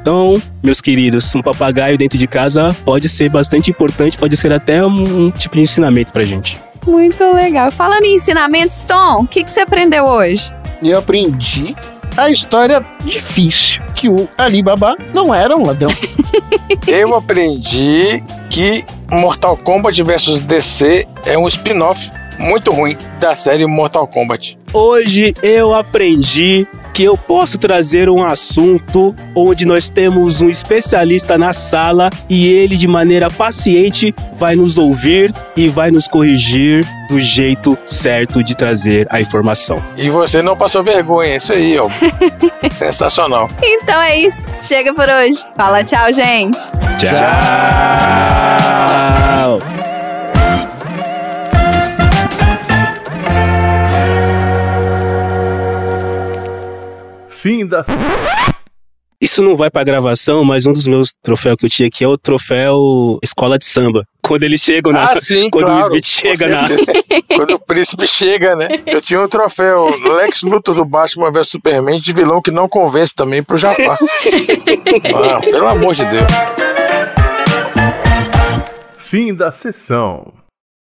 então, 0.00 0.40
meus 0.62 0.80
queridos, 0.80 1.34
um 1.34 1.42
papagaio 1.42 1.96
dentro 1.96 2.18
de 2.18 2.26
casa 2.26 2.68
pode 2.84 3.08
ser 3.08 3.30
bastante 3.30 3.70
importante, 3.70 4.18
pode 4.18 4.36
ser 4.36 4.52
até 4.52 4.84
um, 4.90 5.26
um 5.26 5.30
tipo 5.30 5.56
de 5.56 5.62
ensinamento 5.62 6.12
pra 6.12 6.22
gente. 6.22 6.60
Muito 6.86 7.24
legal. 7.32 7.70
Falando 7.70 8.04
em 8.04 8.16
ensinamentos, 8.16 8.82
Tom, 8.82 9.22
o 9.22 9.26
que, 9.26 9.44
que 9.44 9.50
você 9.50 9.60
aprendeu 9.60 10.04
hoje? 10.04 10.52
Eu 10.82 10.98
aprendi 10.98 11.76
a 12.16 12.30
história 12.30 12.84
difícil, 13.04 13.82
que 13.94 14.08
o 14.08 14.28
Alibaba 14.36 14.96
não 15.14 15.34
era 15.34 15.56
um 15.56 15.66
ladrão. 15.66 15.90
Eu 16.86 17.14
aprendi 17.14 18.22
que 18.48 18.84
Mortal 19.10 19.56
Kombat 19.56 20.02
vs 20.02 20.42
DC 20.42 21.06
é 21.26 21.38
um 21.38 21.46
spin-off 21.46 22.10
muito 22.40 22.72
ruim 22.72 22.96
da 23.20 23.36
série 23.36 23.66
Mortal 23.66 24.06
Kombat. 24.06 24.58
Hoje 24.72 25.34
eu 25.42 25.74
aprendi 25.74 26.66
que 26.94 27.02
eu 27.04 27.16
posso 27.16 27.58
trazer 27.58 28.08
um 28.08 28.22
assunto 28.22 29.14
onde 29.34 29.66
nós 29.66 29.90
temos 29.90 30.40
um 30.40 30.48
especialista 30.48 31.36
na 31.36 31.52
sala 31.52 32.08
e 32.28 32.46
ele, 32.48 32.76
de 32.76 32.86
maneira 32.86 33.28
paciente, 33.30 34.14
vai 34.38 34.54
nos 34.54 34.78
ouvir 34.78 35.32
e 35.56 35.68
vai 35.68 35.90
nos 35.90 36.06
corrigir 36.06 36.86
do 37.08 37.20
jeito 37.20 37.76
certo 37.86 38.42
de 38.44 38.54
trazer 38.54 39.06
a 39.10 39.20
informação. 39.20 39.82
E 39.96 40.08
você 40.08 40.40
não 40.40 40.56
passou 40.56 40.84
vergonha, 40.84 41.36
isso 41.36 41.52
aí, 41.52 41.78
ó. 41.78 41.88
Sensacional. 42.72 43.50
Então 43.62 44.00
é 44.00 44.16
isso. 44.18 44.44
Chega 44.62 44.94
por 44.94 45.08
hoje. 45.08 45.44
Fala 45.56 45.82
tchau, 45.82 46.12
gente. 46.12 46.58
Tchau. 46.98 47.10
Fim 57.40 57.66
da. 57.66 57.82
Isso 59.18 59.42
não 59.42 59.56
vai 59.56 59.70
pra 59.70 59.82
gravação, 59.82 60.44
mas 60.44 60.66
um 60.66 60.74
dos 60.74 60.86
meus 60.86 61.14
troféus 61.22 61.56
que 61.56 61.64
eu 61.64 61.70
tinha 61.70 61.88
aqui 61.88 62.04
é 62.04 62.06
o 62.06 62.18
troféu 62.18 63.18
Escola 63.22 63.58
de 63.58 63.64
Samba. 63.64 64.06
Quando 64.22 64.42
eles 64.42 64.60
chegam 64.60 64.92
na. 64.92 65.04
Ah, 65.04 65.18
sim, 65.18 65.48
quando 65.48 65.64
claro, 65.64 65.80
o 65.80 65.86
Smith 65.86 66.04
chega 66.04 66.46
na. 66.46 66.68
Quando 67.34 67.54
o 67.54 67.58
príncipe 67.58 68.06
chega, 68.06 68.54
né? 68.54 68.68
Eu 68.84 69.00
tinha 69.00 69.18
um 69.22 69.26
troféu 69.26 69.88
Lex 70.16 70.42
Luthor 70.42 70.74
do 70.74 70.84
Batman 70.84 71.32
vs 71.32 71.48
Superman 71.48 71.98
de 71.98 72.12
vilão 72.12 72.42
que 72.42 72.50
não 72.50 72.68
convence 72.68 73.14
também 73.14 73.42
pro 73.42 73.56
Jafar. 73.56 73.96
ah, 73.98 75.40
pelo 75.40 75.66
amor 75.66 75.94
de 75.94 76.04
Deus. 76.04 76.26
Fim 78.98 79.32
da 79.32 79.50
sessão. 79.50 80.39